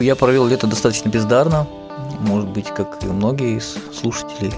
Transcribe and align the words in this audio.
Я 0.00 0.16
провел 0.16 0.46
лето 0.46 0.66
достаточно 0.66 1.10
бездарно, 1.10 1.66
может 2.20 2.48
быть, 2.48 2.68
как 2.68 3.04
и 3.04 3.06
многие 3.06 3.58
из 3.58 3.76
слушателей. 3.94 4.52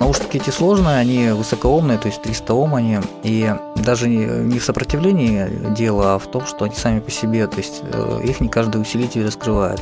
Наушники 0.00 0.36
эти 0.36 0.50
сложные, 0.50 0.98
они 0.98 1.30
высокоомные, 1.30 1.96
то 1.96 2.08
есть 2.08 2.20
300 2.20 2.52
Ом 2.52 2.74
они, 2.74 2.98
и 3.22 3.54
даже 3.76 4.06
не 4.06 4.58
в 4.58 4.64
сопротивлении 4.64 5.48
дело, 5.74 6.14
а 6.14 6.18
в 6.18 6.30
том, 6.30 6.44
что 6.44 6.66
они 6.66 6.74
сами 6.74 7.00
по 7.00 7.10
себе, 7.10 7.46
то 7.46 7.56
есть 7.56 7.80
э, 7.82 8.20
их 8.24 8.40
не 8.40 8.50
каждый 8.50 8.82
усилитель 8.82 9.24
раскрывает. 9.24 9.80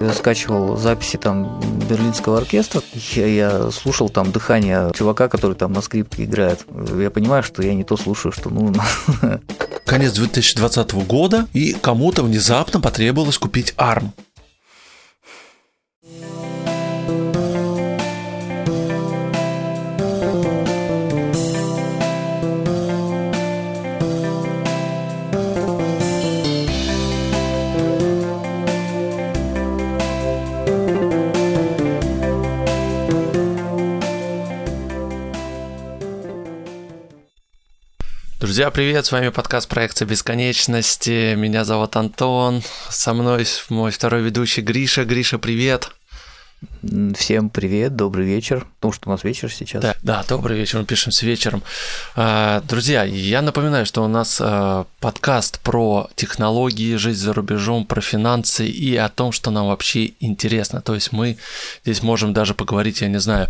Я 0.00 0.12
скачивал 0.12 0.76
записи 0.76 1.16
там 1.16 1.58
берлинского 1.88 2.36
оркестра, 2.36 2.82
я, 3.14 3.26
я 3.26 3.70
слушал 3.70 4.10
там 4.10 4.32
дыхание 4.32 4.92
чувака, 4.94 5.28
который 5.28 5.56
там 5.56 5.72
на 5.72 5.80
скрипке 5.80 6.24
играет. 6.24 6.66
Я 6.98 7.10
понимаю, 7.10 7.42
что 7.42 7.62
я 7.62 7.72
не 7.72 7.84
то 7.84 7.96
слушаю, 7.96 8.32
что 8.32 8.50
нужно. 8.50 8.84
Конец 9.86 10.12
2020 10.12 10.92
года, 11.06 11.46
и 11.54 11.72
кому-то 11.72 12.22
внезапно 12.22 12.80
потребовалось 12.80 13.38
купить 13.38 13.72
ARM. 13.78 14.10
Друзья, 38.56 38.70
привет, 38.70 39.04
с 39.04 39.12
вами 39.12 39.28
подкаст 39.28 39.68
проекта 39.68 40.06
Бесконечности. 40.06 41.34
Меня 41.34 41.62
зовут 41.66 41.94
Антон, 41.94 42.62
со 42.88 43.12
мной 43.12 43.44
мой 43.68 43.90
второй 43.90 44.22
ведущий 44.22 44.62
Гриша. 44.62 45.04
Гриша, 45.04 45.38
привет. 45.38 45.90
Всем 47.14 47.50
привет, 47.50 47.96
добрый 47.96 48.26
вечер. 48.26 48.66
Потому 48.76 48.92
что 48.92 49.08
у 49.08 49.12
нас 49.12 49.24
вечер 49.24 49.52
сейчас. 49.52 49.82
Да, 49.82 49.94
да 50.02 50.24
добрый 50.28 50.58
вечер, 50.58 50.78
мы 50.78 50.84
пишем 50.84 51.10
с 51.10 51.22
вечером. 51.22 51.62
А, 52.14 52.60
друзья, 52.62 53.02
я 53.04 53.42
напоминаю, 53.42 53.86
что 53.86 54.04
у 54.04 54.08
нас 54.08 54.38
а, 54.40 54.86
подкаст 55.00 55.60
про 55.60 56.08
технологии, 56.14 56.96
жизнь 56.96 57.24
за 57.24 57.32
рубежом, 57.32 57.86
про 57.86 58.00
финансы 58.00 58.66
и 58.66 58.96
о 58.96 59.08
том, 59.08 59.32
что 59.32 59.50
нам 59.50 59.66
вообще 59.66 60.12
интересно. 60.20 60.80
То 60.80 60.94
есть 60.94 61.12
мы 61.12 61.38
здесь 61.84 62.02
можем 62.02 62.32
даже 62.32 62.54
поговорить, 62.54 63.00
я 63.00 63.08
не 63.08 63.20
знаю, 63.20 63.48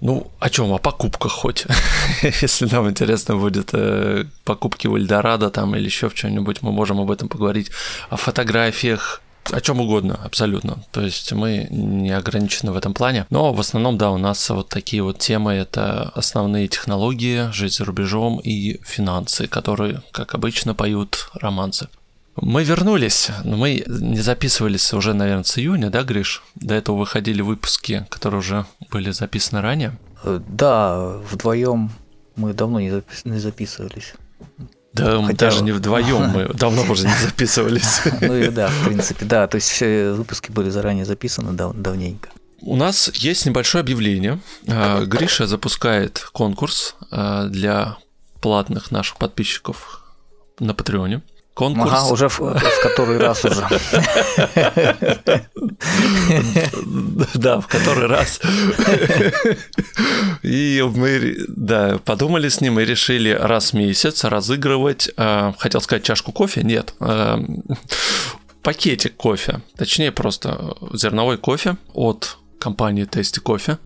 ну, 0.00 0.30
о 0.38 0.50
чем? 0.50 0.72
О 0.72 0.78
покупках 0.78 1.32
хоть. 1.32 1.66
Если 2.22 2.66
нам 2.66 2.90
интересно 2.90 3.36
будет 3.36 3.70
э, 3.72 4.24
покупки 4.44 4.86
в 4.86 4.96
Эльдорадо 4.96 5.50
там 5.50 5.74
или 5.74 5.86
еще 5.86 6.08
в 6.08 6.14
чем-нибудь, 6.14 6.62
мы 6.62 6.72
можем 6.72 7.00
об 7.00 7.10
этом 7.10 7.28
поговорить. 7.28 7.70
О 8.10 8.16
фотографиях, 8.16 9.22
о 9.50 9.60
чем 9.60 9.80
угодно, 9.80 10.18
абсолютно. 10.24 10.82
То 10.92 11.02
есть 11.02 11.32
мы 11.32 11.66
не 11.70 12.10
ограничены 12.10 12.72
в 12.72 12.76
этом 12.76 12.94
плане. 12.94 13.26
Но 13.30 13.52
в 13.52 13.60
основном, 13.60 13.98
да, 13.98 14.10
у 14.10 14.18
нас 14.18 14.48
вот 14.50 14.68
такие 14.68 15.02
вот 15.02 15.18
темы. 15.18 15.52
Это 15.52 16.10
основные 16.14 16.68
технологии, 16.68 17.50
жизнь 17.52 17.76
за 17.76 17.84
рубежом 17.84 18.38
и 18.38 18.80
финансы, 18.84 19.46
которые, 19.46 20.02
как 20.12 20.34
обычно, 20.34 20.74
поют 20.74 21.30
романсы. 21.34 21.88
Мы 22.36 22.64
вернулись, 22.64 23.30
но 23.44 23.56
мы 23.56 23.84
не 23.86 24.20
записывались 24.20 24.92
уже, 24.92 25.14
наверное, 25.14 25.44
с 25.44 25.56
июня, 25.56 25.90
да, 25.90 26.02
Гриш? 26.02 26.42
До 26.56 26.74
этого 26.74 26.96
выходили 26.96 27.42
выпуски, 27.42 28.06
которые 28.10 28.40
уже 28.40 28.66
были 28.90 29.12
записаны 29.12 29.60
ранее. 29.60 29.96
Э, 30.24 30.40
да, 30.48 31.18
вдвоем 31.30 31.92
мы 32.34 32.52
давно 32.52 32.80
не, 32.80 33.02
не 33.24 33.38
записывались. 33.38 34.14
Да, 34.94 35.20
мы 35.20 35.34
даже 35.34 35.62
не 35.62 35.72
вдвоем, 35.72 36.28
мы 36.28 36.44
давно 36.54 36.82
уже 36.90 37.06
не 37.06 37.14
записывались. 37.22 38.00
Ну 38.20 38.36
и 38.36 38.48
да, 38.48 38.68
в 38.68 38.84
принципе, 38.86 39.24
да. 39.26 39.46
То 39.48 39.56
есть 39.56 39.68
все 39.68 40.12
выпуски 40.12 40.50
были 40.52 40.70
заранее 40.70 41.04
записаны 41.04 41.52
дав- 41.52 41.74
давненько. 41.74 42.30
У 42.60 42.76
нас 42.76 43.10
есть 43.12 43.44
небольшое 43.44 43.82
объявление. 43.82 44.40
А, 44.68 45.04
Гриша 45.04 45.46
запускает 45.46 46.26
конкурс 46.32 46.94
а, 47.10 47.46
для 47.48 47.98
платных 48.40 48.90
наших 48.90 49.18
подписчиков 49.18 50.02
на 50.60 50.72
Патреоне. 50.74 51.22
Конкурс. 51.54 51.92
Ага, 51.92 52.12
уже 52.12 52.28
в, 52.28 52.40
в 52.40 52.82
который 52.82 53.18
раз 53.18 53.44
уже. 53.44 53.64
Да, 57.34 57.60
в 57.60 57.68
который 57.68 58.08
раз. 58.08 58.40
И 60.42 60.84
мы, 60.94 61.36
да, 61.48 61.98
подумали 62.04 62.48
с 62.48 62.60
ним 62.60 62.80
и 62.80 62.84
решили 62.84 63.30
раз 63.30 63.70
в 63.70 63.74
месяц 63.74 64.24
разыгрывать, 64.24 65.10
а, 65.16 65.54
хотел 65.58 65.80
сказать 65.80 66.02
чашку 66.02 66.32
кофе, 66.32 66.62
нет, 66.64 66.94
а, 66.98 67.40
пакетик 68.62 69.16
кофе, 69.16 69.62
точнее 69.76 70.10
просто 70.10 70.76
зерновой 70.92 71.38
кофе 71.38 71.76
от 71.92 72.38
компании 72.58 73.06
Tasty 73.06 73.42
Coffee. 73.42 73.78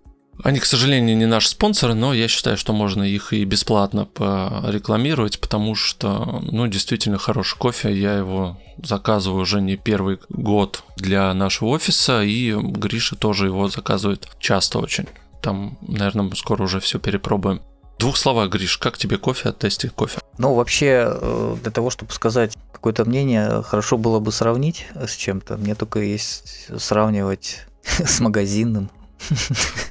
Они, 0.44 0.60
к 0.60 0.64
сожалению, 0.64 1.16
не 1.16 1.26
наши 1.26 1.48
спонсоры, 1.48 1.94
но 1.94 2.14
я 2.14 2.28
считаю, 2.28 2.56
что 2.56 2.72
можно 2.72 3.02
их 3.02 3.32
и 3.32 3.44
бесплатно 3.44 4.04
порекламировать, 4.04 5.40
потому 5.40 5.74
что, 5.74 6.42
ну, 6.42 6.66
действительно 6.68 7.18
хороший 7.18 7.58
кофе. 7.58 7.92
Я 7.92 8.14
его 8.14 8.56
заказываю 8.82 9.42
уже 9.42 9.60
не 9.60 9.76
первый 9.76 10.18
год 10.28 10.84
для 10.96 11.34
нашего 11.34 11.70
офиса, 11.70 12.22
и 12.22 12.52
Гриша 12.52 13.16
тоже 13.16 13.46
его 13.46 13.68
заказывает 13.68 14.28
часто 14.38 14.78
очень. 14.78 15.06
Там, 15.42 15.76
наверное, 15.80 16.24
мы 16.24 16.36
скоро 16.36 16.62
уже 16.62 16.78
все 16.78 16.98
перепробуем. 16.98 17.60
В 17.96 18.00
двух 18.00 18.16
словах, 18.16 18.50
Гриш, 18.50 18.78
как 18.78 18.96
тебе 18.96 19.18
кофе 19.18 19.48
от 19.48 19.58
Тести 19.58 19.88
кофе? 19.88 20.20
Ну, 20.38 20.54
вообще, 20.54 21.08
э, 21.20 21.56
для 21.60 21.72
того, 21.72 21.90
чтобы 21.90 22.12
сказать 22.12 22.56
какое-то 22.72 23.04
мнение, 23.04 23.62
хорошо 23.64 23.98
было 23.98 24.20
бы 24.20 24.30
сравнить 24.30 24.86
с 24.94 25.16
чем-то. 25.16 25.56
Мне 25.56 25.74
только 25.74 25.98
есть 25.98 26.68
сравнивать 26.78 27.66
с 27.82 28.20
магазинным 28.20 28.88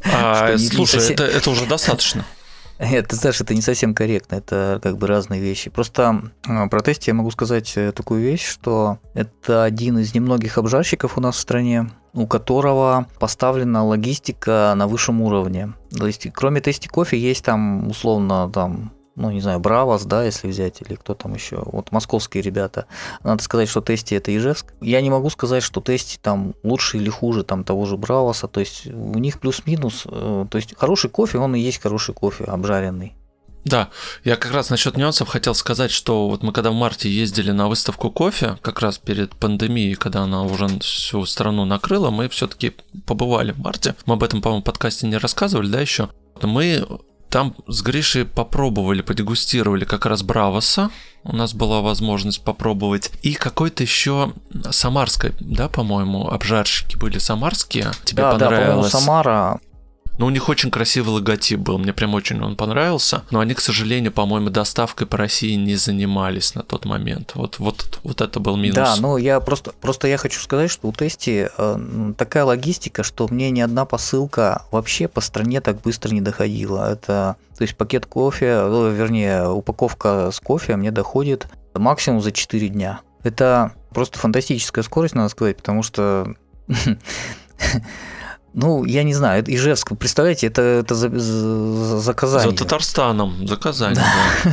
а, 0.05 0.57
слушай, 0.57 0.99
совсем... 0.99 1.13
это, 1.13 1.25
это 1.25 1.49
уже 1.49 1.65
достаточно. 1.65 2.25
Нет, 2.79 3.07
ты 3.07 3.15
знаешь, 3.15 3.41
это 3.41 3.55
не 3.55 3.61
совсем 3.61 3.95
корректно, 3.95 4.35
это 4.35 4.79
как 4.83 4.97
бы 4.97 5.07
разные 5.07 5.41
вещи. 5.41 5.69
Просто 5.69 6.31
а, 6.47 6.67
про 6.67 6.81
тесте 6.81 7.11
я 7.11 7.15
могу 7.15 7.31
сказать 7.31 7.73
э, 7.75 7.91
такую 7.91 8.21
вещь, 8.21 8.45
что 8.45 8.99
это 9.13 9.63
один 9.63 9.97
из 9.97 10.13
немногих 10.13 10.57
обжарщиков 10.57 11.17
у 11.17 11.21
нас 11.21 11.35
в 11.35 11.39
стране, 11.39 11.89
у 12.13 12.27
которого 12.27 13.07
поставлена 13.19 13.83
логистика 13.83 14.73
на 14.75 14.87
высшем 14.87 15.21
уровне. 15.21 15.73
То 15.95 16.07
есть, 16.07 16.27
кроме 16.33 16.61
тести 16.61 16.87
кофе, 16.87 17.17
есть 17.17 17.43
там 17.43 17.87
условно 17.87 18.49
там 18.53 18.91
ну, 19.17 19.31
не 19.31 19.41
знаю, 19.41 19.59
Бравос, 19.59 20.03
да, 20.05 20.23
если 20.23 20.47
взять, 20.47 20.81
или 20.81 20.95
кто 20.95 21.15
там 21.15 21.33
еще, 21.33 21.61
вот 21.65 21.91
московские 21.91 22.43
ребята. 22.43 22.85
Надо 23.23 23.43
сказать, 23.43 23.67
что 23.67 23.81
Тести 23.81 24.13
это 24.13 24.35
Ижевск. 24.35 24.73
Я 24.79 25.01
не 25.01 25.09
могу 25.09 25.29
сказать, 25.31 25.63
что 25.63 25.81
Тести 25.81 26.19
там 26.21 26.53
лучше 26.63 26.97
или 26.97 27.09
хуже 27.09 27.43
там 27.43 27.63
того 27.63 27.85
же 27.85 27.97
Бравоса, 27.97 28.47
то 28.47 28.59
есть 28.59 28.85
у 28.85 29.17
них 29.17 29.39
плюс-минус, 29.39 30.03
э, 30.05 30.45
то 30.49 30.55
есть 30.57 30.77
хороший 30.77 31.09
кофе, 31.09 31.39
он 31.39 31.55
и 31.55 31.59
есть 31.59 31.81
хороший 31.81 32.13
кофе, 32.13 32.43
обжаренный. 32.43 33.15
Да, 33.65 33.89
я 34.23 34.37
как 34.37 34.53
раз 34.53 34.69
насчет 34.69 34.95
нюансов 34.95 35.27
хотел 35.27 35.55
сказать, 35.55 35.91
что 35.91 36.29
вот 36.29 36.43
мы 36.43 36.53
когда 36.53 36.69
в 36.69 36.75
марте 36.75 37.09
ездили 37.09 37.51
на 37.51 37.67
выставку 37.67 38.11
кофе, 38.11 38.57
как 38.61 38.81
раз 38.81 38.99
перед 38.99 39.35
пандемией, 39.35 39.95
когда 39.95 40.21
она 40.21 40.43
уже 40.43 40.67
всю 40.79 41.25
страну 41.25 41.65
накрыла, 41.65 42.11
мы 42.11 42.29
все-таки 42.29 42.73
побывали 43.05 43.51
в 43.51 43.57
марте. 43.57 43.95
Мы 44.05 44.13
об 44.13 44.23
этом, 44.23 44.41
по-моему, 44.41 44.63
подкасте 44.63 45.07
не 45.07 45.17
рассказывали, 45.17 45.67
да, 45.69 45.81
еще. 45.81 46.09
Мы 46.41 46.87
там 47.29 47.55
с 47.67 47.81
Гришей 47.81 48.25
попробовали, 48.25 49.01
подегустировали 49.01 49.85
как 49.85 50.05
раз 50.05 50.23
Бравоса. 50.23 50.89
У 51.23 51.35
нас 51.35 51.53
была 51.53 51.81
возможность 51.81 52.43
попробовать. 52.43 53.11
И 53.21 53.33
какой-то 53.33 53.83
еще 53.83 54.33
самарской, 54.71 55.33
да, 55.39 55.67
по-моему, 55.67 56.29
обжарщики 56.29 56.95
были 56.95 57.17
самарские. 57.17 57.91
Тебе 58.05 58.23
да, 58.23 58.31
понравилось? 58.31 58.91
Да, 58.91 58.99
Самара 58.99 59.59
но 60.17 60.25
у 60.25 60.29
них 60.29 60.49
очень 60.49 60.71
красивый 60.71 61.13
логотип 61.13 61.59
был, 61.59 61.77
мне 61.77 61.93
прям 61.93 62.13
очень 62.13 62.41
он 62.41 62.55
понравился. 62.55 63.23
Но 63.31 63.39
они, 63.39 63.53
к 63.53 63.59
сожалению, 63.59 64.11
по-моему, 64.11 64.49
доставкой 64.49 65.07
по 65.07 65.17
России 65.17 65.53
не 65.53 65.75
занимались 65.75 66.55
на 66.55 66.63
тот 66.63 66.85
момент. 66.85 67.31
Вот, 67.35 67.59
вот, 67.59 67.99
вот 68.03 68.21
это 68.21 68.39
был 68.39 68.57
минус. 68.57 68.75
Да, 68.75 68.95
ну 68.99 69.17
я 69.17 69.39
просто, 69.39 69.71
просто 69.79 70.07
я 70.07 70.17
хочу 70.17 70.39
сказать, 70.39 70.71
что 70.71 70.87
у 70.87 70.93
Тести 70.93 71.49
э, 71.55 72.13
такая 72.17 72.45
логистика, 72.45 73.03
что 73.03 73.27
мне 73.29 73.51
ни 73.51 73.61
одна 73.61 73.85
посылка 73.85 74.63
вообще 74.71 75.07
по 75.07 75.21
стране 75.21 75.61
так 75.61 75.81
быстро 75.81 76.13
не 76.13 76.21
доходила. 76.21 76.91
Это, 76.91 77.35
то 77.55 77.61
есть 77.61 77.75
пакет 77.75 78.05
кофе, 78.05 78.61
ну, 78.63 78.89
вернее, 78.89 79.47
упаковка 79.47 80.31
с 80.31 80.39
кофе 80.39 80.75
мне 80.75 80.91
доходит 80.91 81.47
максимум 81.73 82.21
за 82.21 82.31
4 82.31 82.69
дня. 82.69 83.01
Это 83.23 83.73
просто 83.91 84.17
фантастическая 84.17 84.83
скорость, 84.83 85.15
надо 85.15 85.29
сказать, 85.29 85.57
потому 85.57 85.83
что 85.83 86.33
Ну, 88.59 88.85
я 88.85 89.03
не 89.03 89.13
знаю, 89.13 89.43
Ижевск, 89.45 89.95
представляете, 89.95 90.47
это, 90.47 90.63
это 90.63 90.95
за, 90.95 91.09
за, 91.15 91.99
заказание. 91.99 92.49
За 92.49 92.63
Татарстаном 92.63 93.47
заказание, 93.47 94.03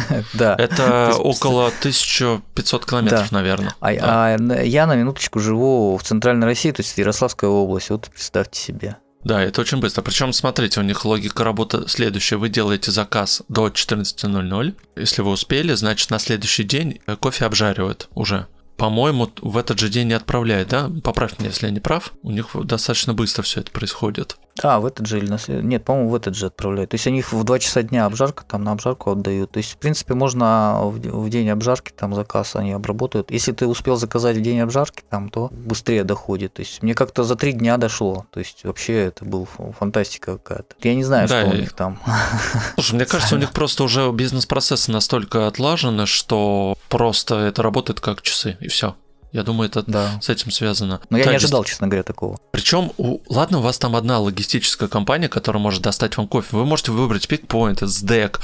да. 0.04 0.24
да. 0.34 0.56
Это 0.62 1.14
около 1.16 1.68
1500 1.68 2.84
километров, 2.84 3.32
наверное. 3.32 3.74
А, 3.80 3.88
а 3.88 4.62
я 4.62 4.86
на 4.86 4.94
минуточку 4.94 5.40
живу 5.40 5.96
в 5.96 6.02
центральной 6.02 6.46
России, 6.46 6.70
то 6.70 6.82
есть 6.82 6.98
Ярославская 6.98 7.48
область, 7.48 7.88
вот 7.88 8.10
представьте 8.10 8.60
себе. 8.60 8.98
Да, 9.24 9.42
это 9.42 9.62
очень 9.62 9.78
быстро. 9.78 10.02
Причем, 10.02 10.34
смотрите, 10.34 10.80
у 10.80 10.82
них 10.82 11.06
логика 11.06 11.42
работы 11.42 11.88
следующая. 11.88 12.36
Вы 12.36 12.50
делаете 12.50 12.90
заказ 12.90 13.42
до 13.48 13.68
14.00. 13.68 14.74
Если 14.96 15.22
вы 15.22 15.30
успели, 15.30 15.72
значит, 15.72 16.10
на 16.10 16.18
следующий 16.18 16.64
день 16.64 17.00
кофе 17.20 17.46
обжаривают 17.46 18.10
уже. 18.14 18.48
По-моему, 18.76 19.31
в 19.41 19.56
этот 19.56 19.79
же 19.79 19.88
день 19.88 20.09
не 20.09 20.15
отправляют, 20.15 20.69
да? 20.69 20.91
Поправь 21.03 21.38
меня, 21.38 21.50
если 21.50 21.67
я 21.67 21.73
не 21.73 21.81
прав. 21.81 22.12
У 22.23 22.31
них 22.31 22.49
достаточно 22.65 23.15
быстро 23.15 23.43
все 23.43 23.61
это 23.61 23.71
происходит. 23.71 24.37
Да, 24.62 24.78
в 24.78 24.86
этот 24.86 25.06
же 25.06 25.18
или 25.18 25.28
на 25.28 25.38
след... 25.38 25.64
Нет, 25.64 25.84
по-моему, 25.84 26.10
в 26.10 26.14
этот 26.14 26.36
же 26.36 26.46
отправляют. 26.46 26.90
То 26.90 26.94
есть 26.94 27.06
они 27.06 27.18
их 27.18 27.32
в 27.32 27.42
2 27.42 27.58
часа 27.58 27.82
дня 27.82 28.06
обжарка, 28.06 28.44
там 28.44 28.62
на 28.62 28.72
обжарку 28.72 29.10
отдают. 29.10 29.50
То 29.50 29.58
есть, 29.58 29.72
в 29.72 29.76
принципе, 29.78 30.14
можно 30.14 30.80
в 30.84 31.28
день 31.28 31.50
обжарки 31.50 31.92
там 31.94 32.14
заказ 32.14 32.54
они 32.54 32.72
обработают. 32.72 33.30
Если 33.30 33.52
ты 33.52 33.66
успел 33.66 33.96
заказать 33.96 34.36
в 34.36 34.42
день 34.42 34.60
обжарки, 34.60 35.02
там, 35.08 35.28
то 35.28 35.50
быстрее 35.52 36.04
доходит. 36.04 36.54
То 36.54 36.60
есть 36.60 36.82
мне 36.82 36.94
как-то 36.94 37.24
за 37.24 37.34
три 37.34 37.52
дня 37.52 37.76
дошло. 37.78 38.26
То 38.30 38.38
есть 38.38 38.64
вообще 38.64 39.06
это 39.06 39.24
был 39.24 39.48
фантастика 39.78 40.38
какая-то. 40.38 40.76
Я 40.82 40.94
не 40.94 41.02
знаю, 41.02 41.28
да, 41.28 41.40
что 41.42 41.50
у 41.50 41.54
них 41.56 41.72
там. 41.72 41.98
Слушай, 42.74 42.94
мне 42.94 43.06
кажется, 43.06 43.34
у 43.34 43.38
них 43.38 43.50
просто 43.50 43.82
уже 43.82 44.10
бизнес-процессы 44.12 44.92
настолько 44.92 45.48
отлажены, 45.48 46.06
что 46.06 46.76
просто 46.88 47.36
это 47.36 47.62
работает 47.62 48.00
как 48.00 48.22
часы, 48.22 48.56
и 48.60 48.68
все. 48.68 48.94
Я 49.34 49.42
думаю, 49.42 49.69
это 49.69 49.82
да. 49.82 50.20
с 50.22 50.28
этим 50.28 50.52
связано. 50.52 51.00
Но 51.10 51.19
я 51.19 51.25
да, 51.25 51.31
не 51.32 51.36
ожидал, 51.38 51.64
честно 51.64 51.88
говоря, 51.88 52.04
такого. 52.04 52.38
Причем, 52.52 52.92
у... 52.98 53.19
ладно, 53.28 53.58
у 53.58 53.62
вас 53.62 53.78
там 53.78 53.96
одна 53.96 54.20
логистическая 54.20 54.88
компания, 54.88 55.28
которая 55.28 55.60
может 55.60 55.82
достать 55.82 56.16
вам 56.16 56.28
кофе. 56.28 56.56
Вы 56.56 56.64
можете 56.64 56.92
выбрать 56.92 57.26
Pickpoint, 57.26 57.81
SDEC, 57.81 58.38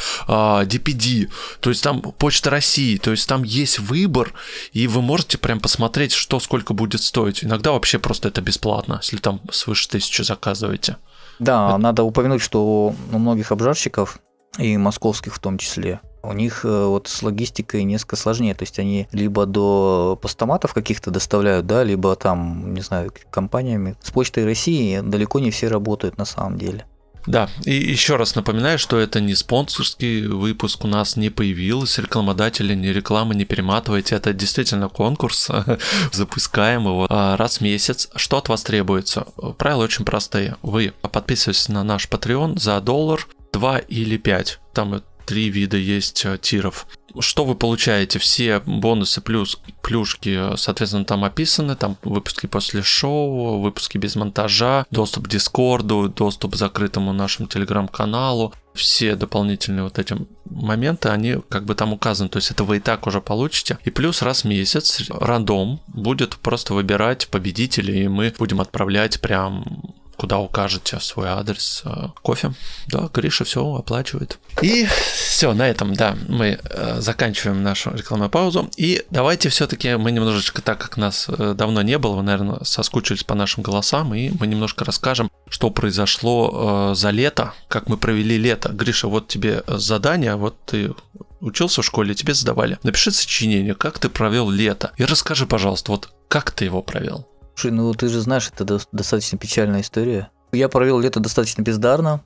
DPD, 0.67 1.31
то 1.61 1.71
есть 1.71 1.85
там 1.85 2.03
Почта 2.03 2.51
России, 2.51 2.97
то 2.97 3.13
есть 3.13 3.29
там 3.29 3.45
есть 3.45 3.79
выбор, 3.79 4.35
и 4.73 4.89
вы 4.89 5.01
можете 5.01 5.39
прям 5.39 5.61
посмотреть, 5.61 6.13
что 6.13 6.41
сколько 6.41 6.75
будет 6.75 7.03
стоить. 7.03 7.45
Иногда 7.45 7.71
вообще 7.71 8.01
просто 8.01 8.27
это 8.27 8.41
бесплатно, 8.41 8.99
если 9.01 9.19
там 9.19 9.41
свыше 9.53 9.89
тысячи 9.89 10.23
заказываете. 10.23 10.97
Да, 11.39 11.69
это... 11.69 11.79
надо 11.79 12.03
упомянуть, 12.03 12.43
что 12.43 12.97
у 13.13 13.19
многих 13.19 13.53
обжарщиков, 13.53 14.19
и 14.59 14.77
московских 14.77 15.37
в 15.37 15.39
том 15.39 15.57
числе, 15.57 16.01
у 16.23 16.33
них 16.33 16.65
э, 16.65 16.85
вот 16.87 17.09
с 17.09 17.23
логистикой 17.23 17.85
несколько 17.85 18.17
сложнее, 18.17 18.55
то 18.55 18.63
есть 18.63 18.79
они 18.79 19.09
либо 19.13 19.47
до 19.47 20.19
постаматов 20.21 20.75
каких-то 20.75 21.11
доставляют, 21.11 21.67
да, 21.67 21.83
либо 21.85 22.15
там, 22.17 22.75
не 22.75 22.81
знаю, 22.81 23.13
компаниями. 23.31 23.97
С 24.03 24.11
Почтой 24.11 24.45
России 24.45 25.01
далеко 25.01 25.39
не 25.39 25.51
все 25.51 25.69
работают 25.69 26.19
на 26.19 26.25
самом 26.25 26.59
деле. 26.59 26.87
Да, 27.27 27.51
и 27.65 27.75
еще 27.75 28.17
раз 28.17 28.35
напоминаю, 28.35 28.79
что 28.79 28.99
это 28.99 29.21
не 29.21 29.35
спонсорский 29.35 30.27
выпуск, 30.27 30.85
у 30.85 30.89
нас 30.89 31.17
не 31.17 31.29
появилось 31.29 31.99
рекламодателя, 31.99 32.75
ни 32.75 32.89
рекламы 32.89 33.35
не 33.35 33.45
перематывайте, 33.45 34.15
это 34.15 34.33
действительно 34.33 34.89
конкурс, 34.89 35.51
запускаем 36.13 36.83
его 36.83 37.07
а, 37.11 37.37
раз 37.37 37.59
в 37.59 37.61
месяц. 37.61 38.09
Что 38.17 38.39
от 38.39 38.49
вас 38.49 38.63
требуется? 38.63 39.27
Правила 39.59 39.85
очень 39.85 40.05
простые. 40.05 40.57
Вы 40.63 40.95
подписываетесь 41.03 41.69
на 41.69 41.85
наш 41.85 42.09
Patreon 42.09 42.59
за 42.59 42.81
доллар, 42.81 43.27
2 43.53 43.79
или 43.79 44.17
5. 44.17 44.59
Там 44.73 45.03
три 45.31 45.49
вида 45.49 45.77
есть 45.77 46.25
э, 46.25 46.39
тиров. 46.43 46.89
Что 47.21 47.45
вы 47.45 47.55
получаете? 47.55 48.19
Все 48.19 48.59
бонусы 48.67 49.21
плюс 49.21 49.61
плюшки, 49.81 50.57
соответственно, 50.57 51.05
там 51.05 51.23
описаны, 51.23 51.77
там 51.77 51.97
выпуски 52.03 52.47
после 52.47 52.83
шоу, 52.83 53.61
выпуски 53.61 53.97
без 53.97 54.17
монтажа, 54.17 54.87
доступ 54.91 55.27
к 55.27 55.29
Дискорду, 55.29 56.09
доступ 56.09 56.55
к 56.55 56.57
закрытому 56.57 57.13
нашему 57.13 57.49
телеграм-каналу. 57.49 58.53
Все 58.75 59.15
дополнительные 59.15 59.85
вот 59.85 60.01
эти 60.01 60.17
моменты, 60.47 61.11
они 61.11 61.37
как 61.49 61.65
бы 61.65 61.77
там 61.77 61.93
указаны, 61.93 62.29
то 62.29 62.39
есть 62.39 62.51
это 62.51 62.65
вы 62.65 62.79
и 62.79 62.81
так 62.81 63.07
уже 63.07 63.21
получите. 63.21 63.79
И 63.85 63.91
плюс 63.91 64.23
раз 64.23 64.43
в 64.43 64.49
месяц 64.49 65.09
рандом 65.11 65.81
будет 65.87 66.39
просто 66.39 66.75
выбирать 66.75 67.29
победителей, 67.29 68.03
и 68.03 68.09
мы 68.09 68.35
будем 68.37 68.61
отправлять 68.61 69.21
прям 69.21 69.95
куда 70.21 70.39
укажете 70.39 71.01
свой 71.01 71.29
адрес 71.29 71.81
э, 71.87 72.09
кофе. 72.21 72.53
Да, 72.89 73.09
Гриша 73.11 73.45
все 73.45 73.65
оплачивает. 73.75 74.39
И 74.61 74.87
все, 75.15 75.55
на 75.55 75.67
этом, 75.67 75.95
да, 75.95 76.15
мы 76.29 76.61
э, 76.63 77.01
заканчиваем 77.01 77.63
нашу 77.63 77.91
рекламную 77.95 78.29
паузу. 78.29 78.69
И 78.77 79.03
давайте 79.09 79.49
все-таки 79.49 79.97
мы 79.97 80.13
немножечко, 80.13 80.61
так 80.61 80.77
как 80.77 80.99
нас 80.99 81.25
э, 81.27 81.55
давно 81.57 81.81
не 81.81 81.97
было, 81.97 82.17
вы, 82.17 82.23
наверное, 82.23 82.63
соскучились 82.65 83.25
по 83.25 83.35
нашим 83.35 83.63
голосам, 83.63 84.15
и 84.15 84.31
мы 84.39 84.47
немножко 84.47 84.85
расскажем, 84.85 85.31
что 85.49 85.71
произошло 85.71 86.93
за 86.95 87.09
лето, 87.09 87.55
как 87.69 87.89
мы 87.89 87.97
провели 87.97 88.37
лето. 88.37 88.69
Гриша, 88.69 89.09
вот 89.09 89.27
тебе 89.27 89.63
задание, 89.69 90.37
вот 90.37 90.55
ты 90.67 90.93
учился 91.41 91.81
в 91.81 91.87
школе, 91.87 92.15
тебе 92.15 92.35
задавали. 92.35 92.79
Напиши 92.83 93.11
сочинение, 93.11 93.75
как 93.75 93.99
ты 93.99 94.11
провел 94.11 94.51
лето. 94.51 94.93
И 94.99 95.05
расскажи, 95.07 95.47
пожалуйста, 95.47 95.93
вот 95.93 96.11
как 96.29 96.51
ты 96.51 96.67
его 96.67 96.83
провел. 96.83 97.30
Слушай, 97.61 97.75
ну 97.75 97.93
ты 97.93 98.09
же 98.09 98.21
знаешь, 98.21 98.51
это 98.57 98.81
достаточно 98.91 99.37
печальная 99.37 99.83
история. 99.83 100.31
Я 100.51 100.71
провел 100.71 100.99
лето 100.99 101.21
достаточно 101.21 101.61
бездарно, 101.61 102.23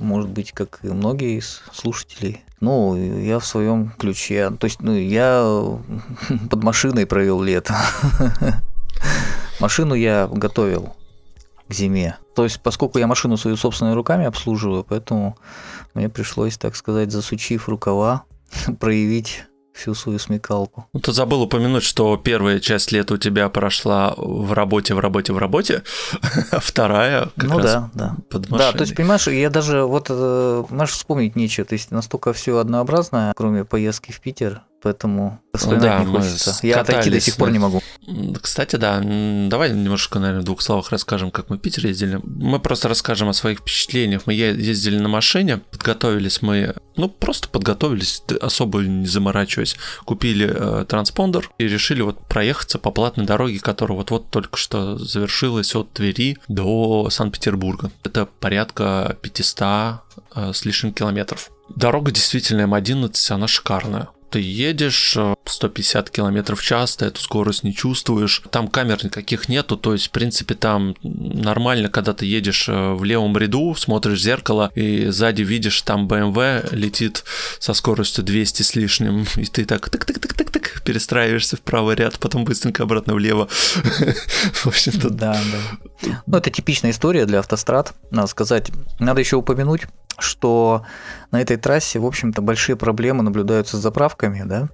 может 0.00 0.30
быть, 0.30 0.52
как 0.52 0.78
и 0.82 0.86
многие 0.86 1.36
из 1.36 1.60
слушателей. 1.74 2.42
Ну, 2.60 2.96
я 2.96 3.38
в 3.38 3.44
своем 3.44 3.90
ключе. 3.90 4.50
То 4.58 4.64
есть, 4.64 4.80
ну, 4.80 4.94
я 4.94 5.44
под 6.50 6.62
машиной 6.62 7.04
провел 7.04 7.42
лето. 7.42 7.76
Машину 9.60 9.92
я 9.92 10.26
готовил 10.26 10.96
к 11.68 11.74
зиме. 11.74 12.16
То 12.34 12.44
есть, 12.44 12.62
поскольку 12.62 12.98
я 12.98 13.06
машину 13.06 13.36
свою 13.36 13.58
собственными 13.58 13.94
руками 13.94 14.24
обслуживаю, 14.24 14.84
поэтому 14.88 15.36
мне 15.92 16.08
пришлось, 16.08 16.56
так 16.56 16.74
сказать, 16.74 17.12
засучив 17.12 17.68
рукава, 17.68 18.24
проявить 18.80 19.44
всю 19.78 19.94
свою 19.94 20.18
смекалку. 20.18 20.86
Ну, 20.92 21.00
ты 21.00 21.12
забыл 21.12 21.42
упомянуть, 21.42 21.82
что 21.82 22.16
первая 22.16 22.60
часть 22.60 22.92
лета 22.92 23.14
у 23.14 23.16
тебя 23.16 23.48
прошла 23.48 24.14
в 24.16 24.52
работе, 24.52 24.94
в 24.94 24.98
работе, 24.98 25.32
в 25.32 25.38
работе, 25.38 25.82
а 26.50 26.60
вторая 26.60 27.28
как 27.36 27.50
ну, 27.50 27.58
раз 27.58 27.64
да, 27.64 27.90
да. 27.94 28.16
под 28.28 28.50
машиной. 28.50 28.72
Да, 28.72 28.78
то 28.78 28.84
есть, 28.84 28.96
понимаешь, 28.96 29.28
я 29.28 29.50
даже 29.50 29.84
вот, 29.84 30.06
э, 30.10 30.64
знаешь, 30.70 30.90
вспомнить 30.90 31.36
нечего, 31.36 31.66
то 31.66 31.74
есть 31.74 31.90
настолько 31.90 32.32
все 32.32 32.58
однообразное, 32.58 33.32
кроме 33.36 33.64
поездки 33.64 34.12
в 34.12 34.20
Питер, 34.20 34.62
поэтому 34.82 35.40
вспоминать 35.54 35.82
да, 35.82 36.04
не 36.04 36.06
хочется. 36.06 36.58
Я 36.62 36.80
отойти 36.80 37.10
до 37.10 37.20
сих 37.20 37.36
пор 37.36 37.50
не 37.50 37.58
могу. 37.58 37.82
Кстати, 38.40 38.76
да, 38.76 39.00
давай 39.00 39.70
немножко, 39.72 40.18
наверное, 40.18 40.42
в 40.42 40.44
двух 40.44 40.62
словах 40.62 40.90
расскажем, 40.90 41.30
как 41.30 41.50
мы 41.50 41.56
в 41.56 41.60
Питер 41.60 41.86
ездили. 41.86 42.20
Мы 42.22 42.58
просто 42.60 42.88
расскажем 42.88 43.28
о 43.28 43.32
своих 43.32 43.60
впечатлениях. 43.60 44.22
Мы 44.26 44.34
ездили 44.34 44.98
на 44.98 45.08
машине, 45.08 45.58
подготовились 45.58 46.42
мы, 46.42 46.74
ну, 46.96 47.08
просто 47.08 47.48
подготовились, 47.48 48.22
особо 48.40 48.80
не 48.80 49.06
заморачиваясь. 49.06 49.76
Купили 50.04 50.50
э, 50.50 50.84
транспондер 50.86 51.50
и 51.58 51.66
решили 51.66 52.02
вот 52.02 52.26
проехаться 52.26 52.78
по 52.78 52.90
платной 52.90 53.26
дороге, 53.26 53.58
которая 53.58 53.98
вот-вот 53.98 54.30
только 54.30 54.56
что 54.56 54.96
завершилась 54.98 55.74
от 55.74 55.92
Твери 55.92 56.38
до 56.48 57.08
Санкт-Петербурга. 57.10 57.90
Это 58.04 58.26
порядка 58.26 59.16
500 59.22 59.60
э, 60.34 60.52
с 60.52 60.64
лишним 60.64 60.92
километров. 60.92 61.50
Дорога 61.74 62.10
действительно 62.10 62.62
М11, 62.62 63.32
она 63.32 63.46
шикарная 63.46 64.08
ты 64.30 64.40
едешь 64.40 65.16
150 65.44 66.08
э, 66.08 66.12
км 66.12 66.54
в 66.54 66.62
час, 66.62 66.96
ты 66.96 67.06
эту 67.06 67.20
скорость 67.20 67.64
не 67.64 67.74
чувствуешь, 67.74 68.42
там 68.50 68.68
камер 68.68 69.04
никаких 69.04 69.48
нету, 69.48 69.76
то 69.76 69.92
есть, 69.92 70.08
в 70.08 70.10
принципе, 70.10 70.54
там 70.54 70.94
нормально, 71.02 71.88
когда 71.88 72.12
ты 72.12 72.26
едешь 72.26 72.68
э, 72.68 72.92
в 72.92 73.04
левом 73.04 73.36
ряду, 73.36 73.74
смотришь 73.74 74.20
в 74.20 74.22
зеркало, 74.22 74.70
и 74.74 75.06
сзади 75.08 75.42
видишь, 75.42 75.82
там 75.82 76.06
BMW 76.06 76.74
летит 76.74 77.24
со 77.58 77.74
скоростью 77.74 78.24
200 78.24 78.62
с 78.62 78.74
лишним, 78.74 79.26
и 79.36 79.46
ты 79.46 79.64
так 79.64 79.88
тык-тык-тык-тык-тык 79.88 80.82
перестраиваешься 80.84 81.56
в 81.56 81.60
правый 81.60 81.96
ряд, 81.96 82.18
потом 82.18 82.44
быстренько 82.44 82.82
обратно 82.82 83.14
влево. 83.14 83.48
В 84.52 84.66
общем-то... 84.66 85.10
Да, 85.10 85.38
да. 85.52 86.22
Ну, 86.26 86.38
это 86.38 86.50
типичная 86.50 86.92
история 86.92 87.26
для 87.26 87.40
автострад, 87.40 87.94
надо 88.10 88.28
сказать. 88.28 88.70
Надо 88.98 89.20
еще 89.20 89.36
упомянуть, 89.36 89.82
что 90.18 90.84
на 91.30 91.40
этой 91.40 91.56
трассе, 91.56 91.98
в 91.98 92.06
общем-то, 92.06 92.42
большие 92.42 92.76
проблемы 92.76 93.22
наблюдаются 93.22 93.76
с 93.76 93.80
заправками, 93.80 94.42
да? 94.44 94.68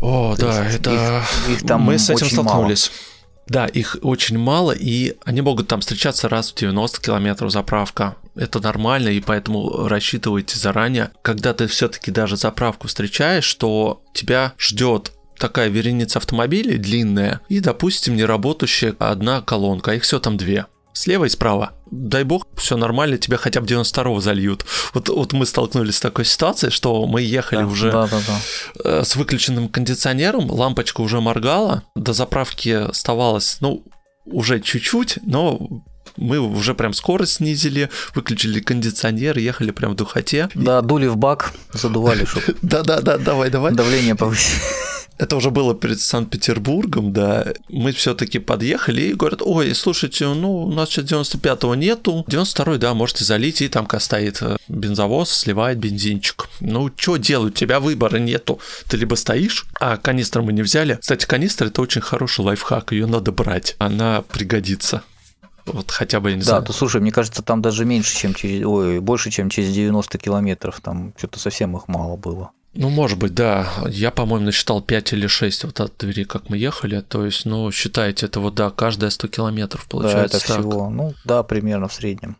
О, 0.00 0.34
То 0.36 0.48
да, 0.48 0.66
это 0.66 0.92
их, 0.92 1.58
их 1.58 1.66
там 1.66 1.82
мы 1.82 1.98
с 1.98 2.10
этим 2.10 2.26
столкнулись. 2.28 2.90
Мало. 2.90 3.16
Да, 3.48 3.66
их 3.66 3.96
очень 4.02 4.38
мало, 4.38 4.72
и 4.72 5.16
они 5.24 5.40
могут 5.40 5.68
там 5.68 5.80
встречаться 5.80 6.28
раз 6.28 6.50
в 6.50 6.56
90 6.56 7.00
километров 7.00 7.52
заправка. 7.52 8.16
Это 8.34 8.60
нормально, 8.60 9.08
и 9.08 9.20
поэтому 9.20 9.86
рассчитывайте 9.86 10.58
заранее, 10.58 11.12
когда 11.22 11.54
ты 11.54 11.68
все-таки 11.68 12.10
даже 12.10 12.36
заправку 12.36 12.88
встречаешь, 12.88 13.44
что 13.44 14.02
тебя 14.12 14.52
ждет 14.58 15.12
такая 15.38 15.68
вереница 15.68 16.18
автомобилей 16.18 16.76
длинная 16.76 17.40
и, 17.48 17.60
допустим, 17.60 18.16
неработающая 18.16 18.96
одна 18.98 19.42
колонка, 19.42 19.92
а 19.92 19.94
их 19.94 20.02
все 20.02 20.18
там 20.18 20.36
две 20.36 20.66
слева 20.96 21.26
и 21.26 21.28
справа. 21.28 21.72
Дай 21.90 22.24
бог, 22.24 22.46
все 22.56 22.76
нормально, 22.76 23.18
тебя 23.18 23.36
хотя 23.36 23.60
бы 23.60 23.66
92-го 23.66 24.20
зальют. 24.20 24.64
Вот, 24.94 25.08
вот 25.08 25.32
мы 25.32 25.46
столкнулись 25.46 25.96
с 25.96 26.00
такой 26.00 26.24
ситуацией, 26.24 26.72
что 26.72 27.06
мы 27.06 27.22
ехали 27.22 27.60
да, 27.60 27.66
уже 27.66 27.92
да, 27.92 28.06
да, 28.06 28.20
да. 28.26 28.40
Э, 28.84 29.04
с 29.04 29.14
выключенным 29.16 29.68
кондиционером, 29.68 30.50
лампочка 30.50 31.02
уже 31.02 31.20
моргала, 31.20 31.82
до 31.94 32.12
заправки 32.12 32.70
оставалось, 32.70 33.58
ну, 33.60 33.84
уже 34.24 34.60
чуть-чуть, 34.60 35.18
но 35.24 35.84
мы 36.16 36.38
уже 36.40 36.74
прям 36.74 36.92
скорость 36.92 37.34
снизили, 37.34 37.90
выключили 38.14 38.60
кондиционер, 38.60 39.38
ехали 39.38 39.70
прям 39.70 39.92
в 39.92 39.96
духоте. 39.96 40.48
Да, 40.54 40.80
дули 40.80 41.06
в 41.06 41.16
бак, 41.16 41.52
задували, 41.72 42.24
чтобы... 42.24 42.56
Да-да-да, 42.62 43.18
давай, 43.18 43.50
давай. 43.50 43.72
Давление 43.74 44.14
повысить. 44.14 44.60
Это 45.18 45.36
уже 45.36 45.50
было 45.50 45.74
перед 45.74 46.00
Санкт-Петербургом, 46.00 47.12
да, 47.12 47.46
мы 47.68 47.92
все-таки 47.92 48.38
подъехали 48.38 49.02
и 49.02 49.14
говорят, 49.14 49.40
ой, 49.42 49.74
слушайте, 49.74 50.26
ну, 50.26 50.64
у 50.64 50.72
нас 50.72 50.90
сейчас 50.90 51.06
95-го 51.06 51.74
нету, 51.74 52.24
92-й, 52.28 52.78
да, 52.78 52.94
можете 52.94 53.24
залить, 53.24 53.62
и 53.62 53.68
там 53.68 53.88
стоит 53.98 54.38
э, 54.42 54.56
бензовоз, 54.68 55.30
сливает 55.30 55.78
бензинчик. 55.78 56.48
Ну, 56.60 56.90
что 56.94 57.16
делать, 57.16 57.52
у 57.52 57.56
тебя 57.56 57.80
выбора 57.80 58.18
нету, 58.18 58.60
ты 58.88 58.96
либо 58.96 59.14
стоишь, 59.14 59.66
а 59.80 59.96
канистру 59.96 60.42
мы 60.42 60.52
не 60.52 60.62
взяли. 60.62 60.98
Кстати, 61.00 61.26
канистра 61.26 61.66
это 61.66 61.80
очень 61.80 62.02
хороший 62.02 62.44
лайфхак, 62.44 62.92
ее 62.92 63.06
надо 63.06 63.32
брать, 63.32 63.76
она 63.78 64.22
пригодится. 64.22 65.02
Вот 65.64 65.90
хотя 65.90 66.20
бы, 66.20 66.30
я 66.30 66.36
не 66.36 66.42
да, 66.42 66.46
знаю. 66.46 66.64
то 66.64 66.72
слушай, 66.72 67.00
мне 67.00 67.10
кажется, 67.10 67.42
там 67.42 67.60
даже 67.60 67.84
меньше, 67.84 68.16
чем 68.16 68.34
через, 68.34 68.64
ой, 68.64 69.00
больше, 69.00 69.30
чем 69.30 69.50
через 69.50 69.72
90 69.72 70.18
километров, 70.18 70.80
там 70.80 71.12
что-то 71.16 71.40
совсем 71.40 71.76
их 71.76 71.88
мало 71.88 72.16
было. 72.16 72.52
Ну, 72.76 72.90
может 72.90 73.18
быть, 73.18 73.34
да. 73.34 73.68
Я, 73.88 74.10
по-моему, 74.10 74.46
насчитал 74.46 74.80
5 74.80 75.12
или 75.14 75.26
6 75.26 75.64
вот 75.64 75.80
от 75.80 75.96
двери, 75.98 76.24
как 76.24 76.50
мы 76.50 76.58
ехали. 76.58 77.00
То 77.00 77.24
есть, 77.24 77.46
ну, 77.46 77.70
считайте, 77.72 78.26
это 78.26 78.40
вот, 78.40 78.54
да, 78.54 78.70
каждая 78.70 79.10
100 79.10 79.28
километров 79.28 79.86
получается 79.88 80.38
да, 80.38 80.44
это 80.44 80.46
так. 80.46 80.60
всего, 80.60 80.90
ну, 80.90 81.14
да, 81.24 81.42
примерно 81.42 81.88
в 81.88 81.92
среднем. 81.92 82.36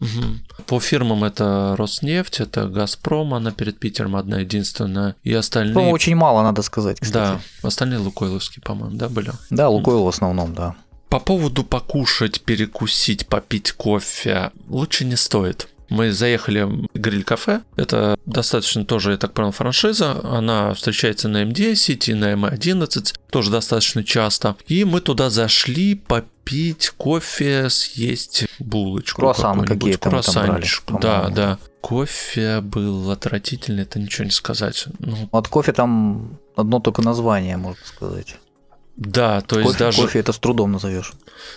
Угу. 0.00 0.64
По 0.66 0.80
фирмам 0.80 1.24
это 1.24 1.74
Роснефть, 1.76 2.40
это 2.40 2.66
Газпром, 2.68 3.34
она 3.34 3.50
перед 3.50 3.78
Питером 3.78 4.16
одна 4.16 4.38
единственная, 4.38 5.14
и 5.24 5.32
остальные... 5.34 5.74
Ну, 5.74 5.90
очень 5.90 6.14
мало, 6.14 6.42
надо 6.42 6.62
сказать, 6.62 6.98
кстати. 6.98 7.38
Да, 7.62 7.68
остальные 7.68 7.98
Лукойловские, 7.98 8.62
по-моему, 8.62 8.96
да, 8.96 9.10
были? 9.10 9.32
Да, 9.50 9.68
Лукойл 9.68 10.04
в 10.04 10.08
основном, 10.08 10.54
да. 10.54 10.74
По 11.10 11.18
поводу 11.18 11.64
покушать, 11.64 12.40
перекусить, 12.42 13.26
попить 13.26 13.72
кофе, 13.72 14.52
лучше 14.68 15.04
не 15.04 15.16
стоит. 15.16 15.68
Мы 15.90 16.12
заехали 16.12 16.62
в 16.62 16.86
гриль-кафе. 16.94 17.62
Это 17.76 18.16
достаточно 18.24 18.84
тоже, 18.84 19.12
я 19.12 19.16
так 19.16 19.32
понял, 19.32 19.50
франшиза. 19.50 20.20
Она 20.24 20.72
встречается 20.74 21.28
на 21.28 21.42
М10 21.42 22.10
и 22.10 22.14
на 22.14 22.32
М11, 22.32 23.14
тоже 23.30 23.50
достаточно 23.50 24.04
часто. 24.04 24.56
И 24.66 24.84
мы 24.84 25.00
туда 25.00 25.30
зашли 25.30 25.96
попить 25.96 26.90
кофе, 26.96 27.68
съесть 27.70 28.46
булочку. 28.58 29.20
Круассан 29.20 29.64
какие-то 29.64 30.10
Круассанчик. 30.10 30.84
Да, 31.00 31.28
да. 31.28 31.58
Кофе 31.80 32.60
был 32.60 33.10
отвратительный, 33.10 33.82
это 33.82 33.98
ничего 33.98 34.24
не 34.26 34.30
сказать. 34.30 34.86
Ну, 34.98 35.28
От 35.32 35.48
кофе 35.48 35.72
там 35.72 36.38
одно 36.56 36.78
только 36.78 37.02
название, 37.02 37.56
можно 37.56 37.84
сказать. 37.84 38.36
Да, 39.00 39.40
то 39.40 39.58
есть 39.58 39.72
кофе, 39.72 39.78
даже... 39.78 40.02
Кофе 40.02 40.18
это 40.20 40.32
с 40.32 40.38
трудом 40.38 40.72
назовешь. 40.72 41.12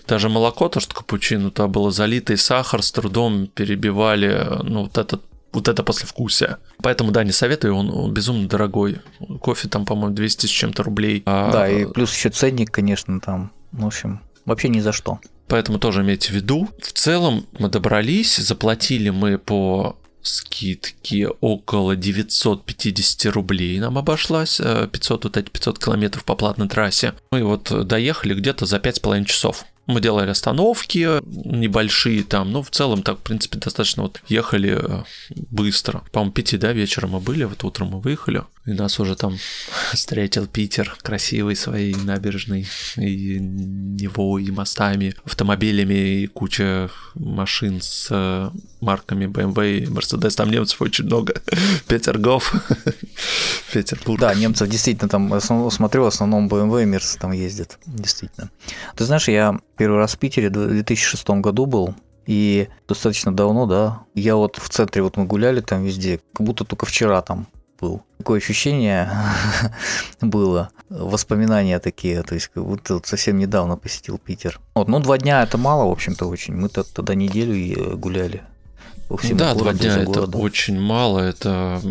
Даже 0.08 0.30
молоко, 0.30 0.70
то, 0.70 0.80
что 0.80 0.96
капучино, 0.96 1.52
то 1.52 1.68
было 1.68 1.92
залитый 1.92 2.38
сахар, 2.38 2.82
с 2.82 2.92
трудом 2.92 3.48
перебивали, 3.48 4.48
ну, 4.64 4.84
вот 4.84 4.98
этот 4.98 5.22
вот 5.52 5.68
это 5.68 5.84
послевкусие. 5.84 6.58
Поэтому, 6.82 7.12
да, 7.12 7.24
не 7.24 7.32
советую, 7.32 7.76
он, 7.76 7.92
он 7.92 8.12
безумно 8.12 8.48
дорогой. 8.48 9.02
Кофе 9.40 9.70
там, 9.70 9.86
по-моему, 9.86 10.16
200 10.16 10.48
с 10.48 10.50
чем-то 10.50 10.82
рублей. 10.84 11.22
А... 11.26 11.52
Да, 11.52 11.70
и 11.70 11.86
плюс 11.86 12.16
еще 12.16 12.30
ценник, 12.30 12.72
конечно, 12.72 13.20
там, 13.20 13.52
в 13.72 13.86
общем, 13.86 14.22
вообще 14.46 14.70
ни 14.70 14.80
за 14.80 14.92
что. 14.92 15.20
Поэтому 15.48 15.78
тоже 15.78 16.02
имейте 16.02 16.30
в 16.30 16.32
виду. 16.32 16.70
В 16.82 16.94
целом 16.94 17.46
мы 17.60 17.70
добрались, 17.70 18.38
заплатили 18.38 19.10
мы 19.12 19.38
по 19.38 19.96
скидки 20.24 21.28
около 21.42 21.96
950 21.96 23.34
рублей 23.34 23.80
нам 23.80 23.98
обошлась, 23.98 24.58
500, 24.58 25.24
вот 25.26 25.38
эти 25.38 25.50
500 25.50 25.80
километров 25.80 26.24
по 26.26 26.36
платной 26.36 26.68
трассе. 26.68 27.14
Мы 27.32 27.44
вот 27.44 27.72
доехали 27.88 28.34
где-то 28.34 28.66
за 28.66 28.78
5,5 28.78 29.26
часов. 29.26 29.66
Мы 29.86 30.00
делали 30.00 30.30
остановки 30.30 31.20
небольшие 31.26 32.24
там, 32.24 32.52
но 32.52 32.64
в 32.64 32.70
целом 32.70 33.04
так, 33.04 33.18
в 33.18 33.22
принципе, 33.22 33.58
достаточно 33.60 34.04
вот 34.04 34.22
ехали 34.28 34.78
э, 34.82 35.04
быстро. 35.52 36.04
По-моему, 36.12 36.32
пяти, 36.32 36.58
да, 36.58 36.72
вечером 36.72 37.12
мы 37.12 37.20
были, 37.20 37.44
вот 37.44 37.64
утром 37.64 37.90
мы 37.90 38.00
выехали, 38.00 38.44
и 38.66 38.72
нас 38.72 39.00
уже 39.00 39.16
там 39.16 39.38
встретил 39.94 40.48
Питер 40.48 40.96
красивый 41.02 41.56
своей 41.56 41.96
набережной, 41.96 42.66
и 42.96 43.40
Невой, 43.40 44.46
и 44.46 44.52
мостами, 44.52 45.16
автомобилями, 45.26 46.22
и 46.24 46.28
куча 46.28 46.90
машин 47.16 47.82
с 47.82 48.08
э, 48.10 48.50
марками 48.80 49.26
BMW 49.26 49.80
и 49.80 49.86
Mercedes. 49.86 50.36
Там 50.36 50.50
немцев 50.50 50.82
очень 50.82 51.06
много. 51.06 51.34
Петергоф, 51.88 52.54
Петербург. 53.74 54.20
Да, 54.20 54.34
немцев 54.34 54.70
действительно 54.70 55.10
там, 55.10 55.42
смотрю, 55.42 56.04
в 56.04 56.08
основном 56.08 56.48
BMW 56.48 56.84
и 56.84 56.86
Mercedes 56.86 57.20
там 57.20 57.32
ездят, 57.32 57.78
действительно. 57.86 58.50
Ты 58.96 59.06
знаешь, 59.06 59.28
я 59.28 59.60
первый 59.78 59.98
раз 59.98 60.16
в 60.16 60.20
Питере 60.20 60.50
в 60.50 60.54
2006 60.54 61.30
году 61.30 61.66
был, 61.66 61.96
и 62.26 62.70
достаточно 62.88 63.36
давно, 63.36 63.66
да. 63.66 64.04
Я 64.16 64.36
вот 64.36 64.58
в 64.58 64.70
центре, 64.70 65.02
вот 65.02 65.18
мы 65.18 65.26
гуляли 65.26 65.62
там 65.62 65.84
везде, 65.84 66.20
как 66.34 66.46
будто 66.46 66.64
только 66.64 66.86
вчера 66.86 67.22
там 67.22 67.48
был. 67.80 68.02
Такое 68.18 68.40
ощущение 68.40 69.12
было, 70.22 70.70
воспоминания 70.90 71.80
такие, 71.80 72.24
то 72.24 72.34
есть 72.34 72.48
как 72.48 72.66
будто 72.66 72.96
вот 72.96 73.06
совсем 73.06 73.38
недавно 73.38 73.76
посетил 73.76 74.18
Питер. 74.18 74.60
Вот, 74.76 74.88
ну, 74.88 75.00
два 75.00 75.18
дня 75.18 75.44
это 75.44 75.58
мало, 75.58 75.88
в 75.90 75.92
общем-то, 75.92 76.26
очень. 76.28 76.56
Мы 76.56 76.70
тогда 76.70 77.16
неделю 77.16 77.54
и 77.54 77.76
гуляли. 77.96 78.44
По 79.10 79.18
всему 79.18 79.40
да, 79.40 79.54
два 79.54 79.74
дня 79.74 79.98
это 79.98 80.22
очень 80.38 80.80
мало, 80.80 81.20
это 81.20 81.82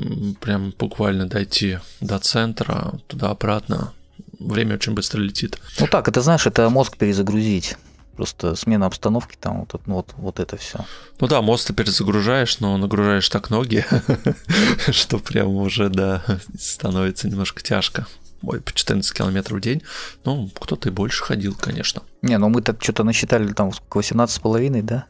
прям 0.40 0.72
буквально 0.78 1.28
дойти 1.28 1.78
до 2.00 2.18
центра, 2.18 2.94
туда-обратно. 3.06 3.92
Время 4.46 4.74
очень 4.74 4.94
быстро 4.94 5.20
летит. 5.20 5.58
Ну 5.78 5.86
так, 5.86 6.08
это 6.08 6.20
знаешь, 6.20 6.46
это 6.46 6.68
мозг 6.68 6.96
перезагрузить. 6.96 7.76
Просто 8.16 8.54
смена 8.56 8.86
обстановки 8.86 9.36
там, 9.40 9.60
вот, 9.60 9.80
ну, 9.86 9.94
вот, 9.94 10.12
вот 10.16 10.38
это 10.38 10.58
все. 10.58 10.84
Ну 11.18 11.26
да, 11.28 11.40
мост 11.40 11.66
ты 11.66 11.72
перезагружаешь, 11.72 12.60
но 12.60 12.76
нагружаешь 12.76 13.28
так 13.30 13.48
ноги, 13.48 13.86
что 14.90 15.18
прям 15.18 15.48
уже, 15.48 15.88
да, 15.88 16.22
становится 16.58 17.28
немножко 17.28 17.62
тяжко. 17.62 18.06
Ой, 18.42 18.60
по 18.60 18.72
14 18.72 19.12
километров 19.16 19.58
в 19.58 19.60
день. 19.62 19.82
Ну, 20.24 20.50
кто-то 20.58 20.88
и 20.88 20.92
больше 20.92 21.22
ходил, 21.24 21.54
конечно. 21.54 22.02
Не, 22.22 22.38
ну 22.38 22.48
мы 22.48 22.60
так 22.60 22.82
что-то 22.82 23.04
насчитали 23.04 23.52
там 23.52 23.70
18,5, 23.90 24.82
да? 24.82 25.06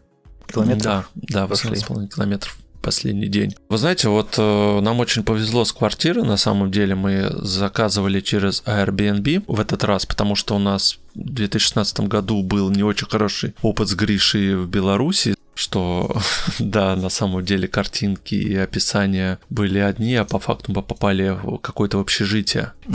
Километров? 0.46 1.10
Да, 1.14 1.46
да, 1.46 1.46
18,5 1.46 2.08
километров 2.08 2.56
последний 2.82 3.28
день. 3.28 3.54
Вы 3.68 3.78
знаете, 3.78 4.08
вот 4.08 4.34
э, 4.38 4.80
нам 4.80 5.00
очень 5.00 5.22
повезло 5.22 5.64
с 5.64 5.72
квартирой, 5.72 6.24
на 6.24 6.36
самом 6.36 6.70
деле 6.70 6.94
мы 6.94 7.30
заказывали 7.34 8.20
через 8.20 8.62
Airbnb 8.66 9.44
в 9.46 9.60
этот 9.60 9.84
раз, 9.84 10.04
потому 10.04 10.34
что 10.34 10.56
у 10.56 10.58
нас 10.58 10.98
в 11.14 11.20
2016 11.20 12.00
году 12.00 12.42
был 12.42 12.70
не 12.70 12.82
очень 12.82 13.06
хороший 13.06 13.54
опыт 13.62 13.88
с 13.88 13.94
Гришей 13.94 14.56
в 14.56 14.68
Беларуси 14.68 15.34
что 15.62 16.14
да, 16.58 16.96
на 16.96 17.08
самом 17.08 17.44
деле 17.44 17.68
картинки 17.68 18.34
и 18.34 18.56
описания 18.56 19.38
были 19.48 19.78
одни, 19.78 20.16
а 20.16 20.24
по 20.24 20.38
факту 20.38 20.72
мы 20.72 20.82
попали 20.82 21.38
в 21.42 21.58
какое-то 21.58 22.00
общежитие. 22.00 22.72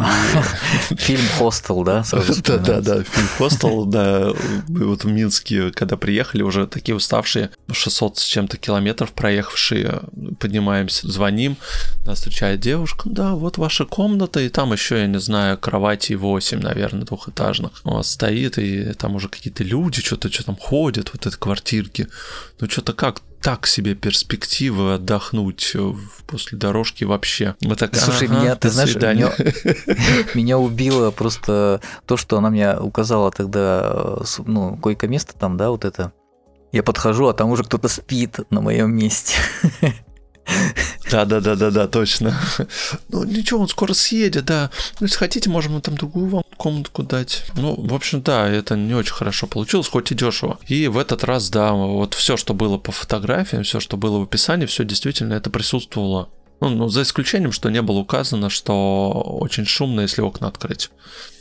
Фильм 0.97 1.25
«Хостел», 1.38 1.83
да? 1.83 2.03
Да, 2.47 2.57
да, 2.57 2.81
да, 2.81 3.03
фильм 3.03 3.27
«Хостел», 3.38 3.86
да. 3.86 4.33
Мы 4.67 4.86
вот 4.86 5.03
в 5.03 5.07
Минске, 5.07 5.71
когда 5.71 5.97
приехали, 5.97 6.43
уже 6.43 6.67
такие 6.67 6.95
уставшие, 6.95 7.50
600 7.71 8.17
с 8.17 8.24
чем-то 8.24 8.57
километров 8.57 9.13
проехавшие, 9.13 10.01
поднимаемся, 10.39 11.09
звоним, 11.09 11.57
нас 12.05 12.17
встречает 12.17 12.59
девушка, 12.59 13.09
да, 13.09 13.36
вот 13.36 13.57
ваша 13.57 13.86
комната, 13.86 14.39
и 14.39 14.50
там 14.50 14.74
еще, 14.74 15.00
я 15.00 15.07
не 15.07 15.19
знаю, 15.19 15.57
кровати 15.57 16.13
8, 16.13 16.59
наверное, 16.59 17.05
двухэтажных. 17.05 17.71
У 17.83 17.91
вас 17.91 18.12
стоит, 18.12 18.57
и 18.57 18.93
там 18.93 19.15
уже 19.15 19.29
какие-то 19.29 19.63
люди 19.63 20.01
что-то 20.01 20.31
что 20.31 20.45
там 20.45 20.57
ходят, 20.57 21.12
вот 21.13 21.25
эти 21.25 21.36
квартирки 21.36 22.07
ну 22.60 22.70
что-то 22.70 22.94
как 22.94 23.22
так 23.42 23.68
себе 23.68 23.96
перспективы 23.96 24.96
отдохнуть 24.96 25.72
э, 25.76 25.94
после 26.26 26.58
дорожки 26.58 27.04
вообще. 27.04 27.56
Мы 27.62 27.76
так, 27.76 27.96
Слушай, 27.96 28.28
ага, 28.28 28.40
меня, 28.40 28.56
ты 28.56 28.70
знаешь, 28.70 28.96
меня, 28.96 29.32
меня 30.34 30.58
убило 30.58 31.12
просто 31.12 31.82
то, 32.06 32.18
что 32.18 32.38
она 32.38 32.50
мне 32.50 32.76
указала 32.78 33.32
тогда, 33.32 34.18
э, 34.20 34.24
ну, 34.46 34.76
койко-место 34.78 35.36
там, 35.38 35.56
да, 35.56 35.70
вот 35.70 35.86
это. 35.86 36.14
Я 36.72 36.84
подхожу, 36.84 37.28
а 37.28 37.34
там 37.34 37.50
уже 37.50 37.64
кто-то 37.64 37.88
спит 37.88 38.40
на 38.50 38.62
моем 38.62 38.94
месте. 38.94 39.36
Да, 41.12 41.26
да, 41.26 41.40
да, 41.40 41.56
да, 41.56 41.72
да, 41.72 41.88
точно. 41.88 42.38
Ну 43.10 43.24
ничего, 43.24 43.62
он 43.62 43.68
скоро 43.68 43.94
съедет, 43.94 44.46
да. 44.46 44.70
Ну, 45.00 45.06
если 45.06 45.18
хотите, 45.18 45.50
можем 45.50 45.82
там 45.82 45.96
другую 45.96 46.28
вам 46.28 46.44
комнатку 46.58 47.04
дать. 47.04 47.44
Ну, 47.56 47.76
в 47.76 47.94
общем, 47.94 48.22
да, 48.22 48.48
это 48.48 48.76
не 48.76 48.94
очень 48.94 49.14
хорошо 49.14 49.48
получилось, 49.48 49.88
хоть 49.88 50.12
и 50.12 50.16
дешево. 50.16 50.60
И 50.68 50.88
в 50.88 50.98
этот 50.98 51.24
раз, 51.24 51.50
да, 51.50 51.74
вот 51.74 52.14
все, 52.14 52.38
что 52.38 52.54
было 52.54 52.78
по 52.78 52.92
фотографиям, 52.92 53.64
все, 53.64 53.80
что 53.80 53.98
было 53.98 54.20
в 54.20 54.24
описании, 54.24 54.66
все 54.66 54.84
действительно 54.84 55.34
это 55.34 55.50
присутствовало. 55.50 56.30
Ну, 56.60 56.70
ну, 56.70 56.90
за 56.90 57.04
исключением, 57.04 57.52
что 57.52 57.70
не 57.70 57.82
было 57.82 58.00
указано, 58.00 58.50
что 58.50 59.12
очень 59.40 59.66
шумно, 59.66 60.02
если 60.02 60.22
окна 60.22 60.48
открыть. 60.48 60.90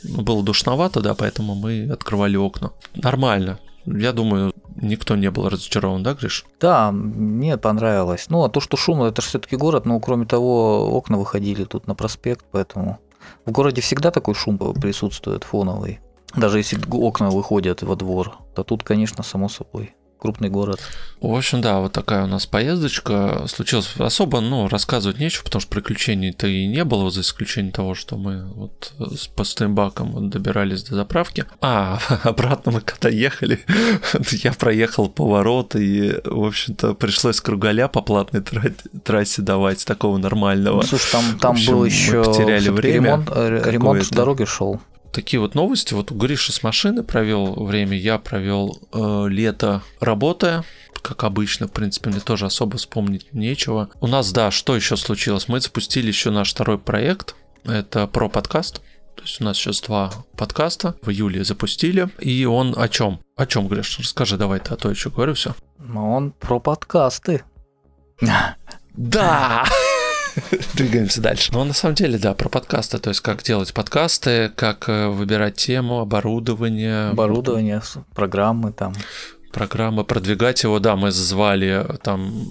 Было 0.03 0.43
душновато, 0.43 1.01
да, 1.01 1.15
поэтому 1.15 1.55
мы 1.55 1.89
открывали 1.91 2.37
окна. 2.37 2.71
Нормально. 2.95 3.59
Я 3.87 4.11
думаю, 4.11 4.53
никто 4.75 5.15
не 5.15 5.31
был 5.31 5.47
разочарован, 5.47 6.03
да, 6.03 6.13
Гриш? 6.13 6.45
Да, 6.59 6.91
мне 6.91 7.57
понравилось. 7.57 8.25
Ну, 8.29 8.43
а 8.43 8.49
то, 8.49 8.59
что 8.59 8.75
шумно, 8.75 9.05
это 9.05 9.21
же 9.21 9.29
все-таки 9.29 9.55
город, 9.55 9.85
но 9.85 9.99
кроме 10.01 10.25
того, 10.25 10.89
окна 10.91 11.17
выходили 11.17 11.63
тут 11.63 11.87
на 11.87 11.95
проспект, 11.95 12.45
поэтому 12.51 12.99
в 13.45 13.51
городе 13.51 13.81
всегда 13.81 14.11
такой 14.11 14.35
шум 14.35 14.57
присутствует 14.57 15.45
фоновый. 15.45 15.99
Даже 16.35 16.57
если 16.57 16.79
окна 16.91 17.29
выходят 17.29 17.81
во 17.81 17.95
двор, 17.95 18.33
то 18.53 18.63
тут, 18.63 18.83
конечно, 18.83 19.23
само 19.23 19.47
собой. 19.47 19.95
Крупный 20.19 20.49
город. 20.49 20.79
В 21.21 21.33
общем, 21.33 21.61
да, 21.61 21.79
вот 21.79 21.93
такая 21.93 22.23
у 22.23 22.27
нас 22.27 22.45
поездочка 22.45 23.45
случилась. 23.47 23.93
Особо, 23.97 24.39
ну, 24.39 24.67
рассказывать 24.67 25.19
нечего, 25.19 25.43
потому 25.43 25.61
что 25.61 25.71
приключений-то 25.71 26.47
и 26.47 26.67
не 26.67 26.83
было, 26.83 27.09
за 27.09 27.21
исключением 27.21 27.71
того, 27.71 27.95
что 27.95 28.17
мы 28.17 28.45
вот 28.53 28.93
с 28.99 29.27
пустым 29.27 29.73
баком 29.73 30.29
добирались 30.29 30.83
до 30.83 30.95
заправки. 30.95 31.45
А, 31.61 31.99
обратно 32.23 32.71
мы 32.71 32.81
когда 32.81 33.09
ехали, 33.09 33.59
я 34.43 34.53
проехал 34.53 35.09
поворот, 35.09 35.75
и, 35.75 36.19
в 36.23 36.45
общем-то, 36.45 36.93
пришлось 36.93 37.41
кругаля 37.41 37.87
по 37.87 38.01
платной 38.01 38.43
трассе 39.03 39.41
давать, 39.41 39.85
такого 39.85 40.17
нормального. 40.17 40.77
Ну, 40.77 40.83
слушай, 40.83 41.11
там, 41.11 41.39
там 41.39 41.51
общем, 41.53 41.73
был 41.73 41.85
еще 41.85 42.23
потеряли 42.23 42.69
время 42.69 43.11
ремонт, 43.11 43.29
э, 43.33 43.61
ремонт 43.71 44.09
дороги 44.11 44.45
шел 44.45 44.79
такие 45.11 45.39
вот 45.39 45.55
новости. 45.55 45.93
Вот 45.93 46.11
у 46.11 46.15
Гриши 46.15 46.51
с 46.51 46.63
машины 46.63 47.03
провел 47.03 47.53
время, 47.63 47.97
я 47.97 48.17
провел 48.17 48.77
э, 48.93 49.27
лето 49.29 49.81
работая, 49.99 50.63
как 51.01 51.23
обычно, 51.23 51.67
в 51.67 51.71
принципе, 51.71 52.09
мне 52.09 52.19
тоже 52.19 52.45
особо 52.45 52.77
вспомнить 52.77 53.33
нечего. 53.33 53.89
У 54.01 54.07
нас, 54.07 54.31
да, 54.31 54.51
что 54.51 54.75
еще 54.75 54.97
случилось? 54.97 55.47
Мы 55.47 55.61
запустили 55.61 56.07
еще 56.07 56.31
наш 56.31 56.51
второй 56.51 56.77
проект, 56.77 57.35
это 57.63 58.07
про 58.07 58.29
подкаст. 58.29 58.81
То 59.15 59.23
есть 59.23 59.41
у 59.41 59.45
нас 59.45 59.57
сейчас 59.57 59.81
два 59.81 60.11
подкаста 60.35 60.95
в 61.01 61.09
июле 61.09 61.43
запустили. 61.43 62.07
И 62.19 62.45
он 62.45 62.75
о 62.77 62.87
чем? 62.87 63.19
О 63.35 63.45
чем, 63.45 63.67
Гриш? 63.67 63.97
Расскажи, 63.99 64.37
давай 64.37 64.59
ты, 64.59 64.73
а 64.73 64.77
то 64.77 64.89
еще 64.89 65.09
говорю 65.09 65.33
все. 65.33 65.55
Ну, 65.79 66.11
он 66.11 66.31
про 66.31 66.59
подкасты. 66.59 67.43
Да! 68.95 69.65
Двигаемся 70.73 71.21
дальше. 71.21 71.51
Но 71.53 71.63
на 71.63 71.73
самом 71.73 71.95
деле, 71.95 72.17
да, 72.17 72.33
про 72.33 72.49
подкасты, 72.49 72.97
то 72.99 73.09
есть 73.09 73.21
как 73.21 73.43
делать 73.43 73.73
подкасты, 73.73 74.51
как 74.55 74.89
э, 74.89 75.07
выбирать 75.07 75.55
тему, 75.55 75.99
оборудование. 75.99 77.09
Оборудование, 77.09 77.81
программы 78.13 78.71
там. 78.71 78.93
Программы, 79.51 80.03
продвигать 80.03 80.63
его, 80.63 80.79
да, 80.79 80.95
мы 80.95 81.11
звали 81.11 81.85
э, 81.85 81.97
там 82.01 82.49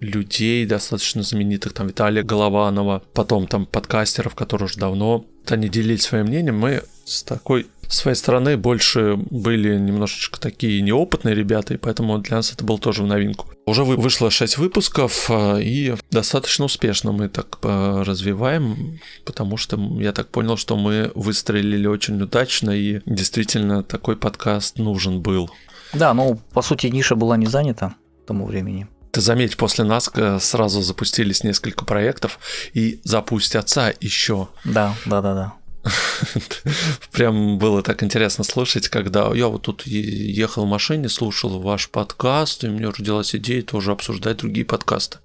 людей 0.00 0.66
достаточно 0.66 1.22
знаменитых, 1.22 1.72
там 1.72 1.88
Виталия 1.88 2.22
Голованова, 2.22 3.02
потом 3.14 3.46
там 3.46 3.66
подкастеров, 3.66 4.34
которые 4.34 4.66
уже 4.66 4.78
давно 4.78 5.24
они 5.50 5.68
делились 5.68 6.02
своим 6.02 6.26
мнением, 6.26 6.58
мы 6.58 6.82
с 7.04 7.22
такой 7.22 7.66
своей 7.94 8.16
стороны 8.16 8.56
больше 8.56 9.16
были 9.16 9.76
немножечко 9.78 10.40
такие 10.40 10.80
неопытные 10.82 11.34
ребята, 11.34 11.74
и 11.74 11.76
поэтому 11.76 12.18
для 12.18 12.36
нас 12.36 12.52
это 12.52 12.64
было 12.64 12.78
тоже 12.78 13.02
в 13.02 13.06
новинку. 13.06 13.48
Уже 13.66 13.84
вышло 13.84 14.30
6 14.30 14.58
выпусков, 14.58 15.30
э, 15.30 15.62
и 15.62 15.94
достаточно 16.10 16.64
успешно 16.64 17.12
мы 17.12 17.28
так 17.28 17.58
э, 17.62 18.02
развиваем, 18.02 18.98
потому 19.24 19.56
что 19.56 19.76
я 19.98 20.12
так 20.12 20.28
понял, 20.28 20.56
что 20.56 20.76
мы 20.76 21.10
выстрелили 21.14 21.86
очень 21.86 22.20
удачно, 22.20 22.70
и 22.70 23.00
действительно 23.06 23.82
такой 23.82 24.16
подкаст 24.16 24.78
нужен 24.78 25.20
был. 25.20 25.50
Да, 25.92 26.14
ну, 26.14 26.40
по 26.52 26.62
сути, 26.62 26.86
ниша 26.88 27.14
была 27.14 27.36
не 27.36 27.46
занята 27.46 27.94
к 28.24 28.28
тому 28.28 28.46
времени. 28.46 28.86
Ты 29.10 29.20
заметь, 29.22 29.56
после 29.56 29.84
нас 29.84 30.10
э, 30.14 30.38
сразу 30.40 30.82
запустились 30.82 31.42
несколько 31.42 31.84
проектов 31.84 32.38
и 32.74 33.00
запустятся 33.04 33.94
еще. 34.00 34.48
Да, 34.64 34.94
да, 35.06 35.22
да, 35.22 35.34
да. 35.34 35.54
Прям 37.12 37.58
было 37.58 37.82
так 37.82 38.02
интересно 38.02 38.44
слушать, 38.44 38.88
когда 38.88 39.32
я 39.34 39.48
вот 39.48 39.62
тут 39.62 39.86
ехал 39.86 40.66
в 40.66 40.68
машине, 40.68 41.08
слушал 41.08 41.60
ваш 41.60 41.88
подкаст, 41.88 42.64
и 42.64 42.68
у 42.68 42.72
меня 42.72 42.90
родилась 42.90 43.34
идея 43.34 43.62
тоже 43.62 43.92
обсуждать 43.92 44.38
другие 44.38 44.66
подкасты. 44.66 45.18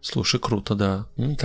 Слушай, 0.00 0.40
круто, 0.40 0.74
да. 0.74 1.06
Ну 1.16 1.36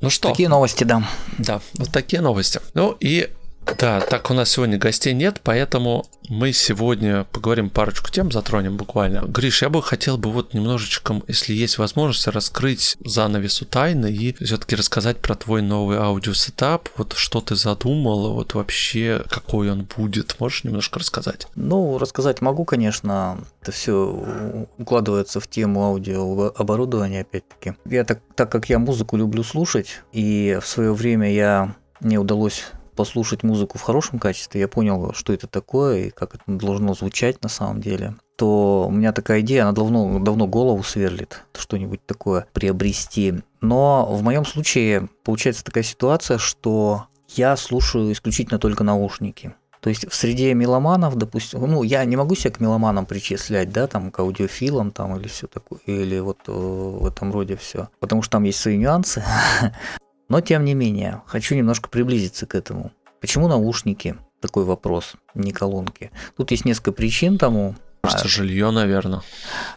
что? 0.10 0.30
Такие 0.30 0.48
новости, 0.48 0.84
да. 0.84 1.08
Да, 1.38 1.60
вот 1.74 1.90
такие 1.92 2.20
новости. 2.20 2.60
Ну 2.74 2.96
и 2.98 3.30
да, 3.78 4.00
так 4.00 4.30
у 4.30 4.34
нас 4.34 4.50
сегодня 4.50 4.78
гостей 4.78 5.12
нет, 5.14 5.40
поэтому 5.42 6.06
мы 6.28 6.52
сегодня 6.52 7.24
поговорим 7.32 7.70
парочку 7.70 8.10
тем, 8.10 8.30
затронем 8.30 8.76
буквально. 8.76 9.22
Гриш, 9.26 9.62
я 9.62 9.68
бы 9.68 9.82
хотел 9.82 10.16
бы 10.16 10.30
вот 10.30 10.54
немножечко, 10.54 11.20
если 11.26 11.54
есть 11.54 11.78
возможность, 11.78 12.28
раскрыть 12.28 12.96
занавесу 13.04 13.64
тайны 13.64 14.12
и 14.12 14.32
все-таки 14.44 14.76
рассказать 14.76 15.18
про 15.18 15.34
твой 15.34 15.62
новый 15.62 15.98
аудио 15.98 16.39
setup, 16.39 16.88
вот 16.96 17.14
что 17.14 17.40
ты 17.40 17.56
задумал, 17.56 18.32
вот 18.32 18.54
вообще 18.54 19.24
какой 19.28 19.70
он 19.70 19.88
будет. 19.96 20.36
Можешь 20.38 20.64
немножко 20.64 21.00
рассказать? 21.00 21.48
Ну, 21.54 21.98
рассказать 21.98 22.40
могу, 22.40 22.64
конечно. 22.64 23.38
Это 23.62 23.72
все 23.72 24.68
укладывается 24.78 25.40
в 25.40 25.48
тему 25.48 25.84
аудиооборудования, 25.84 27.22
опять-таки. 27.22 27.74
Я 27.84 28.04
так, 28.04 28.20
так 28.34 28.50
как 28.50 28.70
я 28.70 28.78
музыку 28.78 29.16
люблю 29.16 29.42
слушать, 29.42 30.02
и 30.12 30.58
в 30.62 30.66
свое 30.66 30.92
время 30.92 31.32
я 31.32 31.74
мне 32.00 32.18
удалось 32.18 32.64
послушать 32.94 33.42
музыку 33.42 33.78
в 33.78 33.82
хорошем 33.82 34.18
качестве, 34.18 34.60
я 34.60 34.68
понял, 34.68 35.12
что 35.14 35.32
это 35.32 35.46
такое 35.46 36.06
и 36.06 36.10
как 36.10 36.34
это 36.34 36.44
должно 36.46 36.94
звучать 36.94 37.42
на 37.42 37.48
самом 37.48 37.80
деле, 37.80 38.14
то 38.36 38.86
у 38.88 38.90
меня 38.90 39.12
такая 39.12 39.40
идея, 39.40 39.62
она 39.62 39.72
давно, 39.72 40.18
давно 40.18 40.46
голову 40.46 40.82
сверлит, 40.82 41.42
что-нибудь 41.54 42.04
такое 42.06 42.46
приобрести. 42.52 43.34
Но 43.60 44.06
в 44.10 44.22
моем 44.22 44.44
случае 44.44 45.08
получается 45.24 45.64
такая 45.64 45.84
ситуация, 45.84 46.38
что 46.38 47.06
я 47.28 47.56
слушаю 47.56 48.12
исключительно 48.12 48.58
только 48.58 48.82
наушники. 48.82 49.54
То 49.80 49.88
есть 49.88 50.10
в 50.10 50.14
среде 50.14 50.52
меломанов, 50.52 51.16
допустим, 51.16 51.60
ну, 51.60 51.82
я 51.82 52.04
не 52.04 52.16
могу 52.16 52.34
себя 52.34 52.50
к 52.50 52.60
меломанам 52.60 53.06
причислять, 53.06 53.70
да, 53.72 53.86
там, 53.86 54.10
к 54.10 54.18
аудиофилам, 54.18 54.90
там, 54.90 55.16
или 55.16 55.26
все 55.26 55.46
такое, 55.46 55.80
или 55.86 56.18
вот 56.18 56.38
э, 56.48 56.52
в 56.52 57.06
этом 57.06 57.32
роде 57.32 57.56
все. 57.56 57.88
Потому 57.98 58.22
что 58.22 58.32
там 58.32 58.44
есть 58.44 58.60
свои 58.60 58.76
нюансы. 58.76 59.24
Но 60.30 60.40
тем 60.40 60.64
не 60.64 60.74
менее, 60.74 61.22
хочу 61.26 61.56
немножко 61.56 61.90
приблизиться 61.90 62.46
к 62.46 62.54
этому. 62.54 62.92
Почему 63.20 63.48
наушники? 63.48 64.16
Такой 64.40 64.64
вопрос, 64.64 65.14
не 65.34 65.50
колонки. 65.50 66.12
Тут 66.36 66.52
есть 66.52 66.64
несколько 66.64 66.92
причин 66.92 67.36
тому. 67.36 67.74
Просто 68.00 68.28
жилье, 68.28 68.70
наверное, 68.70 69.22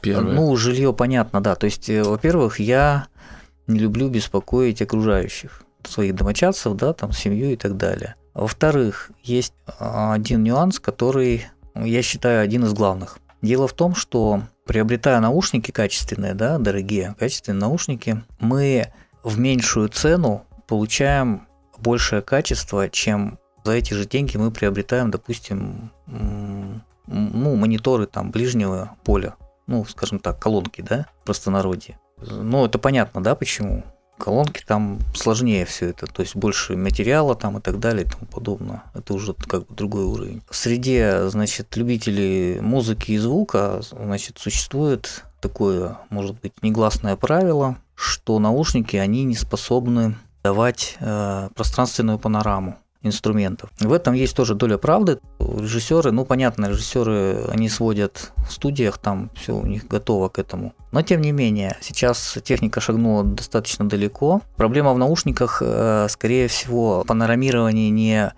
первое. 0.02 0.32
Ну, 0.32 0.56
жилье 0.56 0.94
понятно, 0.94 1.42
да. 1.42 1.56
То 1.56 1.66
есть, 1.66 1.90
э, 1.90 2.04
во-первых, 2.04 2.60
я 2.60 3.08
не 3.66 3.80
люблю 3.80 4.10
беспокоить 4.10 4.82
окружающих, 4.82 5.64
своих 5.84 6.16
домочадцев, 6.16 6.76
да, 6.76 6.94
там, 6.94 7.12
семью 7.12 7.52
и 7.52 7.56
так 7.56 7.76
далее. 7.76 8.16
Во-вторых, 8.36 9.10
есть 9.24 9.54
а, 9.80 10.14
один 10.14 10.44
нюанс, 10.44 10.80
который, 10.80 11.48
я 11.76 12.02
считаю, 12.04 12.44
один 12.44 12.64
из 12.64 12.74
главных. 12.74 13.18
Дело 13.42 13.68
в 13.68 13.74
том, 13.74 13.96
что 13.96 14.44
приобретая 14.66 15.20
наушники 15.20 15.72
качественные, 15.72 16.36
да, 16.36 16.60
дорогие 16.60 17.16
качественные 17.20 17.60
наушники, 17.60 18.24
мы 18.40 18.94
в 19.24 19.40
меньшую 19.40 19.90
цену 19.90 20.46
получаем 20.68 21.48
большее 21.78 22.22
качество, 22.22 22.90
чем 22.90 23.40
за 23.64 23.74
эти 23.74 23.94
же 23.94 24.06
деньги 24.06 24.38
мы 24.38 24.52
приобретаем, 24.52 25.12
допустим, 25.12 25.92
ну, 26.08 27.56
мониторы 27.56 28.06
там 28.06 28.32
ближнего 28.32 28.96
поля, 29.04 29.36
ну, 29.68 29.86
скажем 29.86 30.20
так, 30.20 30.40
колонки, 30.40 30.82
да, 30.82 31.08
в 31.22 31.26
простонародье. 31.26 31.98
Ну, 32.22 32.66
это 32.66 32.80
понятно, 32.80 33.22
да, 33.24 33.36
почему? 33.36 33.84
Колонки 34.18 34.64
там 34.66 35.00
сложнее 35.16 35.66
все 35.66 35.90
это, 35.90 36.06
то 36.06 36.22
есть 36.22 36.36
больше 36.36 36.78
материала 36.78 37.36
там 37.36 37.58
и 37.58 37.62
так 37.62 37.80
далее 37.80 38.06
и 38.06 38.10
тому 38.10 38.26
подобное. 38.26 38.84
Это 38.94 39.14
уже 39.14 39.34
как 39.34 39.68
бы 39.68 39.76
другой 39.76 40.06
уровень. 40.06 40.42
В 40.50 40.56
среде, 40.56 41.28
значит, 41.30 41.76
любителей 41.76 42.60
музыки 42.62 43.12
и 43.12 43.18
звука, 43.18 43.82
значит, 43.82 44.38
существует 44.38 45.26
такое, 45.42 45.98
может 46.10 46.40
быть, 46.40 46.54
негласное 46.62 47.16
правило, 47.16 47.78
что 47.96 48.40
наушники, 48.40 48.96
они 48.98 49.24
не 49.24 49.36
способны 49.36 50.16
давать 50.44 50.98
э, 51.00 51.50
пространственную 51.56 52.20
панораму 52.20 52.78
инструментов. 53.04 53.70
В 53.80 53.92
этом 53.92 54.14
есть 54.14 54.36
тоже 54.36 54.56
доля 54.56 54.78
правды. 54.78 55.20
Режиссеры, 55.40 56.12
ну 56.12 56.26
понятно, 56.26 56.68
режиссеры, 56.68 57.46
они 57.50 57.70
сводят 57.70 58.32
в 58.48 58.52
студиях, 58.52 58.98
там 58.98 59.30
все 59.36 59.56
у 59.56 59.66
них 59.66 59.88
готово 59.88 60.30
к 60.30 60.40
этому. 60.40 60.74
Но 60.92 61.02
тем 61.02 61.22
не 61.22 61.32
менее, 61.32 61.78
сейчас 61.82 62.38
техника 62.44 62.80
шагнула 62.80 63.24
достаточно 63.24 63.88
далеко. 63.88 64.42
Проблема 64.56 64.94
в 64.94 64.98
наушниках, 64.98 65.62
э, 65.64 66.08
скорее 66.10 66.48
всего, 66.48 67.04
панорамирование 67.06 67.90
не 67.90 68.34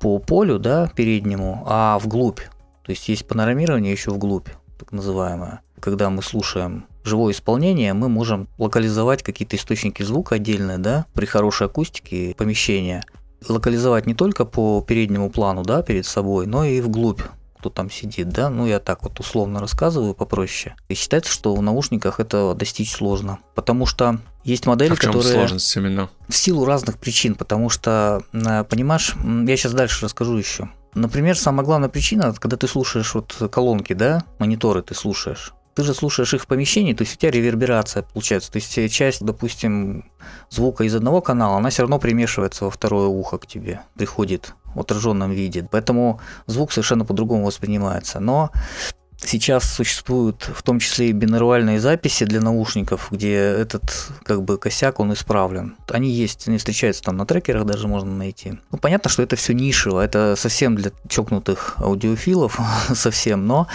по 0.00 0.18
полю, 0.18 0.58
да, 0.58 0.90
переднему, 0.96 1.62
а 1.66 1.98
вглубь. 1.98 2.40
То 2.84 2.90
есть 2.90 3.08
есть 3.08 3.28
панорамирование 3.28 3.92
еще 3.92 4.10
вглубь, 4.10 4.48
так 4.78 4.92
называемое. 4.92 5.60
Когда 5.78 6.08
мы 6.08 6.22
слушаем 6.22 6.86
живое 7.04 7.32
исполнение, 7.32 7.92
мы 7.94 8.08
можем 8.08 8.48
локализовать 8.58 9.22
какие-то 9.22 9.56
источники 9.56 10.02
звука 10.02 10.36
отдельные, 10.36 10.78
да, 10.78 11.06
при 11.14 11.26
хорошей 11.26 11.66
акустике 11.66 12.34
помещения. 12.36 13.04
Локализовать 13.48 14.06
не 14.06 14.14
только 14.14 14.44
по 14.44 14.84
переднему 14.86 15.30
плану, 15.30 15.62
да, 15.62 15.82
перед 15.82 16.06
собой, 16.06 16.46
но 16.46 16.64
и 16.64 16.80
вглубь 16.80 17.22
кто 17.60 17.68
там 17.68 17.90
сидит, 17.90 18.30
да, 18.30 18.48
ну 18.48 18.66
я 18.66 18.80
так 18.80 19.02
вот 19.02 19.20
условно 19.20 19.60
рассказываю 19.60 20.14
попроще. 20.14 20.74
И 20.88 20.94
считается, 20.94 21.30
что 21.30 21.54
в 21.54 21.60
наушниках 21.60 22.18
это 22.18 22.54
достичь 22.54 22.90
сложно, 22.90 23.38
потому 23.54 23.84
что 23.84 24.18
есть 24.44 24.66
модели, 24.66 24.94
а 24.94 24.96
которые... 24.96 25.22
сложность 25.22 25.76
именно? 25.76 26.08
В 26.28 26.36
силу 26.36 26.64
разных 26.64 26.98
причин, 26.98 27.34
потому 27.34 27.68
что, 27.68 28.22
э, 28.32 28.64
понимаешь, 28.64 29.14
я 29.46 29.56
сейчас 29.56 29.72
дальше 29.72 30.06
расскажу 30.06 30.36
еще. 30.38 30.70
Например, 30.94 31.36
самая 31.36 31.64
главная 31.64 31.90
причина, 31.90 32.32
когда 32.32 32.56
ты 32.56 32.66
слушаешь 32.66 33.14
вот 33.14 33.36
колонки, 33.52 33.92
да, 33.92 34.24
мониторы 34.38 34.82
ты 34.82 34.94
слушаешь, 34.94 35.52
ты 35.74 35.82
же 35.82 35.94
слушаешь 35.94 36.34
их 36.34 36.42
в 36.42 36.46
помещении, 36.46 36.94
то 36.94 37.02
есть 37.02 37.14
у 37.14 37.18
тебя 37.18 37.30
реверберация 37.30 38.02
получается. 38.02 38.50
То 38.52 38.56
есть 38.56 38.92
часть, 38.92 39.24
допустим, 39.24 40.10
звука 40.48 40.84
из 40.84 40.94
одного 40.94 41.20
канала, 41.20 41.56
она 41.56 41.70
все 41.70 41.82
равно 41.82 41.98
примешивается 41.98 42.64
во 42.64 42.70
второе 42.70 43.06
ухо 43.06 43.38
к 43.38 43.46
тебе, 43.46 43.80
приходит 43.94 44.54
в 44.74 44.80
отраженном 44.80 45.30
виде. 45.30 45.66
Поэтому 45.70 46.20
звук 46.46 46.72
совершенно 46.72 47.04
по-другому 47.04 47.46
воспринимается. 47.46 48.20
Но 48.20 48.50
Сейчас 49.24 49.70
существуют 49.70 50.42
в 50.42 50.62
том 50.62 50.78
числе 50.78 51.10
и 51.10 51.12
бинауральные 51.12 51.78
записи 51.78 52.24
для 52.24 52.40
наушников, 52.40 53.08
где 53.10 53.34
этот 53.34 54.08
как 54.24 54.42
бы 54.42 54.58
косяк, 54.58 54.98
он 54.98 55.12
исправлен. 55.12 55.76
Они 55.88 56.10
есть, 56.10 56.48
они 56.48 56.58
встречаются 56.58 57.02
там 57.02 57.16
на 57.16 57.26
трекерах 57.26 57.66
даже 57.66 57.86
можно 57.86 58.12
найти. 58.12 58.54
Ну, 58.70 58.78
понятно, 58.78 59.10
что 59.10 59.22
это 59.22 59.36
все 59.36 59.52
нишево, 59.52 60.00
это 60.00 60.34
совсем 60.36 60.74
для 60.74 60.90
чокнутых 61.08 61.76
аудиофилов, 61.78 62.58
совсем, 62.94 63.46
но 63.46 63.66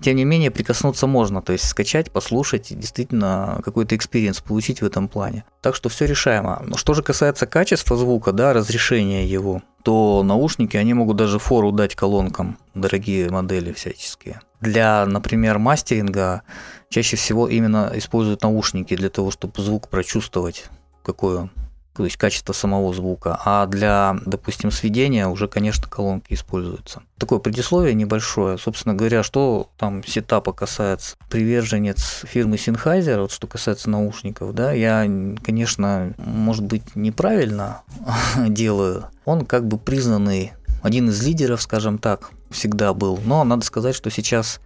тем 0.00 0.16
не 0.16 0.24
менее 0.24 0.50
прикоснуться 0.50 1.06
можно, 1.06 1.42
то 1.42 1.52
есть 1.52 1.68
скачать, 1.68 2.10
послушать, 2.10 2.68
действительно 2.78 3.60
какой-то 3.64 3.96
experience 3.96 4.40
получить 4.40 4.80
в 4.80 4.86
этом 4.86 5.08
плане. 5.08 5.44
Так 5.60 5.74
что 5.74 5.88
все 5.88 6.06
решаемо. 6.06 6.64
Что 6.76 6.94
же 6.94 7.02
касается 7.02 7.46
качества 7.46 7.96
звука, 7.96 8.32
да, 8.32 8.52
разрешения 8.52 9.26
его, 9.26 9.62
то 9.84 10.22
наушники, 10.24 10.78
они 10.78 10.94
могут 10.94 11.18
даже 11.18 11.38
фору 11.38 11.70
дать 11.70 11.94
колонкам, 11.94 12.56
дорогие 12.74 13.30
модели 13.30 13.72
всяческие. 13.72 14.40
Для, 14.60 15.04
например, 15.04 15.58
мастеринга 15.58 16.42
чаще 16.88 17.16
всего 17.16 17.46
именно 17.48 17.92
используют 17.94 18.42
наушники 18.42 18.96
для 18.96 19.10
того, 19.10 19.30
чтобы 19.30 19.62
звук 19.62 19.88
прочувствовать, 19.88 20.64
какой 21.04 21.36
он 21.36 21.50
то 21.96 22.04
есть 22.04 22.16
качество 22.16 22.52
самого 22.52 22.92
звука. 22.92 23.40
А 23.44 23.66
для, 23.66 24.16
допустим, 24.26 24.70
сведения 24.70 25.28
уже, 25.28 25.46
конечно, 25.48 25.88
колонки 25.88 26.34
используются. 26.34 27.02
Такое 27.18 27.38
предисловие 27.38 27.94
небольшое. 27.94 28.58
Собственно 28.58 28.94
говоря, 28.94 29.22
что 29.22 29.70
там 29.78 30.04
сетапа 30.04 30.52
касается 30.52 31.16
приверженец 31.30 32.22
фирмы 32.24 32.56
Sennheiser, 32.56 33.20
вот 33.20 33.32
что 33.32 33.46
касается 33.46 33.90
наушников, 33.90 34.54
да, 34.54 34.72
я, 34.72 35.08
конечно, 35.42 36.14
может 36.18 36.64
быть, 36.64 36.96
неправильно 36.96 37.82
делаю. 38.36 39.06
Он 39.24 39.46
как 39.46 39.66
бы 39.68 39.78
признанный 39.78 40.52
один 40.82 41.08
из 41.08 41.22
лидеров, 41.22 41.62
скажем 41.62 41.98
так, 41.98 42.30
всегда 42.50 42.92
был. 42.92 43.18
Но 43.24 43.42
надо 43.44 43.64
сказать, 43.64 43.94
что 43.94 44.10
сейчас 44.10 44.60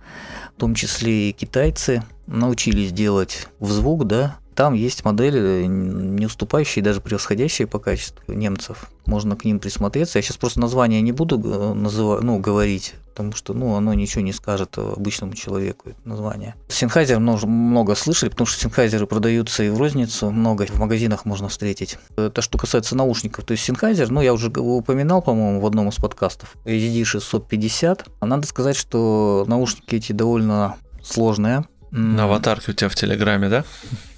в 0.56 0.60
том 0.60 0.74
числе 0.74 1.30
и 1.30 1.32
китайцы 1.32 2.02
научились 2.26 2.90
делать 2.90 3.48
в 3.60 3.70
звук, 3.70 4.06
да, 4.06 4.36
там 4.58 4.74
есть 4.74 5.04
модели, 5.04 5.66
не 5.66 6.26
уступающие, 6.26 6.84
даже 6.84 7.00
превосходящие 7.00 7.68
по 7.68 7.78
качеству 7.78 8.34
немцев. 8.34 8.90
Можно 9.06 9.36
к 9.36 9.44
ним 9.44 9.60
присмотреться. 9.60 10.18
Я 10.18 10.22
сейчас 10.24 10.36
просто 10.36 10.58
название 10.58 11.00
не 11.00 11.12
буду 11.12 11.40
э, 11.40 11.74
называть, 11.74 12.24
ну, 12.24 12.40
говорить, 12.40 12.96
потому 13.10 13.34
что 13.34 13.54
ну, 13.54 13.76
оно 13.76 13.94
ничего 13.94 14.22
не 14.22 14.32
скажет 14.32 14.76
обычному 14.76 15.34
человеку, 15.34 15.90
это 15.90 16.00
название. 16.02 16.56
Синхайзер 16.66 17.20
много, 17.20 17.94
слышали, 17.94 18.30
потому 18.30 18.48
что 18.48 18.58
синхайзеры 18.58 19.06
продаются 19.06 19.62
и 19.62 19.68
в 19.70 19.78
розницу, 19.78 20.28
много 20.32 20.66
в 20.66 20.80
магазинах 20.80 21.24
можно 21.24 21.48
встретить. 21.48 21.96
Это 22.16 22.42
что 22.42 22.58
касается 22.58 22.96
наушников. 22.96 23.44
То 23.44 23.52
есть 23.52 23.62
синхайзер, 23.62 24.10
ну, 24.10 24.20
я 24.22 24.34
уже 24.34 24.48
упоминал, 24.48 25.22
по-моему, 25.22 25.60
в 25.60 25.66
одном 25.66 25.90
из 25.90 25.94
подкастов, 25.94 26.56
AZD 26.64 27.04
650. 27.04 28.08
Надо 28.22 28.44
сказать, 28.44 28.74
что 28.74 29.44
наушники 29.46 29.94
эти 29.94 30.10
довольно 30.10 30.74
сложные, 31.00 31.64
на 31.90 32.24
аватарке 32.24 32.72
у 32.72 32.74
тебя 32.74 32.88
в 32.88 32.94
Телеграме, 32.94 33.48
да? 33.48 33.64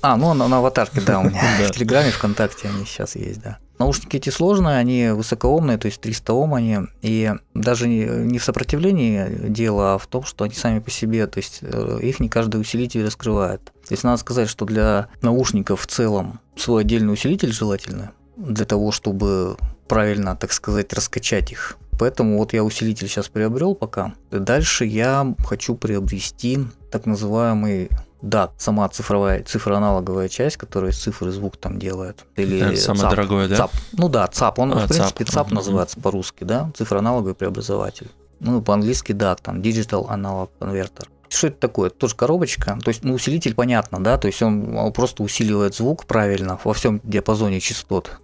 А, 0.02 0.16
ну 0.16 0.35
на, 0.35 0.48
на 0.48 0.59
аватарке, 0.59 1.00
да, 1.00 1.20
у 1.20 1.24
меня 1.24 1.40
в 1.68 1.70
Телеграме, 1.72 2.11
ВКонтакте 2.11 2.68
они 2.68 2.85
сейчас 2.85 3.16
есть, 3.16 3.40
да. 3.42 3.59
Наушники 3.78 4.16
эти 4.16 4.28
сложные, 4.28 4.76
они 4.76 5.09
высокоомные, 5.09 5.78
то 5.78 5.87
есть 5.87 6.02
300 6.02 6.33
Ом 6.35 6.54
они, 6.54 6.80
и 7.00 7.33
даже 7.54 7.88
не 7.88 8.38
в 8.38 8.44
сопротивлении 8.44 9.48
дело, 9.48 9.94
а 9.94 9.98
в 9.98 10.06
том, 10.06 10.24
что 10.24 10.44
они 10.44 10.54
сами 10.54 10.80
по 10.80 10.90
себе, 10.90 11.26
то 11.26 11.38
есть 11.38 11.61
э, 11.62 11.98
их 12.02 12.20
не 12.20 12.28
каждый 12.28 12.61
усилитель 12.61 13.06
раскрывает. 13.06 13.64
То 13.64 13.92
есть 13.92 14.04
надо 14.04 14.18
сказать, 14.18 14.50
что 14.50 14.66
для 14.66 15.09
наушников 15.22 15.80
в 15.80 15.87
целом 15.87 16.40
свой 16.56 16.83
отдельный 16.83 17.14
усилитель 17.14 17.52
желательно, 17.52 18.12
для 18.37 18.66
того, 18.66 18.92
чтобы 18.92 19.56
правильно, 19.88 20.37
так 20.37 20.52
сказать, 20.52 20.92
раскачать 20.92 21.50
их. 21.50 21.78
Поэтому 22.00 22.38
вот 22.38 22.54
я 22.54 22.64
усилитель 22.64 23.08
сейчас 23.08 23.28
приобрел 23.28 23.74
пока. 23.74 24.14
Дальше 24.30 24.86
я 24.86 25.34
хочу 25.44 25.74
приобрести 25.74 26.60
так 26.90 27.04
называемый 27.04 27.90
да, 28.22 28.52
сама 28.56 28.88
цифровая, 28.88 29.42
цифроаналоговая 29.42 30.30
часть, 30.30 30.56
которая 30.56 30.92
цифры 30.92 31.30
звук 31.30 31.58
там 31.58 31.78
делает. 31.78 32.24
Или 32.36 32.58
Это 32.58 32.76
самое 32.80 33.02
ЦАП, 33.02 33.10
дорогое, 33.10 33.48
да? 33.48 33.56
ЦАП. 33.56 33.70
Ну 33.92 34.08
да, 34.08 34.26
ЦАП. 34.28 34.58
Он, 34.60 34.72
а, 34.72 34.86
в 34.86 34.88
принципе, 34.88 35.24
ЦАП, 35.26 35.48
ЦАП 35.48 35.50
называется 35.50 35.98
uh-huh. 35.98 36.02
по-русски, 36.02 36.44
да, 36.44 36.70
цифроаналоговый 36.74 37.34
преобразователь. 37.34 38.08
Ну, 38.40 38.62
по-английски, 38.62 39.12
да, 39.12 39.34
там 39.34 39.60
Digital 39.60 40.08
Analog 40.08 40.48
Converter. 40.58 41.06
Что 41.28 41.48
это 41.48 41.60
такое? 41.60 41.88
Это 41.88 41.98
тоже 41.98 42.16
коробочка. 42.16 42.78
То 42.82 42.88
есть, 42.88 43.04
ну, 43.04 43.12
усилитель 43.12 43.54
понятно, 43.54 44.02
да, 44.02 44.16
то 44.16 44.26
есть 44.26 44.40
он 44.40 44.90
просто 44.94 45.22
усиливает 45.22 45.74
звук 45.74 46.06
правильно 46.06 46.58
во 46.64 46.72
всем 46.72 47.02
диапазоне 47.04 47.60
частот 47.60 48.20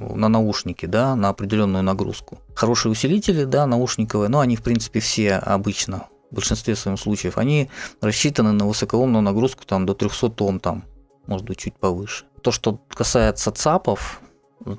на 0.00 0.28
наушники, 0.28 0.86
да, 0.86 1.16
на 1.16 1.28
определенную 1.28 1.82
нагрузку. 1.82 2.38
Хорошие 2.54 2.92
усилители, 2.92 3.44
да, 3.44 3.66
наушниковые, 3.66 4.28
но 4.28 4.40
они, 4.40 4.56
в 4.56 4.62
принципе, 4.62 5.00
все 5.00 5.34
обычно 5.34 6.08
в 6.30 6.34
большинстве 6.34 6.74
своем 6.74 6.96
случаев, 6.96 7.38
они 7.38 7.70
рассчитаны 8.00 8.52
на 8.52 8.66
высокоомную 8.66 9.22
нагрузку 9.22 9.64
там, 9.64 9.86
до 9.86 9.94
300 9.94 10.32
Ом, 10.44 10.58
там, 10.58 10.84
может 11.26 11.46
быть, 11.46 11.58
чуть 11.58 11.74
повыше. 11.74 12.24
То, 12.42 12.50
что 12.50 12.80
касается 12.88 13.52
ЦАПов, 13.52 14.20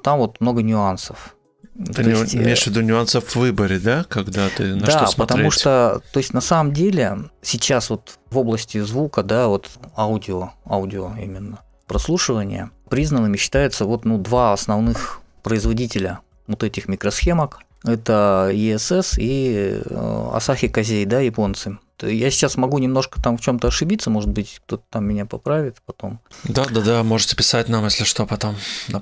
там 0.03 0.19
вот 0.19 0.41
много 0.41 0.61
нюансов. 0.61 1.35
Ты 1.77 2.03
то 2.03 2.09
есть, 2.09 2.35
имеешь 2.35 2.63
в 2.63 2.67
виду 2.67 2.81
нюансов 2.81 3.25
в 3.25 3.35
выборе, 3.35 3.79
да, 3.79 4.05
когда 4.07 4.47
ты 4.49 4.75
на 4.75 4.85
да, 4.85 4.91
что 4.91 5.07
смотреть? 5.07 5.17
потому 5.17 5.51
что, 5.51 6.01
то 6.13 6.19
есть 6.19 6.33
на 6.33 6.39
самом 6.39 6.73
деле 6.73 7.29
сейчас 7.41 7.89
вот 7.89 8.17
в 8.29 8.37
области 8.37 8.79
звука, 8.79 9.23
да, 9.23 9.47
вот 9.47 9.69
аудио, 9.97 10.51
аудио 10.65 11.13
именно, 11.21 11.59
прослушивания 11.87 12.71
признанными 12.89 13.37
считаются 13.37 13.85
вот 13.85 14.05
ну 14.05 14.17
два 14.17 14.53
основных 14.53 15.21
производителя 15.43 16.19
вот 16.47 16.63
этих 16.63 16.87
микросхемок. 16.87 17.59
Это 17.83 18.49
ESS 18.51 19.15
и 19.19 19.79
э, 19.85 20.29
Asahi 20.33 20.71
Kazei, 20.71 21.05
да, 21.05 21.19
японцы. 21.19 21.77
Я 22.01 22.29
сейчас 22.29 22.57
могу 22.57 22.79
немножко 22.79 23.21
там 23.21 23.37
в 23.37 23.41
чем-то 23.41 23.67
ошибиться, 23.67 24.09
может 24.09 24.29
быть, 24.29 24.59
кто-то 24.65 24.83
там 24.89 25.05
меня 25.05 25.25
поправит 25.25 25.77
потом. 25.85 26.19
Да, 26.43 26.65
да, 26.65 26.81
да, 26.81 27.03
можете 27.03 27.35
писать 27.37 27.69
нам, 27.69 27.85
если 27.85 28.03
что, 28.03 28.25
потом. 28.25 28.55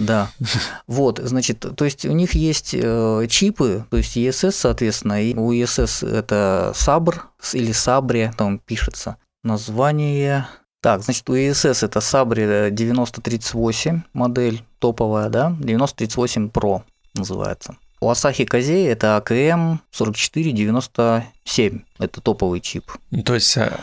Да. 0.00 0.30
Вот, 0.86 1.20
значит, 1.22 1.64
то 1.76 1.84
есть 1.84 2.04
у 2.06 2.12
них 2.12 2.34
есть 2.34 2.74
э, 2.74 3.26
чипы, 3.28 3.84
то 3.90 3.98
есть 3.98 4.16
ESS, 4.16 4.52
соответственно, 4.52 5.22
и 5.22 5.34
у 5.34 5.52
ESS 5.52 6.08
это 6.08 6.72
Sabre 6.74 7.20
или 7.52 7.72
Sabre, 7.72 8.32
там 8.36 8.58
пишется. 8.58 9.16
Название 9.44 10.48
так, 10.80 11.02
значит, 11.02 11.28
у 11.28 11.34
ESS 11.34 11.84
это 11.84 11.98
Sabre 11.98 12.70
9038 12.70 14.02
модель 14.12 14.62
топовая, 14.78 15.28
да, 15.28 15.54
9038 15.60 16.48
Pro 16.48 16.82
называется. 17.14 17.76
У 18.00 18.10
Asahi 18.10 18.46
Kazei 18.46 18.88
это 18.88 19.22
AKM 19.22 19.78
4497, 19.90 21.80
это 21.98 22.20
топовый 22.22 22.60
чип. 22.60 22.90
Ну, 23.10 23.22
то 23.22 23.34
есть, 23.34 23.58
а, 23.58 23.78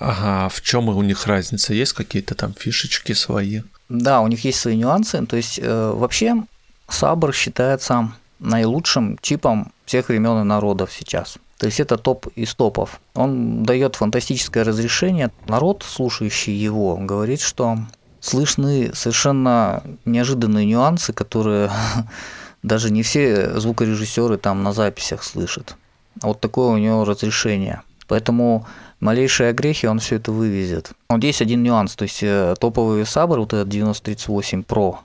ага, 0.00 0.48
в 0.48 0.60
чем 0.60 0.88
у 0.88 1.02
них 1.02 1.28
разница? 1.28 1.72
Есть 1.72 1.92
какие-то 1.92 2.34
там 2.34 2.52
фишечки 2.52 3.12
свои? 3.12 3.62
Да, 3.88 4.20
у 4.22 4.26
них 4.26 4.44
есть 4.44 4.58
свои 4.58 4.76
нюансы. 4.76 5.24
То 5.24 5.36
есть, 5.36 5.60
э, 5.62 5.92
вообще, 5.94 6.42
Sabre 6.88 7.32
считается 7.32 8.12
наилучшим 8.40 9.18
чипом 9.22 9.72
всех 9.84 10.08
времен 10.08 10.40
и 10.40 10.44
народов 10.44 10.92
сейчас. 10.92 11.38
То 11.60 11.66
есть 11.66 11.78
это 11.78 11.98
топ 11.98 12.26
из 12.36 12.54
топов. 12.54 13.02
Он 13.14 13.64
дает 13.64 13.94
фантастическое 13.94 14.64
разрешение. 14.64 15.30
Народ, 15.46 15.84
слушающий 15.86 16.54
его, 16.54 16.96
говорит, 16.96 17.42
что 17.42 17.76
слышны 18.18 18.92
совершенно 18.94 19.82
неожиданные 20.06 20.64
нюансы, 20.64 21.12
которые 21.12 21.70
даже 22.62 22.90
не 22.90 23.02
все 23.02 23.60
звукорежиссеры 23.60 24.38
там 24.38 24.62
на 24.62 24.72
записях 24.72 25.22
слышат. 25.22 25.76
Вот 26.22 26.40
такое 26.40 26.68
у 26.68 26.78
него 26.78 27.04
разрешение. 27.04 27.82
Поэтому 28.08 28.66
малейшие 29.00 29.50
огрехи 29.50 29.84
он 29.84 29.98
все 29.98 30.16
это 30.16 30.32
вывезет. 30.32 30.92
Вот 31.10 31.18
здесь 31.18 31.42
один 31.42 31.62
нюанс, 31.62 31.94
то 31.94 32.04
есть 32.04 32.22
э, 32.22 32.54
топовый 32.58 33.02
Sabre, 33.02 33.38
вот 33.38 33.52
этот 33.52 33.68
9038 33.68 34.62
Pro, 34.62 34.96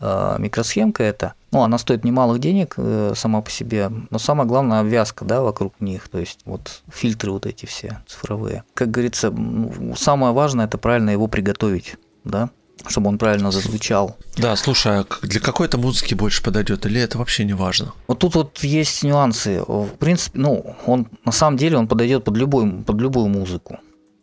э, 0.00 0.36
микросхемка 0.38 1.02
это, 1.02 1.34
ну, 1.50 1.62
она 1.62 1.78
стоит 1.78 2.04
немалых 2.04 2.40
денег 2.40 2.74
э, 2.76 3.12
сама 3.16 3.40
по 3.40 3.50
себе, 3.50 3.90
но 4.10 4.18
самое 4.18 4.48
главное 4.48 4.80
обвязка, 4.80 5.24
да, 5.24 5.40
вокруг 5.42 5.80
них, 5.80 6.08
то 6.08 6.18
есть 6.18 6.40
вот 6.44 6.82
фильтры 6.88 7.32
вот 7.32 7.46
эти 7.46 7.66
все 7.66 8.00
цифровые. 8.06 8.64
Как 8.74 8.90
говорится, 8.90 9.34
самое 9.96 10.32
важное 10.32 10.66
это 10.66 10.78
правильно 10.78 11.10
его 11.10 11.26
приготовить, 11.26 11.96
да, 12.24 12.50
чтобы 12.86 13.08
он 13.08 13.18
правильно 13.18 13.50
зазвучал. 13.50 14.16
Да, 14.36 14.54
слушай, 14.56 15.00
а 15.00 15.06
для 15.22 15.40
какой-то 15.40 15.78
музыки 15.78 16.14
больше 16.14 16.42
подойдет 16.42 16.86
или 16.86 17.00
это 17.00 17.18
вообще 17.18 17.44
не 17.44 17.54
важно? 17.54 17.92
Вот 18.06 18.18
тут 18.18 18.34
вот 18.34 18.58
есть 18.58 19.02
нюансы. 19.02 19.62
В 19.66 19.90
принципе, 19.98 20.38
ну, 20.38 20.76
он 20.86 21.08
на 21.24 21.32
самом 21.32 21.56
деле 21.56 21.78
он 21.78 21.88
подойдет 21.88 22.24
под 22.24 22.36
любую, 22.36 22.84
под 22.84 23.00
любую 23.00 23.28
музыку. 23.28 23.78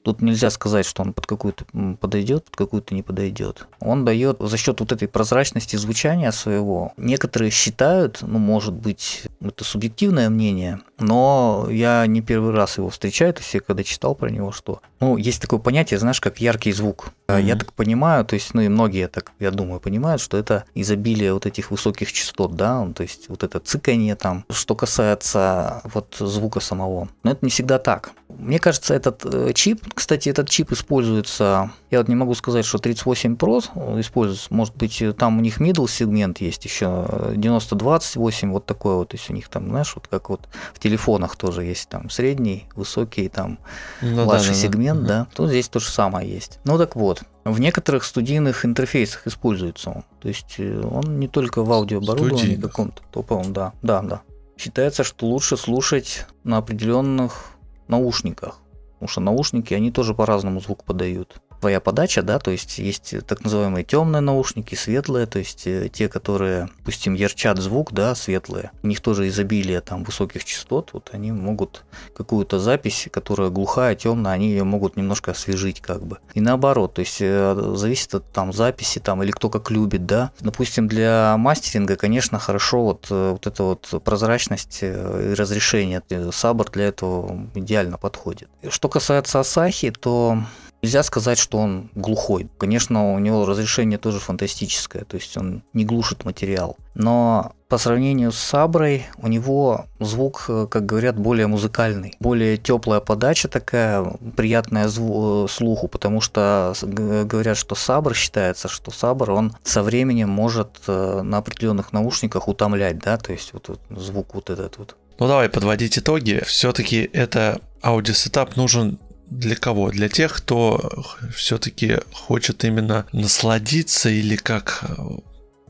Тут 0.06 0.22
нельзя 0.22 0.52
сказать, 0.52 0.86
что 0.86 1.02
он 1.02 1.14
под 1.14 1.26
какую-то 1.26 1.66
подойдет, 2.00 2.46
под 2.46 2.56
какую-то 2.56 2.94
не 2.94 3.02
подойдет. 3.02 3.66
Он 3.80 4.06
дает 4.06 4.38
за 4.40 4.56
счет 4.56 4.80
вот 4.80 4.92
этой 4.92 5.08
прозрачности 5.08 5.78
звучания 5.78 6.30
своего. 6.30 6.94
Некоторые 6.96 7.50
считают, 7.50 8.20
ну, 8.22 8.38
может 8.38 8.76
быть, 8.76 9.24
это 9.42 9.64
субъективное 9.64 10.30
мнение, 10.30 10.80
но 11.00 11.68
я 11.72 12.06
не 12.06 12.22
первый 12.22 12.54
раз 12.54 12.78
его 12.78 12.92
встречаю, 12.92 13.34
то 13.34 13.42
есть 13.42 13.52
я 13.56 13.62
когда 13.62 13.84
читал 13.84 14.14
про 14.14 14.30
него, 14.30 14.52
что, 14.52 14.80
ну, 15.00 15.18
есть 15.18 15.42
такое 15.42 15.58
понятие, 15.58 16.00
знаешь, 16.00 16.22
как 16.22 16.40
яркий 16.40 16.72
звук. 16.72 17.08
Mm-hmm. 17.28 17.42
Я 17.42 17.56
так 17.56 17.74
понимаю, 17.74 18.26
то 18.26 18.36
есть, 18.36 18.54
ну 18.54 18.62
и 18.62 18.68
многие 18.68 19.08
так, 19.08 19.32
я 19.40 19.50
думаю, 19.50 19.80
понимают, 19.80 20.22
что 20.22 20.38
это 20.38 20.66
изобилие 20.76 21.34
вот 21.34 21.48
этих 21.48 21.72
высоких 21.72 22.14
частот, 22.14 22.56
да, 22.56 22.88
то 22.96 23.02
есть 23.02 23.28
вот 23.28 23.44
это 23.44 23.60
цикание 23.60 24.16
там. 24.16 24.46
Что 24.52 24.76
касается 24.76 25.82
вот 25.84 26.16
звука 26.20 26.60
самого, 26.60 27.10
но 27.24 27.32
это 27.32 27.44
не 27.44 27.50
всегда 27.50 27.80
так. 27.80 28.12
Мне 28.30 28.60
кажется, 28.60 28.94
этот 28.94 29.26
э, 29.26 29.54
чип, 29.54 29.82
кстати, 29.96 30.28
этот 30.28 30.50
чип 30.50 30.74
используется, 30.74 31.72
я 31.90 32.00
вот 32.00 32.10
не 32.10 32.16
могу 32.16 32.36
сказать, 32.36 32.66
что 32.66 32.78
38 32.78 33.36
Pro 33.36 33.62
используется, 34.00 34.54
может 34.54 34.76
быть, 34.76 35.02
там 35.18 35.38
у 35.38 35.42
них 35.42 35.62
middle 35.62 35.90
сегмент 35.90 36.42
есть 36.42 36.66
еще, 36.66 37.32
9028, 37.34 38.52
вот 38.52 38.66
такой 38.66 38.96
вот, 38.96 39.10
то 39.10 39.16
есть 39.16 39.30
у 39.30 39.34
них 39.34 39.48
там, 39.48 39.70
знаешь, 39.70 39.94
вот 39.96 40.08
как 40.08 40.30
вот 40.30 40.50
в 40.74 40.80
телефонах 40.80 41.38
тоже 41.38 41.64
есть 41.64 41.88
там 41.88 42.10
средний, 42.10 42.66
высокий, 42.76 43.30
там 43.30 43.58
ну, 44.02 44.26
младший 44.26 44.50
да, 44.50 44.56
сегмент, 44.56 45.02
да, 45.04 45.08
да. 45.08 45.28
Тут 45.34 45.50
здесь 45.50 45.70
то 45.70 45.80
же 45.80 45.90
самое 45.90 46.30
есть. 46.30 46.60
Ну 46.66 46.78
так 46.78 46.98
вот, 46.98 47.24
в 47.46 47.60
некоторых 47.60 48.04
студийных 48.04 48.66
интерфейсах 48.66 49.28
используется 49.28 49.92
он. 49.92 50.04
То 50.20 50.28
есть 50.28 50.56
э, 50.58 50.82
он 50.82 51.20
не 51.20 51.30
только 51.30 51.64
в 51.64 51.72
аудиооборудовании 51.72 52.56
каком-то 52.56 53.02
топовом, 53.12 53.54
да, 53.54 53.72
да, 53.82 54.02
да. 54.02 54.22
Считается, 54.58 55.04
что 55.04 55.28
лучше 55.28 55.56
слушать 55.56 56.26
на 56.44 56.58
определенных 56.58 57.52
наушниках. 57.88 58.60
Потому 59.06 59.12
что 59.12 59.22
наушники, 59.22 59.76
они 59.76 59.92
тоже 59.92 60.16
по-разному 60.16 60.60
звук 60.60 60.84
подают 60.84 61.40
твоя 61.66 61.80
подача, 61.80 62.22
да, 62.22 62.38
то 62.38 62.52
есть 62.52 62.78
есть 62.78 63.16
так 63.26 63.44
называемые 63.44 63.84
темные 63.84 64.22
наушники, 64.22 64.76
светлые, 64.76 65.26
то 65.26 65.40
есть 65.40 65.66
э, 65.66 65.90
те, 65.92 66.08
которые, 66.08 66.70
допустим, 66.78 67.16
ярчат 67.16 67.58
звук, 67.58 67.92
да, 67.92 68.14
светлые, 68.14 68.70
у 68.84 68.88
них 68.88 69.02
тоже 69.02 69.28
изобилие 69.30 69.82
там 69.82 70.04
высоких 70.04 70.46
частот, 70.46 70.92
вот 70.94 71.10
они 71.12 71.32
могут 71.32 71.84
какую-то 72.16 72.60
запись, 72.60 73.08
которая 73.12 73.50
глухая, 73.50 73.96
темная, 73.96 74.34
они 74.34 74.50
ее 74.50 74.64
могут 74.64 74.96
немножко 74.96 75.32
освежить 75.32 75.82
как 75.82 76.06
бы. 76.06 76.20
И 76.36 76.40
наоборот, 76.40 76.94
то 76.94 77.00
есть 77.00 77.18
э, 77.20 77.74
зависит 77.74 78.14
от 78.14 78.32
там 78.32 78.54
записи 78.54 79.00
там 79.00 79.24
или 79.24 79.32
кто 79.32 79.50
как 79.50 79.72
любит, 79.72 80.06
да. 80.06 80.30
Допустим, 80.42 80.88
для 80.88 81.36
мастеринга, 81.40 81.96
конечно, 81.96 82.38
хорошо 82.38 82.84
вот, 82.84 83.08
э, 83.10 83.32
вот 83.32 83.48
эта 83.48 83.64
вот 83.64 84.04
прозрачность 84.04 84.84
и 84.84 85.34
разрешение. 85.34 86.04
Сабр 86.32 86.70
для 86.70 86.90
этого 86.90 87.48
идеально 87.56 87.98
подходит. 87.98 88.50
Что 88.70 88.88
касается 88.88 89.40
Асахи, 89.40 89.90
то 89.90 90.38
Нельзя 90.86 91.02
сказать, 91.02 91.40
что 91.40 91.58
он 91.58 91.90
глухой. 91.96 92.48
Конечно, 92.60 93.16
у 93.16 93.18
него 93.18 93.48
разрешение 93.48 93.98
тоже 93.98 94.20
фантастическое, 94.20 95.04
то 95.04 95.18
есть 95.18 95.36
он 95.36 95.64
не 95.74 95.84
глушит 95.84 96.26
материал. 96.26 96.78
Но 96.94 97.54
по 97.70 97.80
сравнению 97.80 98.32
с 98.32 98.38
Саброй 98.38 99.08
у 99.18 99.28
него 99.28 99.88
звук, 100.00 100.46
как 100.46 100.86
говорят, 100.86 101.18
более 101.18 101.48
музыкальный, 101.48 102.14
более 102.20 102.58
теплая 102.58 103.00
подача 103.00 103.48
такая, 103.48 104.06
приятная 104.38 104.88
зву- 104.88 105.48
слуху, 105.48 105.88
потому 105.88 106.22
что 106.22 106.76
говорят, 106.84 107.58
что 107.58 107.74
Сабр 107.74 108.14
считается, 108.14 108.68
что 108.68 108.92
Сабр 108.92 109.32
он 109.32 109.56
со 109.64 109.82
временем 109.82 110.30
может 110.30 110.82
э, 110.86 111.22
на 111.24 111.38
определенных 111.40 111.94
наушниках 111.94 112.48
утомлять, 112.48 113.00
да, 113.00 113.18
то 113.18 113.32
есть 113.32 113.54
вот, 113.54 113.70
вот 113.70 113.80
звук 113.90 114.36
вот 114.36 114.52
этот 114.52 114.78
вот. 114.78 114.96
Ну 115.18 115.28
давай 115.28 115.50
подводить 115.50 115.98
итоги. 115.98 116.44
Все-таки 116.46 117.10
это 117.12 117.60
аудио 117.82 118.19
setup 118.19 118.56
нужен 118.56 119.00
для 119.30 119.56
кого? 119.56 119.90
Для 119.92 120.10
тех, 120.10 120.34
кто 120.34 121.06
все-таки 121.36 122.00
хочет 122.12 122.64
именно 122.64 123.06
насладиться 123.12 124.10
или 124.10 124.36
как 124.36 124.84
э, 124.84 124.96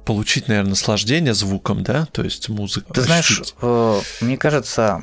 получить, 0.06 0.48
наверное, 0.48 0.72
наслаждение 0.72 1.34
звуком, 1.34 1.84
да, 1.84 2.06
то 2.12 2.24
есть 2.24 2.50
музыка. 2.50 2.94
Ты 2.94 3.02
знаешь, 3.02 3.42
э, 3.62 4.02
мне 4.22 4.38
кажется, 4.38 5.02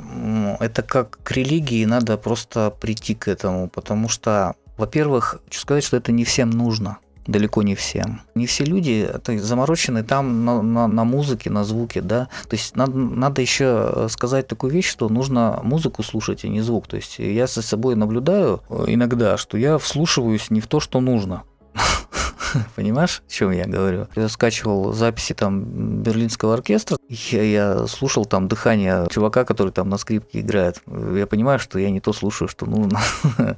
это 0.60 0.82
как 0.82 1.22
к 1.22 1.32
религии, 1.32 1.84
надо 1.84 2.16
просто 2.16 2.70
прийти 2.70 3.14
к 3.14 3.28
этому, 3.28 3.68
потому 3.68 4.08
что, 4.08 4.54
во-первых, 4.76 5.40
хочу 5.44 5.60
сказать, 5.60 5.84
что 5.84 5.96
это 5.96 6.12
не 6.12 6.24
всем 6.24 6.50
нужно 6.50 6.98
далеко 7.26 7.62
не 7.62 7.74
всем. 7.74 8.22
Не 8.35 8.46
все 8.46 8.64
люди 8.64 9.08
это 9.12 9.38
заморочены 9.38 10.02
там 10.02 10.44
на, 10.44 10.62
на, 10.62 10.87
на 10.88 11.04
музыке, 11.04 11.50
на 11.50 11.64
звуке, 11.64 12.00
да. 12.00 12.28
То 12.48 12.56
есть 12.56 12.76
надо, 12.76 12.96
надо 12.96 13.40
еще 13.40 14.08
сказать 14.08 14.48
такую 14.48 14.72
вещь, 14.72 14.88
что 14.88 15.08
нужно 15.08 15.61
музыку 15.62 16.02
слушать, 16.02 16.44
а 16.44 16.48
не 16.48 16.61
звук. 16.61 16.87
То 16.88 16.96
есть 16.96 17.18
я 17.18 17.46
за 17.46 17.62
собой 17.62 17.96
наблюдаю 17.96 18.62
э, 18.68 18.85
иногда, 18.88 19.37
что 19.37 19.56
я 19.56 19.78
вслушиваюсь 19.78 20.50
не 20.50 20.61
в 20.61 20.66
то, 20.66 20.80
что 20.80 21.00
нужно. 21.00 21.44
Понимаешь, 22.76 23.22
о 23.26 23.30
чем 23.30 23.50
я 23.50 23.66
говорю? 23.66 24.08
Я 24.16 24.28
скачивал 24.28 24.92
записи 24.92 25.35
там 25.35 26.02
берлинского 26.02 26.54
оркестра, 26.54 26.98
я, 27.08 27.42
я 27.42 27.87
слушал 27.87 28.24
там 28.24 28.48
дыхание 28.48 29.06
чувака, 29.11 29.44
который 29.44 29.72
там 29.72 29.88
на 29.88 29.98
скрипке 29.98 30.40
играет. 30.40 30.82
Я 30.87 31.26
понимаю, 31.26 31.58
что 31.58 31.78
я 31.78 31.90
не 31.90 32.00
то 32.00 32.12
слушаю, 32.12 32.48
что 32.48 32.66
нужно, 32.66 33.00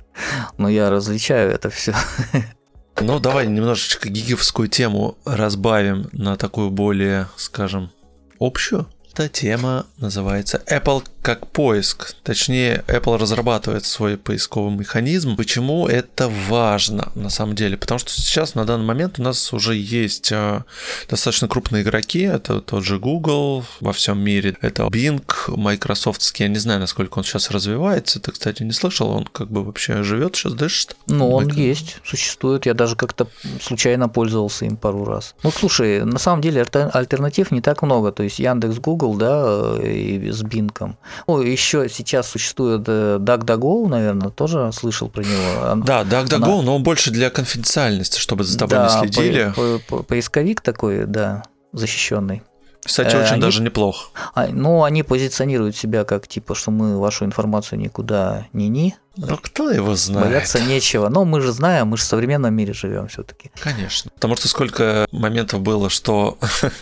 но 0.59 0.69
я 0.69 0.91
различаю 0.91 1.51
это 1.51 1.71
все. 1.71 1.95
Ну, 3.01 3.19
давай 3.19 3.47
немножечко 3.47 4.09
гиговскую 4.09 4.69
тему 4.69 5.19
разбавим 5.25 6.09
на 6.13 6.37
такую 6.37 6.71
более, 6.71 7.29
скажем, 7.37 7.91
общую. 8.39 8.87
Эта 9.13 9.29
тема 9.29 9.87
называется 9.99 10.63
Apple 10.67 11.05
как 11.25 11.47
поиск. 11.47 12.15
Точнее, 12.23 12.85
Apple 12.87 13.17
разрабатывает 13.17 13.87
свой 13.87 14.19
поисковый 14.19 14.77
механизм. 14.77 15.37
Почему 15.37 15.89
это 15.89 16.29
важно 16.29 17.11
на 17.15 17.31
самом 17.31 17.55
деле? 17.55 17.79
Потому 17.79 17.99
что 17.99 18.11
сейчас 18.11 18.55
на 18.55 18.67
данный 18.67 18.85
момент 18.85 19.19
у 19.19 19.23
нас 19.23 19.51
уже 19.55 19.75
есть 19.75 20.31
а, 20.33 20.65
достаточно 21.09 21.49
крупные 21.49 21.83
игроки. 21.83 22.21
Это 22.21 22.61
тот 22.61 22.85
же 22.85 22.99
Google 22.99 23.65
во 23.81 23.95
всем 23.95 24.19
мире. 24.19 24.59
Это 24.61 24.83
Bing, 24.83 25.25
Microsoft. 25.49 26.39
Я 26.39 26.49
не 26.49 26.59
знаю, 26.59 26.79
насколько 26.81 27.17
он 27.17 27.25
сейчас 27.25 27.51
развивается. 27.51 28.21
Ты, 28.21 28.31
кстати, 28.31 28.63
не 28.63 28.73
слышал? 28.73 29.09
Он 29.09 29.25
как 29.25 29.51
бы 29.51 29.65
вообще 29.65 30.03
живет 30.03 30.37
сейчас, 30.37 30.53
дышит? 30.53 30.95
Ну, 31.07 31.31
он 31.31 31.45
Microsoft. 31.45 31.67
есть, 31.67 31.97
существует. 32.05 32.67
Я 32.67 32.75
даже 32.75 32.97
как-то 32.97 33.29
случайно 33.63 34.11
пользовался 34.11 34.67
им 34.67 34.77
пару 34.77 35.07
раз. 35.07 35.35
Ну, 35.43 35.51
слушай, 35.51 36.05
на 36.05 36.19
самом 36.19 36.43
деле 36.43 36.67
альтернатив 36.93 37.51
не 37.51 37.63
так 37.63 37.81
много. 37.81 38.13
То 38.13 38.23
есть 38.23 38.39
Яндекс, 38.39 38.77
Google, 38.77 39.15
да, 39.15 39.79
и 39.83 40.31
с 40.31 40.43
Bing. 40.43 40.95
Ну, 41.27 41.41
еще 41.41 41.89
сейчас 41.89 42.29
существует 42.29 42.83
э, 42.87 43.19
DuckDuckGo, 43.21 43.89
наверное, 43.89 44.31
тоже 44.31 44.71
слышал 44.73 45.09
про 45.09 45.23
него. 45.23 45.83
Да, 45.85 46.03
DuckDuckGo, 46.03 46.35
Она... 46.37 46.63
но 46.63 46.77
он 46.77 46.83
больше 46.83 47.11
для 47.11 47.31
конфиденциальности, 47.31 48.19
чтобы 48.19 48.45
за 48.45 48.59
тобой 48.59 48.79
да, 48.79 48.85
не 48.85 49.01
следили. 49.01 49.53
По, 49.55 49.81
по, 49.89 50.03
поисковик 50.03 50.61
такой, 50.61 51.07
да, 51.07 51.43
защищенный. 51.73 52.43
Кстати, 52.85 53.17
очень 53.17 53.33
они, 53.33 53.41
даже 53.41 53.63
неплохо. 53.63 54.11
А, 54.35 54.49
ну, 54.49 54.85
они 54.85 55.03
позиционируют 55.03 55.75
себя 55.75 56.05
как 56.05 56.29
типа, 56.29 56.55
что 56.55 56.71
мы 56.71 56.99
вашу 56.99 57.25
информацию 57.25 57.79
никуда 57.79 58.47
не 58.53 58.69
ни. 58.69 58.95
Ну, 59.17 59.39
кто 59.41 59.71
его 59.71 59.95
знает? 59.95 60.27
Бояться 60.27 60.61
нечего. 60.61 61.09
Но 61.09 61.25
мы 61.25 61.41
же 61.41 61.53
знаем, 61.53 61.89
мы 61.89 61.97
же 61.97 62.03
в 62.03 62.07
современном 62.07 62.53
мире 62.53 62.75
живем 62.75 63.09
все-таки. 63.09 63.51
Конечно. 63.59 64.11
Потому 64.15 64.37
что 64.37 64.49
сколько 64.49 65.07
моментов 65.13 65.63
было, 65.63 65.89
что 65.89 66.37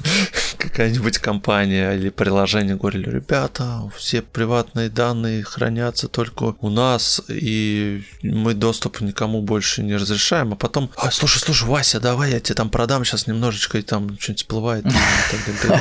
какая-нибудь 0.62 1.18
компания 1.18 1.92
или 1.92 2.08
приложение 2.10 2.76
говорили, 2.76 3.10
ребята, 3.10 3.90
все 3.96 4.22
приватные 4.22 4.88
данные 4.88 5.42
хранятся 5.42 6.08
только 6.08 6.54
у 6.60 6.70
нас, 6.70 7.20
и 7.28 8.04
мы 8.22 8.54
доступ 8.54 9.00
никому 9.00 9.42
больше 9.42 9.82
не 9.82 9.96
разрешаем, 9.96 10.52
а 10.52 10.56
потом, 10.56 10.90
а, 10.96 11.10
слушай, 11.10 11.38
слушай, 11.38 11.68
Вася, 11.68 12.00
давай 12.00 12.32
я 12.32 12.40
тебе 12.40 12.54
там 12.54 12.70
продам 12.70 13.04
сейчас 13.04 13.26
немножечко, 13.26 13.78
и 13.78 13.82
там 13.82 14.16
что-нибудь 14.18 14.42
всплывает. 14.42 14.84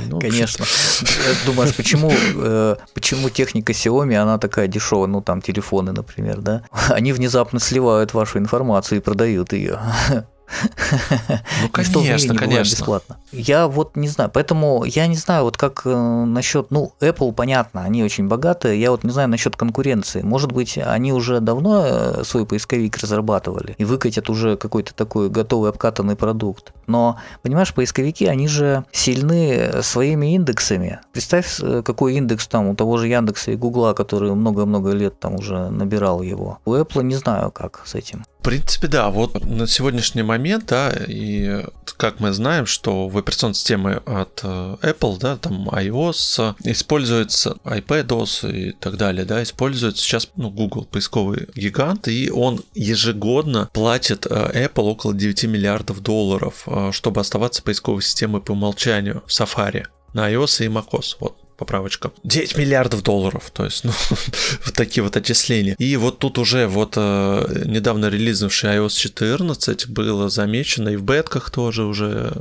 Ну, 0.08 0.20
Конечно. 0.20 0.66
Думаешь, 1.46 1.76
почему, 1.76 2.12
э, 2.12 2.76
почему 2.94 3.30
техника 3.30 3.74
Xiaomi, 3.74 4.16
она 4.16 4.38
такая 4.38 4.68
дешевая, 4.68 5.08
ну 5.08 5.22
там 5.22 5.42
телефоны, 5.42 5.92
например, 5.92 6.42
да, 6.42 6.64
они 6.90 7.14
внезапно 7.14 7.60
сливают 7.60 8.14
вашу 8.14 8.40
информацию 8.40 9.00
и 9.00 9.02
продают 9.02 9.54
ее. 9.54 9.80
Ну, 11.62 11.70
конечно, 11.70 12.36
конечно. 12.36 12.76
бесплатно. 12.76 13.18
Я 13.32 13.68
вот 13.68 13.96
не 13.96 14.08
знаю, 14.08 14.30
поэтому 14.34 14.84
я 14.86 15.08
не 15.08 15.16
знаю, 15.16 15.44
вот 15.44 15.58
как 15.58 15.82
э, 15.86 15.96
насчет, 16.26 16.72
ну, 16.72 16.94
Apple, 17.00 17.34
понятно, 17.34 17.84
они 17.84 18.04
очень 18.04 18.28
богатые, 18.28 18.80
я 18.80 18.92
вот 18.92 19.04
не 19.04 19.12
знаю 19.12 19.30
насчет 19.30 19.56
конкуренции. 19.56 20.22
Может 20.22 20.52
быть, 20.52 20.78
они 20.78 21.14
уже 21.14 21.40
давно 21.40 21.84
э, 21.86 22.24
свой 22.24 22.46
поисковик 22.46 22.98
разрабатывали 22.98 23.76
и 23.78 23.86
выкатят 23.86 24.30
уже 24.30 24.58
какой-то 24.58 24.94
такой 24.94 25.30
готовый 25.30 25.70
обкатанный 25.70 26.16
продукт. 26.16 26.74
Но, 26.88 27.18
понимаешь, 27.42 27.74
поисковики, 27.74 28.26
они 28.26 28.48
же 28.48 28.86
сильны 28.92 29.82
своими 29.82 30.36
индексами. 30.36 31.00
Представь, 31.14 31.60
э, 31.62 31.82
какой 31.84 32.16
индекс 32.16 32.48
там 32.48 32.68
у 32.68 32.76
того 32.76 32.98
же 32.98 33.08
Яндекса 33.08 33.52
и 33.52 33.56
Гугла, 33.56 33.94
который 33.94 34.34
много-много 34.34 34.92
лет 34.92 35.20
там 35.20 35.36
уже 35.36 35.70
набирал 35.70 36.22
его. 36.22 36.60
У 36.66 36.74
Apple 36.74 37.04
не 37.04 37.16
знаю, 37.16 37.52
как 37.52 37.82
с 37.86 37.96
этим. 37.96 38.24
В 38.42 38.44
принципе, 38.44 38.88
да, 38.88 39.12
вот 39.12 39.46
на 39.46 39.68
сегодняшний 39.68 40.24
момент, 40.24 40.66
да, 40.66 40.92
и 41.08 41.64
как 41.98 42.20
мы 42.20 42.34
знаем, 42.34 42.66
что 42.66 43.08
в 43.08 43.16
операционной 43.16 43.54
системе 43.54 44.02
от 44.04 44.40
э, 44.42 44.78
Apple, 44.82 45.20
да, 45.20 45.38
там 45.38 45.70
iOS 45.70 46.56
используется 46.64 47.58
iPadOS 47.64 48.52
и 48.52 48.72
так 48.72 48.98
далее, 48.98 49.26
да, 49.26 49.44
используется 49.44 50.02
сейчас, 50.02 50.28
ну, 50.38 50.50
Google 50.50 50.86
поисковый 50.86 51.50
гигант, 51.54 52.08
и 52.08 52.32
он 52.32 52.64
ежегодно 52.74 53.70
платит 53.74 54.26
э, 54.26 54.66
Apple 54.66 54.86
около 54.86 55.14
9 55.14 55.44
миллиардов 55.44 56.02
долларов, 56.02 56.64
э, 56.66 56.90
чтобы 56.94 57.22
оставаться 57.22 57.62
поисковой 57.62 58.02
системой 58.02 58.42
по 58.42 58.54
умолчанию 58.54 59.22
в 59.28 59.30
Safari 59.30 59.86
на 60.14 60.32
iOS 60.32 60.66
и 60.66 60.68
macOS. 60.68 61.18
Вот 61.20 61.41
поправочка. 61.62 62.12
9 62.24 62.58
миллиардов 62.58 63.04
долларов, 63.04 63.52
то 63.54 63.66
есть, 63.66 63.84
ну, 63.84 63.92
вот 64.66 64.74
такие 64.74 65.04
вот 65.04 65.16
отчисления. 65.16 65.76
И 65.78 65.96
вот 65.96 66.18
тут 66.18 66.40
уже 66.40 66.66
вот 66.66 66.94
э, 66.96 67.64
недавно 67.66 68.08
релизнувший 68.10 68.72
iOS 68.78 68.98
14 68.98 69.88
было 69.88 70.28
замечено, 70.30 70.90
и 70.90 70.96
в 70.96 71.04
бетках 71.04 71.52
тоже 71.52 71.84
уже 71.84 72.34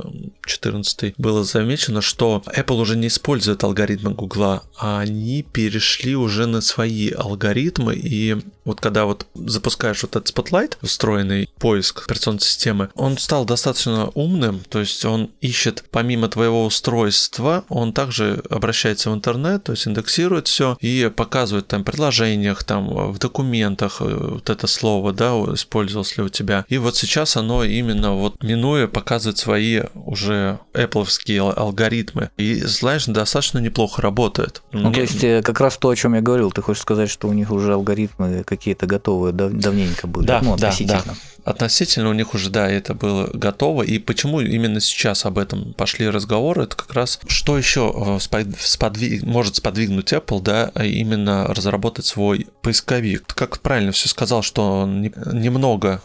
14 0.45 1.13
было 1.17 1.43
замечено, 1.43 2.01
что 2.01 2.41
Apple 2.47 2.81
уже 2.81 2.97
не 2.97 3.07
использует 3.07 3.63
алгоритмы 3.63 4.11
Гугла, 4.11 4.63
а 4.75 5.01
они 5.01 5.43
перешли 5.43 6.15
уже 6.15 6.47
на 6.47 6.61
свои 6.61 7.11
алгоритмы, 7.11 7.93
и 7.93 8.37
Вот 8.63 8.79
когда 8.79 9.05
вот 9.05 9.25
запускаешь 9.33 10.03
вот 10.03 10.15
этот 10.15 10.35
Spotlight, 10.35 10.77
встроенный 10.81 11.49
поиск 11.59 12.03
операционной 12.05 12.41
системы, 12.41 12.89
он 12.95 13.17
стал 13.17 13.45
достаточно 13.45 14.09
умным, 14.13 14.61
то 14.69 14.79
есть 14.79 15.03
он 15.05 15.29
ищет 15.41 15.83
помимо 15.91 16.27
твоего 16.27 16.65
устройства, 16.65 17.65
он 17.69 17.93
также 17.93 18.43
обращается 18.49 19.10
в 19.11 19.15
интернет, 19.15 19.63
то 19.63 19.71
есть 19.73 19.87
индексирует 19.87 20.47
все 20.47 20.77
и 20.79 21.11
показывает 21.15 21.67
там 21.67 21.81
в 21.81 21.85
предложениях, 21.85 22.63
там 22.63 23.11
в 23.11 23.17
документах 23.19 23.97
э, 24.01 24.29
вот 24.33 24.49
это 24.49 24.67
слово, 24.67 25.13
да, 25.13 25.31
использовалось 25.53 26.17
ли 26.17 26.23
у 26.23 26.29
тебя. 26.29 26.65
И 26.67 26.77
вот 26.77 26.95
сейчас 26.95 27.37
оно 27.37 27.63
именно 27.63 28.13
вот 28.13 28.43
минуя 28.43 28.87
показывает 28.87 29.37
свои 29.37 29.81
уже 29.93 30.59
Apple 30.73 31.51
алгоритмы. 31.51 32.29
И, 32.37 32.55
знаешь, 32.55 33.05
достаточно 33.05 33.59
неплохо 33.59 34.01
работает. 34.01 34.61
Ну, 34.71 34.89
Мне... 34.89 34.93
то 34.93 35.01
есть 35.01 35.23
э, 35.23 35.41
как 35.41 35.59
раз 35.59 35.77
то, 35.77 35.89
о 35.89 35.95
чем 35.95 36.15
я 36.15 36.21
говорил, 36.21 36.51
ты 36.51 36.61
хочешь 36.61 36.81
сказать, 36.81 37.09
что 37.09 37.27
у 37.27 37.33
них 37.33 37.51
уже 37.51 37.73
алгоритмы 37.73 38.43
какие-то 38.43 38.85
готовые 38.85 39.33
дав- 39.33 39.51
давненько 39.51 40.07
были, 40.07 40.27
да, 40.27 40.41
ну. 40.41 40.57
Да, 40.57 40.71
да. 40.79 41.03
Относительно 41.43 42.09
у 42.09 42.13
них 42.13 42.33
уже, 42.33 42.49
да, 42.49 42.69
это 42.69 42.93
было 42.93 43.29
готово. 43.33 43.83
И 43.83 43.99
почему 43.99 44.41
именно 44.41 44.79
сейчас 44.79 45.25
об 45.25 45.37
этом 45.37 45.73
пошли 45.73 46.09
разговоры, 46.09 46.63
это 46.63 46.75
как 46.75 46.93
раз 46.93 47.19
что 47.27 47.57
еще 47.57 47.93
э, 47.95 48.19
сподвиг... 48.19 49.23
может 49.23 49.55
сподвигнуть 49.55 50.13
Apple, 50.13 50.41
да, 50.41 50.71
а 50.73 50.85
именно 50.85 51.47
разработать 51.47 52.05
свой 52.05 52.47
поисковик. 52.61 53.25
Как 53.27 53.59
правильно 53.59 53.91
все 53.91 54.09
сказал, 54.09 54.41
что 54.41 54.85
немного 54.87 56.01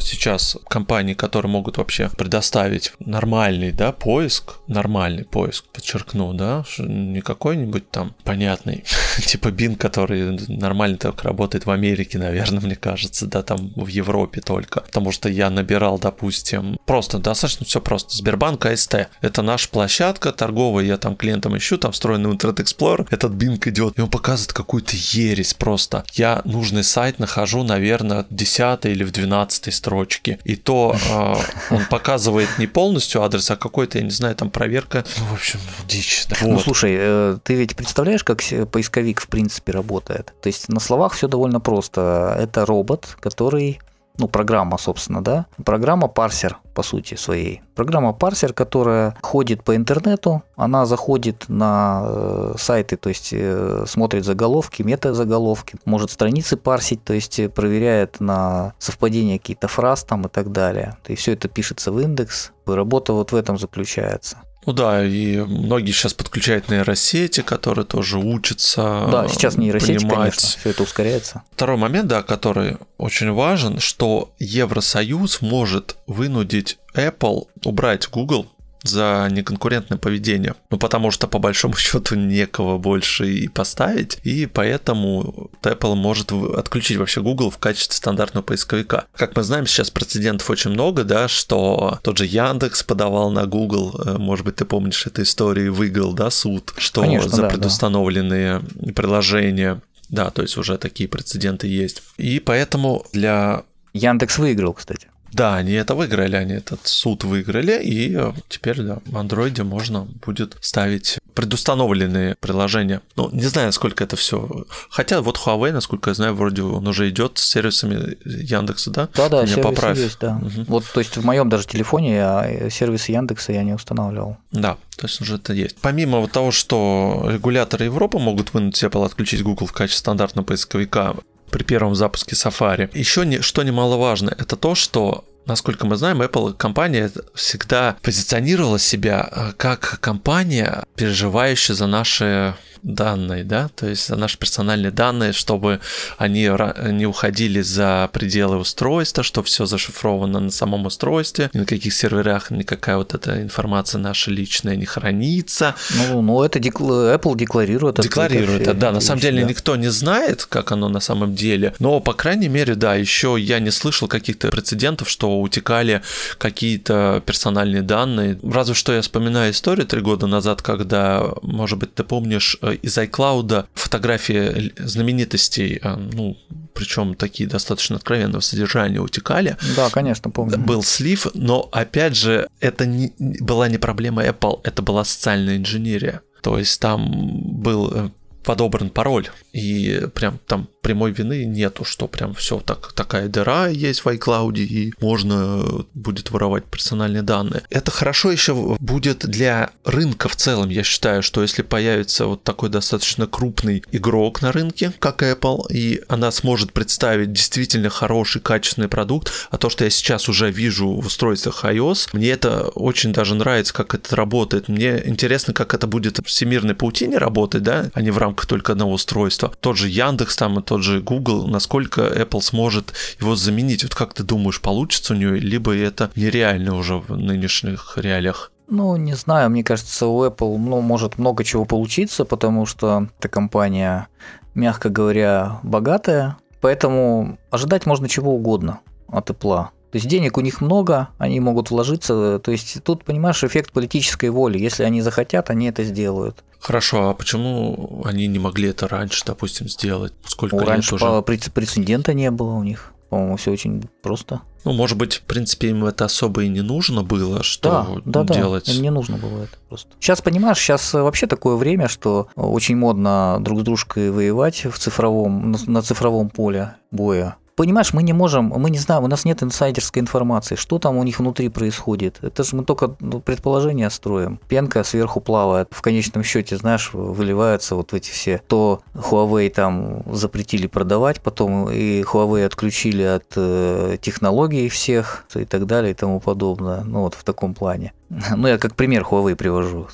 сейчас 0.00 0.56
компании, 0.68 1.14
которые 1.14 1.50
могут 1.50 1.78
вообще 1.78 2.10
предоставить 2.16 2.92
нормальный, 2.98 3.72
да, 3.72 3.92
поиск, 3.92 4.54
нормальный 4.66 5.24
поиск, 5.24 5.64
подчеркну, 5.72 6.32
да, 6.32 6.64
не 6.78 7.20
какой-нибудь 7.20 7.90
там 7.90 8.14
понятный, 8.24 8.84
типа 9.26 9.48
Bing, 9.48 9.76
который 9.76 10.38
нормально 10.48 10.98
так 10.98 11.22
работает 11.22 11.66
в 11.66 11.70
Америке, 11.70 12.18
наверное, 12.18 12.60
мне 12.60 12.76
кажется, 12.76 13.26
да, 13.26 13.42
там 13.42 13.72
в 13.76 13.86
Европе 13.88 14.40
только, 14.40 14.80
потому 14.80 15.12
что 15.12 15.28
я 15.28 15.50
набирал, 15.50 15.98
допустим, 15.98 16.78
просто 16.86 17.18
достаточно 17.18 17.66
все 17.66 17.80
просто, 17.80 18.16
Сбербанк 18.16 18.64
АСТ, 18.66 19.08
это 19.20 19.42
наша 19.42 19.68
площадка 19.68 20.32
торговая, 20.32 20.84
я 20.84 20.96
там 20.96 21.16
клиентам 21.16 21.56
ищу, 21.56 21.78
там 21.78 21.92
встроенный 21.92 22.30
Internet 22.30 22.62
Explorer, 22.62 23.06
этот 23.10 23.32
Bing 23.32 23.60
идет, 23.68 23.98
и 23.98 24.02
он 24.02 24.10
показывает 24.10 24.52
какую-то 24.52 24.96
ересь 24.96 25.54
просто. 25.54 26.04
Я 26.12 26.42
нужный 26.44 26.84
сайт 26.84 27.18
нахожу, 27.18 27.62
наверное, 27.62 28.24
в 28.28 28.34
10 28.34 28.86
или 28.86 29.04
в 29.04 29.10
12 29.10 29.71
этой 29.72 29.76
строчки. 29.76 30.38
И 30.44 30.56
то 30.56 30.94
э, 31.10 31.74
он 31.74 31.86
показывает 31.86 32.48
не 32.58 32.66
полностью 32.66 33.22
адрес, 33.22 33.50
а 33.50 33.56
какой-то, 33.56 33.98
я 33.98 34.04
не 34.04 34.10
знаю, 34.10 34.34
там 34.34 34.50
проверка. 34.50 35.04
Ну, 35.18 35.24
в 35.26 35.32
общем, 35.34 35.60
дичь. 35.88 36.26
Да. 36.28 36.36
Ну, 36.42 36.54
вот. 36.54 36.62
слушай, 36.62 36.94
э, 36.98 37.38
ты 37.42 37.54
ведь 37.54 37.74
представляешь, 37.76 38.24
как 38.24 38.42
поисковик 38.70 39.20
в 39.20 39.28
принципе 39.28 39.72
работает? 39.72 40.32
То 40.40 40.48
есть 40.48 40.68
на 40.68 40.80
словах 40.80 41.14
все 41.14 41.28
довольно 41.28 41.60
просто. 41.60 42.36
Это 42.38 42.66
робот, 42.66 43.16
который 43.20 43.80
ну, 44.18 44.28
программа, 44.28 44.78
собственно, 44.78 45.22
да, 45.22 45.46
программа 45.64 46.08
парсер, 46.08 46.58
по 46.74 46.82
сути, 46.82 47.14
своей. 47.14 47.62
Программа 47.74 48.12
парсер, 48.12 48.52
которая 48.52 49.16
ходит 49.22 49.64
по 49.64 49.74
интернету, 49.74 50.42
она 50.56 50.86
заходит 50.86 51.44
на 51.48 52.02
э, 52.04 52.54
сайты, 52.58 52.96
то 52.96 53.08
есть 53.08 53.30
э, 53.32 53.84
смотрит 53.86 54.24
заголовки, 54.24 54.82
мета-заголовки, 54.82 55.78
может 55.84 56.10
страницы 56.10 56.56
парсить, 56.56 57.02
то 57.04 57.14
есть 57.14 57.40
проверяет 57.54 58.20
на 58.20 58.74
совпадение 58.78 59.38
каких-то 59.38 59.68
фраз 59.68 60.04
там 60.04 60.26
и 60.26 60.28
так 60.28 60.52
далее. 60.52 60.96
И 61.08 61.14
все 61.14 61.32
это 61.32 61.48
пишется 61.48 61.92
в 61.92 62.00
индекс. 62.00 62.52
Работа 62.66 63.12
вот 63.12 63.32
в 63.32 63.36
этом 63.36 63.58
заключается. 63.58 64.38
Ну 64.64 64.72
да, 64.72 65.04
и 65.04 65.38
многие 65.38 65.90
сейчас 65.90 66.14
подключают 66.14 66.68
нейросети, 66.68 67.40
которые 67.40 67.84
тоже 67.84 68.18
учатся. 68.18 69.08
Да, 69.10 69.28
сейчас 69.28 69.56
нейросети, 69.56 69.98
понимать. 69.98 70.16
конечно, 70.16 70.48
все 70.60 70.70
это 70.70 70.82
ускоряется. 70.84 71.42
Второй 71.52 71.76
момент, 71.76 72.06
да, 72.08 72.22
который 72.22 72.78
очень 72.96 73.32
важен, 73.32 73.80
что 73.80 74.32
Евросоюз 74.38 75.42
может 75.42 75.96
вынудить 76.06 76.78
Apple 76.94 77.48
убрать 77.64 78.08
Google 78.08 78.46
за 78.82 79.28
неконкурентное 79.30 79.98
поведение. 79.98 80.54
Ну, 80.70 80.78
потому 80.78 81.10
что, 81.10 81.26
по 81.26 81.38
большому 81.38 81.74
счету, 81.76 82.14
некого 82.14 82.78
больше 82.78 83.30
и 83.30 83.48
поставить, 83.48 84.18
и 84.24 84.46
поэтому 84.46 85.50
Apple 85.62 85.94
может 85.94 86.32
отключить 86.32 86.96
вообще 86.96 87.20
Google 87.22 87.50
в 87.50 87.58
качестве 87.58 87.96
стандартного 87.96 88.44
поисковика. 88.44 89.06
Как 89.16 89.36
мы 89.36 89.42
знаем, 89.42 89.66
сейчас 89.66 89.90
прецедентов 89.90 90.48
очень 90.50 90.70
много, 90.70 91.04
да, 91.04 91.28
что 91.28 91.98
тот 92.02 92.18
же 92.18 92.26
Яндекс 92.26 92.82
подавал 92.82 93.30
на 93.30 93.46
Google, 93.46 93.94
э, 94.04 94.18
может 94.18 94.44
быть, 94.44 94.56
ты 94.56 94.64
помнишь 94.64 95.06
эту 95.06 95.22
историю, 95.22 95.74
выиграл, 95.74 96.12
да, 96.12 96.30
суд, 96.30 96.72
что 96.76 97.02
Конечно, 97.02 97.28
за 97.28 97.42
да, 97.42 97.48
предустановленные 97.48 98.62
да. 98.74 98.92
приложения 98.92 99.82
да, 100.12 100.30
то 100.30 100.42
есть 100.42 100.58
уже 100.58 100.76
такие 100.76 101.08
прецеденты 101.08 101.66
есть. 101.66 102.02
И 102.18 102.38
поэтому 102.38 103.06
для... 103.12 103.64
Яндекс 103.94 104.38
выиграл, 104.38 104.74
кстати. 104.74 105.08
Да, 105.32 105.56
они 105.56 105.72
это 105.72 105.94
выиграли, 105.94 106.36
они 106.36 106.54
этот 106.54 106.86
суд 106.86 107.24
выиграли, 107.24 107.82
и 107.82 108.14
э, 108.14 108.32
теперь, 108.48 108.82
да, 108.82 108.98
в 109.06 109.16
андроиде 109.16 109.62
можно 109.62 110.06
будет 110.24 110.56
ставить 110.60 111.18
предустановленные 111.34 112.36
приложения. 112.40 113.00
Ну, 113.16 113.30
не 113.32 113.46
знаю, 113.46 113.72
сколько 113.72 114.04
это 114.04 114.16
все. 114.16 114.66
Хотя 114.90 115.22
вот 115.22 115.38
Huawei, 115.38 115.72
насколько 115.72 116.10
я 116.10 116.14
знаю, 116.14 116.34
вроде 116.34 116.62
он 116.62 116.86
уже 116.86 117.08
идет 117.08 117.38
с 117.38 117.44
сервисами 117.44 118.16
Яндекса, 118.24 118.90
да? 118.90 119.08
Да, 119.14 119.28
да, 119.28 119.46
сервисы 119.46 119.62
поправь. 119.62 119.98
есть, 119.98 120.18
да. 120.20 120.38
Угу. 120.42 120.64
Вот, 120.68 120.84
то 120.92 121.00
есть 121.00 121.16
в 121.16 121.24
моем 121.24 121.48
даже 121.48 121.66
телефоне 121.66 122.14
я 122.14 122.46
э, 122.46 122.70
сервисы 122.70 123.12
Яндекса 123.12 123.52
я 123.52 123.62
не 123.62 123.72
устанавливал. 123.72 124.36
Да, 124.50 124.76
то 124.96 125.06
есть 125.06 125.20
уже 125.20 125.36
это 125.36 125.54
есть. 125.54 125.76
Помимо 125.80 126.18
вот 126.18 126.32
того, 126.32 126.50
что 126.50 127.26
регуляторы 127.28 127.86
Европы 127.86 128.18
могут 128.18 128.52
вынуть 128.52 128.82
Apple 128.82 129.06
отключить 129.06 129.42
Google 129.42 129.66
в 129.66 129.72
качестве 129.72 130.00
стандартного 130.00 130.44
поисковика, 130.44 131.16
при 131.52 131.62
первом 131.62 131.94
запуске 131.94 132.34
Safari. 132.34 132.90
Еще 132.94 133.24
не, 133.24 133.40
что 133.40 133.62
немаловажно, 133.62 134.34
это 134.36 134.56
то, 134.56 134.74
что 134.74 135.24
Насколько 135.44 135.86
мы 135.86 135.96
знаем, 135.96 136.22
Apple 136.22 136.54
компания 136.54 137.10
всегда 137.34 137.96
позиционировала 138.00 138.78
себя 138.78 139.28
э, 139.28 139.52
как 139.56 139.98
компания, 140.00 140.84
переживающая 140.94 141.74
за 141.74 141.88
наши 141.88 142.54
данные, 142.82 143.44
да, 143.44 143.68
то 143.74 143.86
есть 143.86 144.08
за 144.08 144.16
наши 144.16 144.38
персональные 144.38 144.90
данные, 144.90 145.32
чтобы 145.32 145.80
они 146.18 146.50
не 146.90 147.06
уходили 147.06 147.60
за 147.62 148.10
пределы 148.12 148.58
устройства, 148.58 149.22
что 149.22 149.42
все 149.42 149.66
зашифровано 149.66 150.40
на 150.40 150.50
самом 150.50 150.86
устройстве, 150.86 151.50
ни 151.54 151.58
на 151.58 151.66
каких 151.66 151.94
серверах 151.94 152.50
никакая 152.50 152.96
вот 152.96 153.14
эта 153.14 153.40
информация 153.42 153.98
наша 153.98 154.30
личная 154.30 154.76
не 154.76 154.86
хранится. 154.86 155.74
Ну, 155.96 156.22
ну 156.22 156.42
это 156.42 156.58
декла... 156.58 157.14
Apple 157.14 157.36
декларирует. 157.36 158.00
Декларирует, 158.00 158.62
это, 158.62 158.74
да. 158.74 158.92
На 158.92 159.00
самом 159.00 159.20
деле 159.20 159.42
да. 159.42 159.48
никто 159.48 159.76
не 159.76 159.88
знает, 159.88 160.44
как 160.44 160.72
оно 160.72 160.88
на 160.88 161.00
самом 161.00 161.34
деле, 161.34 161.74
но, 161.78 162.00
по 162.00 162.14
крайней 162.14 162.48
мере, 162.48 162.74
да, 162.74 162.94
еще 162.94 163.36
я 163.38 163.60
не 163.60 163.70
слышал 163.70 164.08
каких-то 164.08 164.48
прецедентов, 164.48 165.08
что 165.08 165.40
утекали 165.40 166.02
какие-то 166.38 167.22
персональные 167.24 167.82
данные. 167.82 168.38
Разве 168.42 168.74
что 168.74 168.92
я 168.92 169.02
вспоминаю 169.02 169.52
историю 169.52 169.86
три 169.86 170.00
года 170.00 170.26
назад, 170.26 170.62
когда, 170.62 171.24
может 171.42 171.78
быть, 171.78 171.94
ты 171.94 172.02
помнишь, 172.02 172.56
э, 172.62 172.71
из 172.74 172.96
iCloud 172.98 173.66
фотографии 173.74 174.72
знаменитостей, 174.78 175.80
а, 175.82 175.96
ну, 175.96 176.36
причем 176.74 177.14
такие 177.14 177.48
достаточно 177.48 177.96
откровенного 177.96 178.40
содержания 178.40 179.00
утекали. 179.00 179.56
Да, 179.76 179.90
конечно, 179.90 180.30
помню. 180.30 180.58
Был 180.58 180.82
слив, 180.82 181.26
но 181.34 181.68
опять 181.72 182.16
же, 182.16 182.48
это 182.60 182.86
не, 182.86 183.12
была 183.18 183.68
не 183.68 183.78
проблема 183.78 184.24
Apple, 184.24 184.60
это 184.64 184.82
была 184.82 185.04
социальная 185.04 185.56
инженерия. 185.56 186.22
То 186.42 186.58
есть 186.58 186.80
там 186.80 187.62
был 187.62 187.92
э, 187.94 188.10
подобран 188.44 188.90
пароль, 188.90 189.28
и 189.52 190.06
прям 190.14 190.38
там 190.46 190.68
прямой 190.82 191.12
вины 191.12 191.44
нету, 191.44 191.84
что 191.84 192.08
прям 192.08 192.34
все 192.34 192.58
так, 192.60 192.92
такая 192.92 193.28
дыра 193.28 193.68
есть 193.68 194.00
в 194.00 194.08
iCloud, 194.08 194.58
и 194.58 194.92
можно 195.00 195.84
будет 195.94 196.30
воровать 196.30 196.64
персональные 196.64 197.22
данные. 197.22 197.62
Это 197.70 197.90
хорошо 197.90 198.30
еще 198.30 198.76
будет 198.80 199.18
для 199.20 199.70
рынка 199.84 200.28
в 200.28 200.36
целом. 200.36 200.68
Я 200.68 200.82
считаю, 200.82 201.22
что 201.22 201.42
если 201.42 201.62
появится 201.62 202.26
вот 202.26 202.42
такой 202.42 202.68
достаточно 202.68 203.26
крупный 203.26 203.84
игрок 203.92 204.42
на 204.42 204.52
рынке, 204.52 204.92
как 204.98 205.22
Apple, 205.22 205.66
и 205.70 206.02
она 206.08 206.30
сможет 206.32 206.72
представить 206.72 207.32
действительно 207.32 207.88
хороший, 207.88 208.40
качественный 208.40 208.88
продукт, 208.88 209.32
а 209.50 209.58
то, 209.58 209.70
что 209.70 209.84
я 209.84 209.90
сейчас 209.90 210.28
уже 210.28 210.50
вижу 210.50 210.88
в 210.88 211.06
устройствах 211.06 211.64
iOS, 211.64 212.08
мне 212.12 212.30
это 212.30 212.68
очень 212.74 213.12
даже 213.12 213.34
нравится, 213.34 213.72
как 213.72 213.94
это 213.94 214.16
работает. 214.16 214.68
Мне 214.68 215.00
интересно, 215.04 215.54
как 215.54 215.74
это 215.74 215.86
будет 215.86 216.18
в 216.18 216.24
всемирной 216.24 216.74
паутине 216.74 217.18
работать, 217.18 217.62
да, 217.62 217.90
а 217.94 218.02
не 218.02 218.10
в 218.10 218.18
рамках 218.18 218.31
только 218.32 218.72
одного 218.72 218.92
устройства. 218.92 219.52
Тот 219.60 219.76
же 219.76 219.88
Яндекс 219.88 220.36
там 220.36 220.58
и 220.58 220.62
тот 220.62 220.82
же 220.82 221.00
Google, 221.00 221.46
насколько 221.46 222.02
Apple 222.02 222.40
сможет 222.40 222.92
его 223.20 223.36
заменить. 223.36 223.82
Вот 223.82 223.94
как 223.94 224.14
ты 224.14 224.22
думаешь, 224.22 224.60
получится 224.60 225.14
у 225.14 225.16
нее, 225.16 225.38
либо 225.38 225.74
это 225.76 226.10
нереально 226.16 226.76
уже 226.76 226.96
в 226.96 227.16
нынешних 227.16 227.96
реалиях? 227.96 228.50
Ну, 228.68 228.96
не 228.96 229.14
знаю, 229.14 229.50
мне 229.50 229.62
кажется, 229.62 230.06
у 230.06 230.24
Apple 230.24 230.56
ну, 230.56 230.80
может 230.80 231.18
много 231.18 231.44
чего 231.44 231.64
получиться, 231.64 232.24
потому 232.24 232.64
что 232.64 233.08
эта 233.18 233.28
компания, 233.28 234.08
мягко 234.54 234.88
говоря, 234.88 235.60
богатая, 235.62 236.38
поэтому 236.60 237.38
ожидать 237.50 237.86
можно 237.86 238.08
чего 238.08 238.34
угодно 238.34 238.80
от 239.08 239.28
Apple. 239.30 239.66
То 239.92 239.96
есть 239.96 240.08
денег 240.08 240.38
у 240.38 240.40
них 240.40 240.62
много, 240.62 241.08
они 241.18 241.38
могут 241.38 241.70
вложиться. 241.70 242.38
То 242.38 242.50
есть 242.50 242.82
тут, 242.82 243.04
понимаешь, 243.04 243.44
эффект 243.44 243.72
политической 243.72 244.30
воли. 244.30 244.58
Если 244.58 244.84
они 244.84 245.02
захотят, 245.02 245.50
они 245.50 245.68
это 245.68 245.84
сделают. 245.84 246.42
Хорошо, 246.62 247.08
а 247.08 247.14
почему 247.14 248.02
они 248.04 248.28
не 248.28 248.38
могли 248.38 248.68
это 248.68 248.86
раньше, 248.86 249.24
допустим, 249.26 249.68
сделать? 249.68 250.12
Сколько 250.24 250.56
ну, 250.56 250.64
раньше 250.64 250.94
уже? 250.94 251.22
прецедента 251.22 252.14
не 252.14 252.30
было 252.30 252.52
у 252.52 252.62
них. 252.62 252.92
По-моему, 253.10 253.36
все 253.36 253.50
очень 253.50 253.90
просто. 254.00 254.40
Ну, 254.64 254.72
может 254.72 254.96
быть, 254.96 255.14
в 255.16 255.22
принципе, 255.22 255.70
им 255.70 255.84
это 255.84 256.04
особо 256.04 256.44
и 256.44 256.48
не 256.48 256.62
нужно 256.62 257.02
было, 257.02 257.42
что 257.42 258.00
да, 258.04 258.22
да, 258.22 258.34
делать. 258.34 258.66
Да, 258.66 258.72
им 258.72 258.80
не 258.80 258.90
нужно 258.90 259.16
было 259.16 259.42
это 259.42 259.56
просто. 259.68 259.90
Сейчас, 259.98 260.22
понимаешь, 260.22 260.58
сейчас 260.58 260.94
вообще 260.94 261.26
такое 261.26 261.56
время, 261.56 261.88
что 261.88 262.28
очень 262.36 262.76
модно 262.76 263.38
друг 263.40 263.60
с 263.60 263.62
дружкой 263.64 264.12
воевать 264.12 264.64
в 264.64 264.78
цифровом, 264.78 265.56
на 265.66 265.82
цифровом 265.82 266.30
поле 266.30 266.76
боя. 266.92 267.36
Понимаешь, 267.54 267.92
мы 267.92 268.02
не 268.02 268.12
можем, 268.12 268.46
мы 268.46 268.70
не 268.70 268.78
знаем, 268.78 269.04
у 269.04 269.08
нас 269.08 269.24
нет 269.24 269.42
инсайдерской 269.42 270.00
информации, 270.00 270.54
что 270.54 270.78
там 270.78 270.96
у 270.96 271.02
них 271.02 271.18
внутри 271.18 271.48
происходит. 271.48 272.18
Это 272.22 272.44
же 272.44 272.56
мы 272.56 272.64
только 272.64 272.96
ну, 273.00 273.20
предположения 273.20 273.90
строим. 273.90 274.40
Пенка 274.48 274.84
сверху 274.84 275.20
плавает. 275.20 275.68
В 275.70 275.82
конечном 275.82 276.24
счете, 276.24 276.56
знаешь, 276.56 276.90
выливаются 276.94 277.74
вот 277.74 277.92
эти 277.92 278.10
все. 278.10 278.40
То 278.46 278.80
Huawei 278.94 279.50
там 279.50 280.02
запретили 280.12 280.66
продавать, 280.66 281.20
потом 281.20 281.70
и 281.70 282.02
Huawei 282.02 282.46
отключили 282.46 283.02
от 283.02 283.26
э, 283.36 283.96
технологий 284.00 284.68
всех 284.68 285.26
и 285.34 285.44
так 285.44 285.66
далее 285.66 285.92
и 285.92 285.94
тому 285.94 286.20
подобное. 286.20 286.82
Ну 286.84 287.00
вот 287.00 287.14
в 287.14 287.24
таком 287.24 287.54
плане. 287.54 287.92
Ну, 288.36 288.46
я 288.48 288.58
как 288.58 288.74
пример 288.74 289.02
Huawei 289.02 289.34
привожу. 289.34 289.88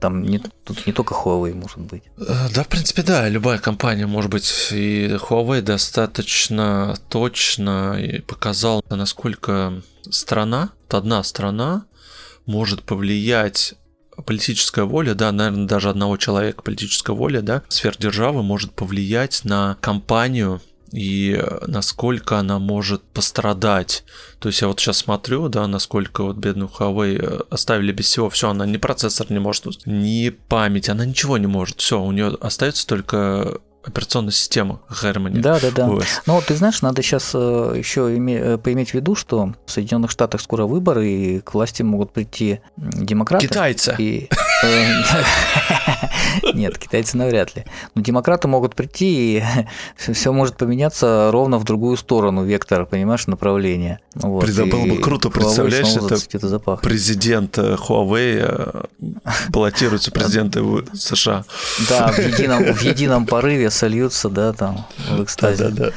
Там 0.00 0.22
не, 0.22 0.38
тут 0.64 0.86
не 0.86 0.92
только 0.92 1.14
Huawei 1.14 1.54
может 1.54 1.78
быть. 1.78 2.02
Э, 2.18 2.48
да, 2.54 2.62
в 2.62 2.68
принципе, 2.68 3.02
да, 3.02 3.28
любая 3.28 3.58
компания 3.58 4.06
может 4.06 4.30
быть. 4.30 4.68
И 4.72 5.16
Huawei 5.20 5.62
достаточно 5.62 6.96
точно 7.08 7.98
показал, 8.26 8.84
насколько 8.90 9.82
страна, 10.10 10.70
одна 10.88 11.22
страна 11.22 11.86
может 12.44 12.82
повлиять 12.82 13.74
политическая 14.24 14.84
воля, 14.84 15.14
да, 15.14 15.32
наверное, 15.32 15.66
даже 15.66 15.90
одного 15.90 16.16
человека 16.16 16.62
политическая 16.62 17.14
воля, 17.14 17.42
да, 17.42 17.62
сверхдержавы 17.68 18.42
может 18.42 18.72
повлиять 18.72 19.44
на 19.44 19.76
компанию 19.80 20.62
и 20.92 21.42
насколько 21.66 22.38
она 22.38 22.58
может 22.58 23.02
пострадать. 23.02 24.04
То 24.38 24.48
есть 24.48 24.60
я 24.60 24.68
вот 24.68 24.80
сейчас 24.80 24.98
смотрю, 24.98 25.48
да, 25.48 25.66
насколько 25.66 26.22
вот 26.22 26.36
бедную 26.36 26.68
Huawei 26.68 27.18
э, 27.20 27.40
оставили 27.50 27.92
без 27.92 28.06
всего, 28.06 28.30
все, 28.30 28.50
она 28.50 28.66
ни 28.66 28.76
процессор 28.76 29.26
не 29.30 29.38
может, 29.38 29.66
ни 29.86 30.28
память, 30.28 30.88
она 30.88 31.04
ничего 31.04 31.38
не 31.38 31.46
может, 31.46 31.80
все, 31.80 32.00
у 32.00 32.12
нее 32.12 32.36
остается 32.40 32.86
только 32.86 33.60
операционная 33.86 34.32
система 34.32 34.80
Harmony. 34.90 35.38
Да, 35.40 35.60
да, 35.60 35.70
да. 35.70 35.90
Но 36.26 36.40
ты 36.40 36.56
знаешь, 36.56 36.82
надо 36.82 37.02
сейчас 37.02 37.30
э, 37.34 37.74
еще 37.76 38.14
име, 38.16 38.36
э, 38.36 38.58
поиметь 38.58 38.90
в 38.90 38.94
виду, 38.94 39.14
что 39.14 39.54
в 39.64 39.70
Соединенных 39.70 40.10
Штатах 40.10 40.40
скоро 40.40 40.66
выборы, 40.66 41.08
и 41.08 41.40
к 41.40 41.54
власти 41.54 41.82
могут 41.82 42.12
прийти 42.12 42.60
демократы. 42.76 43.46
Китайцы. 43.46 43.94
И, 43.98 44.28
э, 44.64 45.02
нет, 46.54 46.78
китайцы 46.78 47.16
навряд 47.16 47.54
ли. 47.54 47.64
Но 47.94 48.02
демократы 48.02 48.48
могут 48.48 48.74
прийти, 48.74 49.38
и 49.38 49.44
все 50.12 50.32
может 50.32 50.56
поменяться 50.56 51.30
ровно 51.30 51.58
в 51.58 51.64
другую 51.64 51.96
сторону, 51.96 52.44
вектор, 52.44 52.86
понимаешь, 52.86 53.26
направление. 53.28 54.00
Вот, 54.14 54.48
было 54.50 54.86
бы 54.86 54.98
круто, 54.98 55.30
представляешь, 55.30 55.94
это 55.94 56.76
президент 56.82 57.56
Huawei 57.56 58.88
баллотируется 59.50 60.10
президенты 60.10 60.60
США. 60.94 61.44
Да, 61.88 62.08
в 62.08 62.18
едином, 62.18 62.64
в 62.64 62.82
едином 62.82 63.26
порыве 63.26 63.70
сольются, 63.76 64.28
да, 64.28 64.52
там, 64.52 64.86
в 65.10 65.22
экстазе. 65.22 65.68
Да, 65.68 65.70
да, 65.70 65.92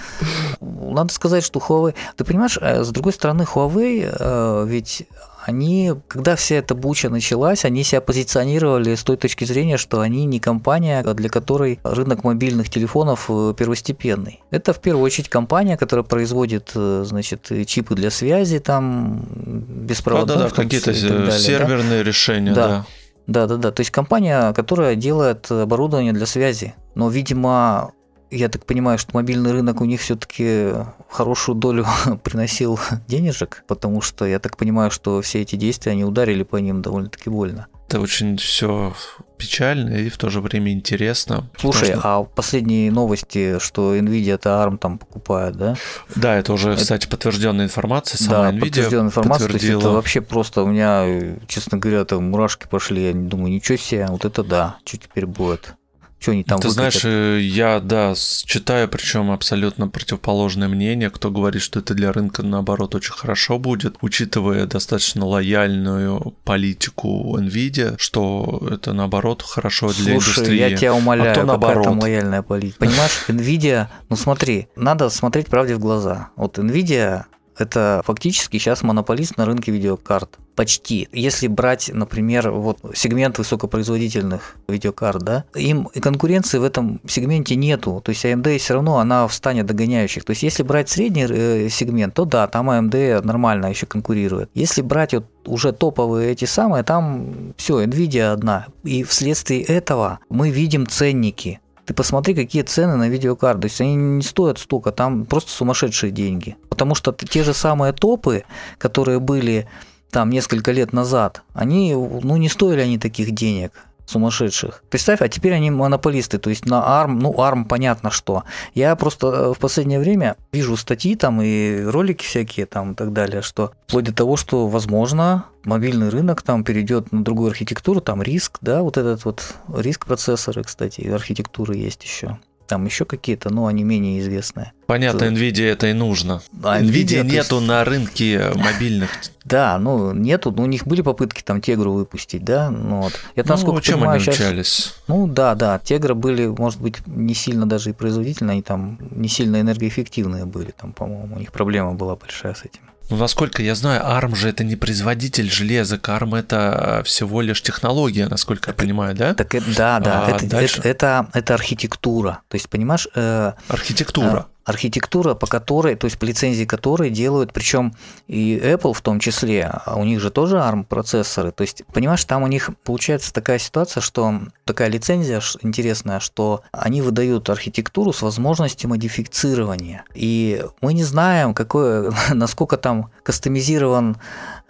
да. 0.60 0.66
Надо 0.92 1.14
сказать, 1.14 1.44
что 1.44 1.60
Huawei... 1.60 1.96
Ты 2.16 2.24
понимаешь, 2.24 2.58
э, 2.62 2.84
с 2.84 2.90
другой 2.90 3.14
стороны, 3.14 3.44
Huawei 3.44 4.10
э, 4.12 4.66
ведь 4.68 5.08
они, 5.46 5.94
когда 6.08 6.36
вся 6.36 6.56
эта 6.56 6.76
буча 6.76 7.10
началась, 7.10 7.66
они 7.66 7.84
себя 7.84 8.02
позиционировали 8.02 8.94
с 8.94 9.04
той 9.04 9.18
точки 9.18 9.46
зрения, 9.46 9.78
что 9.78 10.02
они 10.02 10.26
не 10.26 10.40
компания, 10.40 11.02
для 11.02 11.30
которой 11.30 11.80
рынок 11.84 12.24
мобильных 12.24 12.70
телефонов 12.70 13.26
э, 13.30 13.54
первостепенный. 13.58 14.42
Это 14.52 14.74
в 14.74 14.80
первую 14.80 15.04
очередь 15.04 15.30
компания, 15.30 15.78
которая 15.78 16.04
производит, 16.04 16.72
значит, 16.74 17.52
чипы 17.66 17.96
для 17.96 18.12
связи, 18.12 18.60
там, 18.60 19.26
беспроводных. 19.34 20.38
Да, 20.38 20.44
да, 20.44 20.50
да, 20.50 20.56
какие-то 20.56 20.94
серверные 20.94 22.00
да? 22.00 22.04
решения, 22.04 22.54
да. 22.54 22.68
да. 22.68 22.86
Да, 23.30 23.46
да, 23.46 23.58
да. 23.58 23.72
То 23.72 23.82
есть 23.82 23.92
компания, 23.92 24.54
которая 24.54 24.96
делает 24.96 25.52
оборудование 25.52 26.14
для 26.14 26.26
связи. 26.26 26.74
Но, 26.96 27.10
видимо, 27.10 27.92
я 28.32 28.50
так 28.50 28.66
понимаю, 28.66 28.98
что 28.98 29.12
мобильный 29.14 29.52
рынок 29.52 29.82
у 29.82 29.86
них 29.86 30.02
все-таки 30.02 30.72
хорошую 31.08 31.56
долю 31.56 31.86
приносил 32.24 32.80
денежек, 33.08 33.64
потому 33.68 34.02
что 34.02 34.26
я 34.26 34.40
так 34.40 34.58
понимаю, 34.58 34.90
что 34.90 35.22
все 35.22 35.42
эти 35.42 35.56
действия, 35.58 35.92
они 35.92 36.04
ударили 36.06 36.42
по 36.42 36.56
ним 36.56 36.82
довольно-таки 36.82 37.30
больно. 37.30 37.68
Это 37.90 38.02
очень 38.02 38.38
все 38.38 38.94
печально 39.38 39.96
и 39.96 40.10
в 40.10 40.18
то 40.20 40.30
же 40.30 40.42
время 40.42 40.72
интересно. 40.72 41.50
Слушай, 41.58 41.94
что... 41.94 42.02
а 42.04 42.24
последние 42.24 42.92
новости, 42.92 43.58
что 43.58 43.96
Nvidia 43.96 44.36
это 44.36 44.50
ARM 44.50 44.78
там 44.78 45.00
покупает, 45.00 45.56
да? 45.56 45.76
Да, 46.16 46.36
это 46.36 46.54
уже, 46.54 46.74
это... 46.74 46.82
кстати, 46.82 47.08
подтвержденная 47.08 47.66
информация. 47.66 48.20
Сама 48.20 48.52
да, 48.52 48.52
Nvidia 48.52 48.60
подтвержденная 48.60 49.06
информация. 49.08 49.48
Подтвердила. 49.48 49.72
То 49.72 49.76
есть 49.78 49.86
это 49.88 49.96
вообще 49.96 50.22
просто 50.22 50.62
у 50.62 50.68
меня, 50.68 51.36
честно 51.48 51.80
говоря, 51.80 52.06
там 52.06 52.30
мурашки 52.30 52.68
пошли. 52.70 53.08
Я 53.08 53.14
думаю, 53.14 53.52
ничего 53.52 53.76
себе, 53.76 54.06
вот 54.08 54.24
это 54.24 54.44
да, 54.44 54.76
что 54.86 54.98
теперь 54.98 55.26
будет? 55.26 55.74
Что 56.20 56.32
они 56.32 56.44
там 56.44 56.60
Ты 56.60 56.68
выкатят? 56.68 57.02
знаешь, 57.02 57.06
э, 57.06 57.42
я, 57.42 57.80
да, 57.80 58.14
читаю, 58.46 58.90
причем 58.90 59.32
абсолютно 59.32 59.88
противоположное 59.88 60.68
мнение, 60.68 61.10
кто 61.10 61.32
говорит, 61.32 61.62
что 61.62 61.80
это 61.80 61.94
для 61.94 62.12
рынка, 62.12 62.44
наоборот, 62.44 62.94
очень 62.94 63.14
хорошо 63.14 63.58
будет, 63.58 63.96
учитывая 64.02 64.66
достаточно 64.66 65.26
лояльную 65.26 66.36
политику 66.44 67.38
NVIDIA, 67.40 67.96
что 67.98 68.68
это, 68.70 68.92
наоборот, 68.94 69.42
хорошо 69.44 69.94
для 69.94 70.14
Слушай, 70.20 70.32
индустрии. 70.34 70.60
я 70.60 70.76
тебя 70.76 70.94
умоляю, 70.94 71.32
а 71.32 71.36
то 71.36 71.46
наоборот. 71.46 71.84
там 71.86 72.00
лояльная 72.00 72.42
политика. 72.42 72.80
Понимаешь, 72.80 73.24
NVIDIA, 73.30 73.88
ну 74.10 74.16
смотри, 74.18 74.68
надо 74.76 75.10
смотреть 75.10 75.48
правде 75.48 75.76
в 75.76 75.80
глаза. 75.80 76.30
Вот 76.36 76.58
NVIDIA 76.58 77.24
это 77.60 78.02
фактически 78.06 78.58
сейчас 78.58 78.84
монополист 78.84 79.38
на 79.38 79.46
рынке 79.46 79.72
видеокарт. 79.72 80.38
Почти. 80.56 81.08
Если 81.14 81.48
брать, 81.48 81.90
например, 81.94 82.52
вот 82.52 82.80
сегмент 82.94 83.38
высокопроизводительных 83.38 84.56
видеокарт, 84.68 85.24
да, 85.24 85.46
им 85.56 85.86
конкуренции 86.02 86.58
в 86.58 86.64
этом 86.64 87.00
сегменте 87.08 87.56
нету. 87.56 88.02
То 88.04 88.10
есть 88.10 88.26
AMD 88.26 88.58
все 88.58 88.74
равно 88.74 88.98
она 88.98 89.28
в 89.28 89.34
стане 89.34 89.64
догоняющих. 89.64 90.26
То 90.26 90.32
есть 90.32 90.44
если 90.44 90.64
брать 90.64 90.90
средний 90.90 91.26
э, 91.30 91.70
сегмент, 91.70 92.14
то 92.14 92.26
да, 92.26 92.48
там 92.48 92.70
AMD 92.70 93.22
нормально 93.26 93.68
еще 93.68 93.86
конкурирует. 93.86 94.50
Если 94.54 94.82
брать 94.82 95.14
вот 95.14 95.26
уже 95.46 95.72
топовые 95.72 96.32
эти 96.32 96.46
самые, 96.46 96.84
там 96.84 97.54
все, 97.58 97.84
Nvidia 97.84 98.34
одна. 98.34 98.68
И 98.84 99.04
вследствие 99.04 99.64
этого 99.64 100.20
мы 100.30 100.50
видим 100.50 100.88
ценники 100.88 101.60
ты 101.90 101.96
посмотри, 101.96 102.36
какие 102.36 102.62
цены 102.62 102.98
на 102.98 103.10
видеокарты. 103.10 103.62
То 103.62 103.66
есть 103.66 103.82
они 103.82 103.96
не 103.96 104.22
стоят 104.22 104.60
столько, 104.60 104.92
там 104.92 105.26
просто 105.26 105.50
сумасшедшие 105.50 106.12
деньги. 106.12 106.56
Потому 106.70 106.94
что 106.94 107.12
те 107.12 107.44
же 107.44 107.56
самые 107.56 107.94
топы, 107.94 108.44
которые 108.78 109.20
были 109.20 109.68
там 110.12 110.30
несколько 110.30 110.72
лет 110.72 110.94
назад, 110.94 111.42
они, 111.54 111.96
ну 111.96 112.38
не 112.38 112.48
стоили 112.48 112.82
они 112.82 113.00
таких 113.00 113.32
денег 113.32 113.72
сумасшедших. 114.10 114.84
Представь, 114.90 115.22
а 115.22 115.28
теперь 115.28 115.54
они 115.54 115.72
монополисты, 115.72 116.38
то 116.38 116.50
есть 116.50 116.66
на 116.66 116.76
ARM, 116.76 117.20
ну 117.22 117.34
ARM 117.34 117.66
понятно 117.66 118.10
что. 118.10 118.44
Я 118.74 118.96
просто 118.96 119.28
э, 119.28 119.54
в 119.54 119.60
последнее 119.60 120.00
время 120.00 120.36
вижу 120.52 120.76
статьи 120.78 121.16
там 121.16 121.42
и 121.42 121.84
ролики 121.84 122.24
всякие 122.24 122.66
там 122.66 122.94
и 122.94 122.96
так 122.96 123.14
далее, 123.14 123.42
что 123.42 123.72
вплоть 123.88 124.06
до 124.06 124.14
того, 124.14 124.36
что 124.36 124.68
возможно 124.68 125.46
мобильный 125.64 126.10
рынок 126.10 126.42
там 126.42 126.64
перейдет 126.64 127.12
на 127.12 127.24
другую 127.24 127.50
архитектуру, 127.50 128.02
там 128.02 128.24
риск, 128.24 128.58
да, 128.62 128.82
вот 128.82 128.98
этот 128.98 129.26
вот 129.26 129.56
риск 129.74 130.06
процессоры, 130.06 130.64
кстати, 130.64 131.08
архитектуры 131.08 131.76
есть 131.76 132.04
еще 132.04 132.40
там 132.70 132.86
еще 132.86 133.04
какие-то, 133.04 133.50
но 133.50 133.66
они 133.66 133.84
менее 133.84 134.20
известные. 134.20 134.74
Понятно, 134.86 135.26
NVIDIA 135.26 135.72
это 135.72 135.88
и 135.88 135.94
нужно. 135.94 136.42
А 136.64 136.80
NVIDIA, 136.80 136.90
NVIDIA 136.90 137.24
нету 137.24 137.56
есть... 137.56 137.68
на 137.68 137.84
рынке 137.84 138.52
мобильных. 138.56 139.10
Да, 139.44 139.80
ну 139.80 140.14
нету, 140.14 140.52
ну, 140.52 140.64
у 140.64 140.66
них 140.68 140.86
были 140.86 141.02
попытки 141.02 141.42
там 141.42 141.62
Тегру 141.62 141.94
выпустить, 141.94 142.44
да, 142.44 142.70
ну, 142.70 143.02
вот. 143.02 143.20
Я 143.36 143.44
там, 143.44 143.60
ну, 143.60 143.82
чем 143.82 143.96
понимаю, 144.00 144.18
они 144.18 144.24
сейчас... 144.24 144.36
учались? 144.36 144.94
Ну 145.08 145.28
да, 145.28 145.56
да, 145.56 145.80
Тегра 145.80 146.14
были, 146.14 146.46
может 146.46 146.80
быть, 146.80 147.06
не 147.08 147.34
сильно 147.34 147.68
даже 147.68 147.90
и 147.90 147.94
производительные, 147.94 148.54
они 148.54 148.62
там 148.62 149.00
не 149.10 149.28
сильно 149.28 149.60
энергоэффективные 149.60 150.46
были, 150.46 150.72
там, 150.72 150.94
по-моему, 150.94 151.36
у 151.36 151.40
них 151.40 151.52
проблема 151.52 151.94
была 151.94 152.16
большая 152.16 152.54
с 152.54 152.64
этим. 152.64 152.82
Ну, 153.10 153.18
насколько 153.18 153.64
я 153.64 153.74
знаю, 153.76 154.04
ARM 154.04 154.36
же 154.36 154.50
это 154.50 154.64
не 154.64 154.76
производитель 154.76 155.50
железок, 155.50 156.08
ARM 156.08 156.38
это 156.38 157.02
всего 157.06 157.42
лишь 157.42 157.62
технология, 157.62 158.28
насколько 158.28 158.70
я 158.70 158.74
понимаю, 158.76 159.16
да? 159.16 159.34
Так, 159.34 159.52
да, 159.76 160.00
да, 160.00 160.26
а 160.26 160.32
это, 160.32 160.46
дальше... 160.48 160.80
это, 160.80 160.90
это, 160.90 161.30
это 161.34 161.54
архитектура. 161.56 162.42
То 162.48 162.56
есть, 162.56 162.70
понимаешь... 162.70 163.08
Э, 163.16 163.54
архитектура. 163.68 164.48
Архитектура, 164.70 165.34
по 165.34 165.48
которой, 165.48 165.96
то 165.96 166.06
есть 166.06 166.20
по 166.20 166.26
лицензии 166.26 166.66
которой 166.66 167.10
делают, 167.10 167.54
причем 167.54 167.94
и 168.28 168.56
Apple 168.58 168.94
в 168.94 169.02
том 169.02 169.20
числе, 169.20 169.66
а 169.66 169.96
у 169.96 170.04
них 170.04 170.20
же 170.20 170.30
тоже 170.30 170.58
ARM 170.58 170.86
процессоры. 170.86 171.52
То 171.52 171.64
есть, 171.64 171.84
понимаешь, 171.92 172.24
там 172.26 172.44
у 172.44 172.48
них 172.48 172.70
получается 172.84 173.34
такая 173.34 173.58
ситуация, 173.58 174.02
что 174.02 174.42
такая 174.66 174.90
лицензия 174.90 175.42
интересная, 175.62 176.20
что 176.20 176.62
они 176.72 177.02
выдают 177.02 177.50
архитектуру 177.50 178.14
с 178.14 178.22
возможностью 178.22 178.90
модифицирования. 178.90 180.04
И 180.14 180.64
мы 180.82 180.94
не 180.94 181.04
знаем, 181.04 181.54
какой, 181.54 182.12
насколько 182.34 182.78
там 182.78 183.10
кастомизирован 183.24 184.18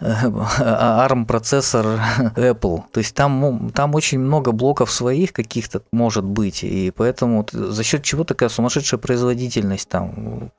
ARM 0.00 1.26
процессор 1.26 2.00
Apple. 2.36 2.82
То 2.90 2.98
есть 2.98 3.14
там, 3.14 3.70
там 3.74 3.94
очень 3.94 4.18
много 4.18 4.52
блоков 4.52 4.90
своих 4.90 5.32
каких-то 5.32 5.82
может 5.92 6.24
быть, 6.24 6.64
и 6.64 6.90
поэтому 6.90 7.46
за 7.52 7.82
счет 7.82 8.02
чего 8.02 8.24
такая 8.24 8.48
сумасшедшая 8.48 8.98
производительность 8.98 9.88
там 9.88 10.50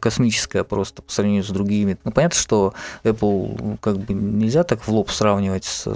космическая 0.00 0.62
просто 0.62 1.02
по 1.02 1.10
сравнению 1.10 1.44
с 1.44 1.48
другими. 1.48 1.98
Ну, 2.04 2.12
понятно, 2.12 2.38
что 2.38 2.74
Apple 3.02 3.78
как 3.80 3.98
бы 3.98 4.14
нельзя 4.14 4.62
так 4.62 4.86
в 4.86 4.88
лоб 4.88 5.10
сравнивать 5.10 5.64
с, 5.64 5.86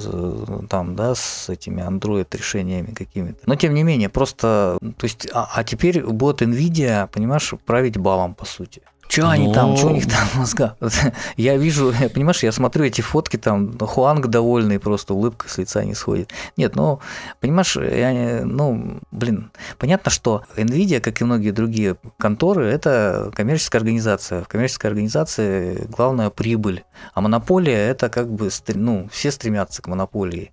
там, 0.68 0.96
да, 0.96 1.14
с 1.14 1.48
этими 1.48 1.82
Android 1.82 2.26
решениями 2.32 2.92
какими-то. 2.92 3.38
Но 3.46 3.54
тем 3.54 3.74
не 3.74 3.84
менее, 3.84 4.08
просто, 4.08 4.78
то 4.80 5.04
есть, 5.04 5.28
а, 5.32 5.48
а 5.54 5.64
теперь 5.64 6.02
будет 6.02 6.42
Nvidia, 6.42 7.08
понимаешь, 7.08 7.54
править 7.64 7.96
балом 7.96 8.34
по 8.34 8.44
сути. 8.44 8.82
Что 9.10 9.28
они 9.28 9.52
там, 9.52 9.76
что 9.76 9.88
у 9.88 9.90
них 9.90 10.06
там 10.06 10.24
мозга? 10.36 10.76
Я 11.36 11.56
вижу, 11.56 11.92
понимаешь, 12.14 12.44
я 12.44 12.52
смотрю 12.52 12.84
эти 12.84 13.00
фотки, 13.00 13.36
там 13.36 13.76
Хуанг 13.76 14.28
довольный, 14.28 14.78
просто 14.78 15.14
улыбка 15.14 15.48
с 15.48 15.58
лица 15.58 15.84
не 15.84 15.94
сходит. 15.94 16.30
Нет, 16.56 16.76
ну, 16.76 17.00
понимаешь, 17.40 17.76
я, 17.76 18.42
ну, 18.44 19.00
блин, 19.10 19.50
понятно, 19.78 20.12
что 20.12 20.44
NVIDIA, 20.56 21.00
как 21.00 21.20
и 21.20 21.24
многие 21.24 21.50
другие 21.50 21.96
конторы, 22.18 22.66
это 22.66 23.32
коммерческая 23.34 23.80
организация. 23.80 24.44
В 24.44 24.48
коммерческой 24.48 24.86
организации 24.86 25.86
главная 25.88 26.30
прибыль, 26.30 26.84
а 27.12 27.20
монополия– 27.20 27.88
это 27.90 28.08
как 28.10 28.32
бы, 28.32 28.48
ну, 28.74 29.08
все 29.10 29.32
стремятся 29.32 29.82
к 29.82 29.88
монополии. 29.88 30.52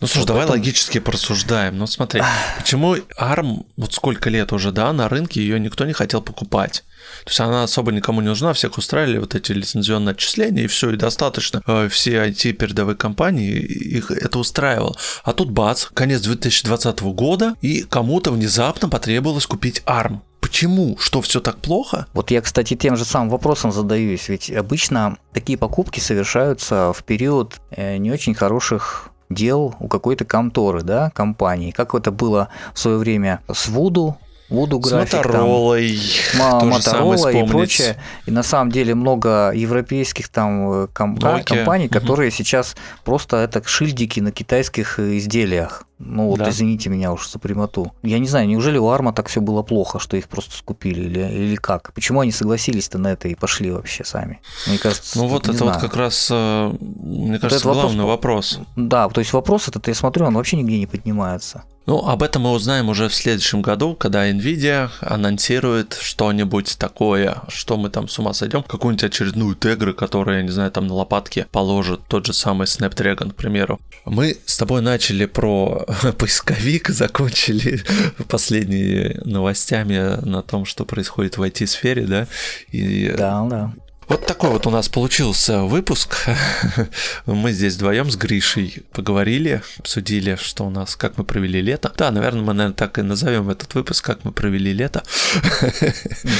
Ну, 0.00 0.06
слушай, 0.06 0.18
вот 0.18 0.26
давай 0.28 0.42
потом... 0.42 0.58
логически 0.58 0.98
порассуждаем. 0.98 1.78
Ну, 1.78 1.86
смотри, 1.86 2.22
почему 2.58 2.96
ARM, 2.96 3.64
вот 3.76 3.94
сколько 3.94 4.30
лет 4.30 4.52
уже, 4.52 4.72
да, 4.72 4.92
на 4.92 5.08
рынке 5.08 5.40
ее 5.40 5.58
никто 5.58 5.84
не 5.84 5.92
хотел 5.92 6.20
покупать? 6.20 6.84
То 7.24 7.30
есть 7.30 7.40
она 7.40 7.62
особо 7.62 7.92
никому 7.92 8.20
не 8.20 8.28
нужна, 8.28 8.52
всех 8.52 8.78
устраивали 8.78 9.18
вот 9.18 9.34
эти 9.34 9.52
лицензионные 9.52 10.12
отчисления, 10.12 10.64
и 10.64 10.66
все, 10.66 10.90
и 10.90 10.96
достаточно. 10.96 11.62
Э, 11.66 11.88
все 11.88 12.26
IT-передовые 12.26 12.96
компании, 12.96 13.58
их 13.58 14.10
это 14.10 14.38
устраивало. 14.38 14.96
А 15.24 15.32
тут 15.32 15.50
бац, 15.50 15.86
конец 15.94 16.22
2020 16.22 17.00
года, 17.00 17.54
и 17.62 17.82
кому-то 17.82 18.32
внезапно 18.32 18.88
потребовалось 18.88 19.46
купить 19.46 19.82
ARM. 19.86 20.20
Почему? 20.40 20.96
Что 21.00 21.22
все 21.22 21.40
так 21.40 21.58
плохо? 21.58 22.06
Вот 22.12 22.30
я, 22.30 22.40
кстати, 22.40 22.74
тем 22.74 22.96
же 22.96 23.04
самым 23.04 23.30
вопросом 23.30 23.72
задаюсь. 23.72 24.28
Ведь 24.28 24.50
обычно 24.50 25.16
такие 25.32 25.58
покупки 25.58 25.98
совершаются 25.98 26.92
в 26.92 27.02
период 27.02 27.56
э, 27.70 27.96
не 27.96 28.12
очень 28.12 28.34
хороших 28.34 29.10
дел 29.28 29.74
у 29.80 29.88
какой-то 29.88 30.24
конторы, 30.24 30.82
да, 30.82 31.10
компании. 31.10 31.70
Как 31.70 31.94
это 31.94 32.10
было 32.10 32.48
в 32.74 32.78
свое 32.78 32.98
время 32.98 33.40
с 33.52 33.68
Вуду, 33.68 34.16
Voodoo 34.50 34.78
график, 34.78 35.08
с 35.10 35.14
Моторолой, 35.16 35.98
там, 36.38 36.68
Моторола 36.68 37.28
и 37.32 37.46
прочее. 37.48 37.96
И 38.26 38.30
на 38.30 38.42
самом 38.42 38.70
деле 38.70 38.94
много 38.94 39.50
европейских 39.52 40.28
там 40.28 40.84
э, 40.84 40.86
комп- 40.92 41.44
компаний, 41.44 41.88
которые 41.88 42.28
угу. 42.28 42.36
сейчас 42.36 42.76
просто 43.04 43.38
это 43.38 43.62
шильдики 43.66 44.20
на 44.20 44.30
китайских 44.30 45.00
изделиях. 45.00 45.85
Ну 45.98 46.28
вот, 46.28 46.38
да. 46.38 46.50
извините 46.50 46.90
меня 46.90 47.12
уж 47.12 47.28
за 47.28 47.38
прямоту. 47.38 47.92
Я 48.02 48.18
не 48.18 48.28
знаю, 48.28 48.46
неужели 48.46 48.76
у 48.76 48.88
Арма 48.88 49.12
так 49.12 49.28
все 49.28 49.40
было 49.40 49.62
плохо, 49.62 49.98
что 49.98 50.16
их 50.16 50.28
просто 50.28 50.56
скупили 50.56 51.00
или, 51.00 51.20
или 51.20 51.56
как? 51.56 51.92
Почему 51.94 52.20
они 52.20 52.32
согласились-то 52.32 52.98
на 52.98 53.08
это 53.08 53.28
и 53.28 53.34
пошли 53.34 53.70
вообще 53.70 54.04
сами? 54.04 54.40
Мне 54.66 54.78
кажется, 54.78 55.18
Ну 55.18 55.26
вот 55.26 55.48
это 55.48 55.56
знаю. 55.56 55.72
вот 55.72 55.80
как 55.80 55.96
раз, 55.96 56.28
э, 56.30 56.74
мне 56.80 57.38
кажется, 57.38 57.66
вот 57.66 57.74
главный 57.74 58.04
вопрос, 58.04 58.56
вопрос. 58.56 58.68
Да, 58.76 59.08
то 59.08 59.20
есть 59.20 59.32
вопрос 59.32 59.68
этот, 59.68 59.88
я 59.88 59.94
смотрю, 59.94 60.26
он 60.26 60.34
вообще 60.34 60.56
нигде 60.56 60.78
не 60.78 60.86
поднимается. 60.86 61.64
Ну, 61.86 62.04
об 62.04 62.24
этом 62.24 62.42
мы 62.42 62.50
узнаем 62.50 62.88
уже 62.88 63.08
в 63.08 63.14
следующем 63.14 63.62
году, 63.62 63.94
когда 63.94 64.28
Nvidia 64.28 64.90
анонсирует 65.00 65.96
что-нибудь 66.00 66.76
такое, 66.78 67.42
что 67.46 67.76
мы 67.76 67.90
там 67.90 68.08
с 68.08 68.18
ума 68.18 68.32
сойдем, 68.34 68.64
какую-нибудь 68.64 69.04
очередную 69.04 69.54
тегры, 69.54 69.94
которая, 69.94 70.38
я 70.38 70.42
не 70.42 70.50
знаю, 70.50 70.72
там 70.72 70.88
на 70.88 70.94
лопатке 70.94 71.46
положит 71.52 72.00
тот 72.08 72.26
же 72.26 72.32
самый 72.32 72.64
Snapdragon, 72.64 73.30
к 73.30 73.36
примеру. 73.36 73.78
Мы 74.04 74.36
с 74.46 74.58
тобой 74.58 74.82
начали 74.82 75.26
про 75.26 75.84
поисковик, 76.18 76.88
закончили 76.88 77.82
последними 78.28 79.20
новостями 79.24 80.24
на 80.24 80.42
том, 80.42 80.64
что 80.64 80.84
происходит 80.84 81.38
в 81.38 81.42
IT-сфере, 81.42 82.06
да? 82.06 82.26
И... 82.70 83.12
Да, 83.16 83.46
да. 83.48 83.72
Вот 84.08 84.24
такой 84.24 84.50
вот 84.50 84.66
у 84.66 84.70
нас 84.70 84.88
получился 84.88 85.62
выпуск. 85.62 86.28
Мы 87.26 87.50
здесь 87.50 87.74
вдвоем 87.74 88.08
с 88.08 88.16
Гришей 88.16 88.84
поговорили, 88.92 89.62
обсудили, 89.78 90.36
что 90.36 90.64
у 90.64 90.70
нас, 90.70 90.94
как 90.94 91.18
мы 91.18 91.24
провели 91.24 91.60
лето. 91.60 91.92
Да, 91.96 92.10
наверное, 92.12 92.42
мы, 92.42 92.52
наверное, 92.52 92.76
так 92.76 92.98
и 92.98 93.02
назовем 93.02 93.50
этот 93.50 93.74
выпуск, 93.74 94.04
как 94.04 94.24
мы 94.24 94.32
провели 94.32 94.72
лето. 94.72 95.02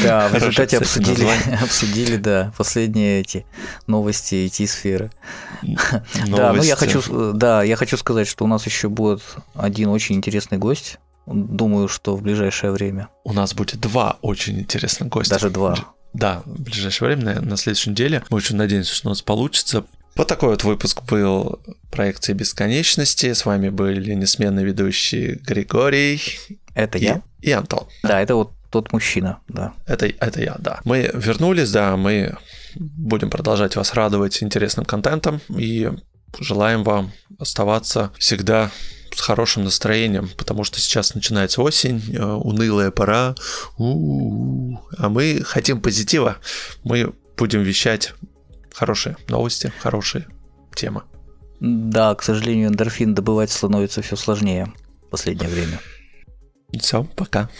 Да, 0.03 0.29
в 0.29 0.35
результате 0.35 0.79
обсудили, 0.79 1.27
обсудили, 1.62 2.17
да, 2.17 2.53
последние 2.57 3.21
эти 3.21 3.47
новости 3.87 4.35
IT-сферы. 4.47 5.11
Да, 6.27 6.53
ну 6.53 6.62
я 6.62 6.77
хочу, 6.77 7.33
да, 7.33 7.62
я 7.62 7.77
хочу 7.77 7.97
сказать, 7.97 8.29
что 8.29 8.45
у 8.45 8.49
нас 8.49 8.64
еще 8.67 8.89
будет 8.89 9.23
один 9.55 9.89
очень 9.89 10.17
интересный 10.17 10.59
гость. 10.59 10.99
Думаю, 11.27 11.89
что 11.89 12.14
в 12.17 12.23
ближайшее 12.23 12.71
время. 12.71 13.09
У 13.25 13.33
нас 13.33 13.53
будет 13.55 13.81
два 13.81 14.19
очень 14.23 14.61
интересных 14.61 15.09
гостя. 15.09 15.35
Даже 15.35 15.51
два. 15.51 15.95
Да, 16.17 16.43
в 16.47 16.62
ближайшее 16.62 17.09
время, 17.09 17.35
на, 17.35 17.41
на 17.43 17.57
следующей 17.57 17.91
неделе. 17.91 18.23
Мы 18.31 18.39
очень 18.39 18.57
надеемся, 18.57 18.95
что 18.95 19.09
у 19.09 19.11
нас 19.11 19.21
получится. 19.21 19.85
Вот 20.14 20.27
такой 20.27 20.51
вот 20.51 20.64
выпуск 20.64 21.03
был 21.03 21.61
проекции 21.91 22.33
бесконечности. 22.33 23.33
С 23.35 23.45
вами 23.45 23.69
были 23.69 24.14
несменные 24.14 24.64
ведущие 24.64 25.35
Григорий. 25.35 26.23
Это 26.75 26.97
и, 26.97 27.05
я. 27.05 27.23
И 27.43 27.51
Антон. 27.53 27.87
Да, 28.03 28.21
это 28.23 28.35
вот 28.35 28.53
тот 28.71 28.93
мужчина, 28.93 29.41
да. 29.49 29.75
Это, 29.87 30.07
это 30.07 30.43
я, 30.43 30.57
да. 30.59 30.81
Мы 30.85 31.11
вернулись, 31.12 31.71
да, 31.71 31.97
мы 31.99 32.37
будем 32.75 33.29
продолжать 33.29 33.77
вас 33.77 33.93
радовать 33.93 34.43
интересным 34.43 34.87
контентом 34.87 35.41
и 35.49 35.91
желаем 36.39 36.83
вам 36.83 37.12
оставаться 37.39 38.11
всегда 38.19 38.71
хорошим 39.27 39.64
настроением, 39.64 40.31
потому 40.39 40.62
что 40.62 40.79
сейчас 40.79 41.14
начинается 41.14 41.61
осень, 41.61 42.01
э, 42.14 42.22
унылая 42.24 42.93
пора, 42.93 43.35
У-у-у. 43.77 44.81
а 44.97 45.09
мы 45.09 45.43
хотим 45.45 45.81
позитива, 45.81 46.37
мы 46.85 47.12
будем 47.37 47.62
вещать 47.62 48.14
хорошие 48.72 49.16
новости, 49.29 49.72
хорошие 49.81 50.27
темы. 50.77 51.03
Да, 51.59 52.14
к 52.14 52.22
сожалению, 52.22 52.68
эндорфин 52.68 53.14
добывать 53.14 53.51
становится 53.51 54.01
все 54.01 54.14
сложнее 54.14 54.72
в 55.07 55.11
последнее 55.11 55.49
время. 55.49 55.81
Все, 56.79 57.03
пока. 57.16 57.51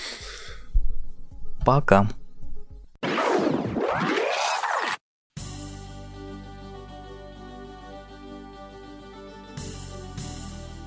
Пока. 1.65 2.09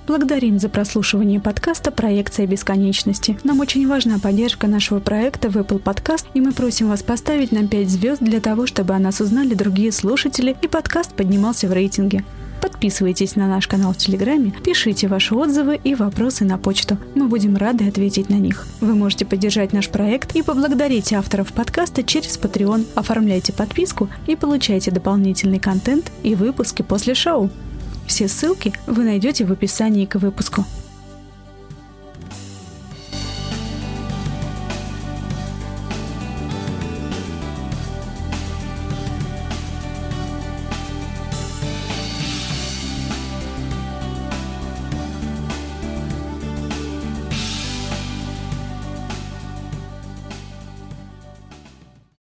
Благодарим 0.10 0.57
за 0.57 0.70
прослушивание 0.70 1.39
подкаста 1.39 1.91
«Проекция 1.91 2.47
бесконечности». 2.47 3.38
Нам 3.43 3.60
очень 3.60 3.88
важна 3.88 4.18
поддержка 4.18 4.66
нашего 4.66 4.99
проекта 4.99 5.51
в 5.51 5.55
Apple 5.55 5.80
Podcast, 5.80 6.26
и 6.34 6.41
мы 6.41 6.51
просим 6.51 6.89
вас 6.89 7.03
поставить 7.03 7.51
нам 7.51 7.68
5 7.68 7.88
звезд 7.88 8.20
для 8.20 8.39
того, 8.39 8.66
чтобы 8.66 8.95
о 8.95 8.99
нас 8.99 9.22
узнали 9.22 9.53
другие 9.53 9.91
слушатели 9.91 10.57
и 10.64 10.68
подкаст 10.68 11.14
поднимался 11.14 11.68
в 11.68 11.74
рейтинге. 11.74 12.24
Подписывайтесь 12.60 13.36
на 13.36 13.47
наш 13.47 13.68
канал 13.68 13.93
в 13.93 13.97
Телеграме, 13.97 14.51
пишите 14.66 15.07
ваши 15.07 15.36
отзывы 15.36 15.80
и 15.84 15.93
вопросы 15.93 16.43
на 16.43 16.57
почту. 16.57 16.97
Мы 17.14 17.28
будем 17.28 17.55
рады 17.55 17.88
ответить 17.88 18.32
на 18.32 18.39
них. 18.39 18.66
Вы 18.82 18.95
можете 18.95 19.26
поддержать 19.26 19.74
наш 19.74 19.89
проект 19.89 20.36
и 20.36 20.41
поблагодарить 20.41 21.14
авторов 21.14 21.53
подкаста 21.53 22.01
через 22.01 22.39
Patreon. 22.39 22.88
Оформляйте 22.95 23.53
подписку 23.53 24.10
и 24.26 24.36
получайте 24.36 24.89
дополнительный 24.89 25.60
контент 25.60 26.12
и 26.24 26.34
выпуски 26.34 26.82
после 26.82 27.14
шоу. 27.14 27.51
Все 28.10 28.28
ссылки 28.28 28.74
вы 28.88 29.03
найдете 29.03 29.45
в 29.45 29.51
описании 29.51 30.07
к 30.07 30.16
выпуску. 30.16 30.66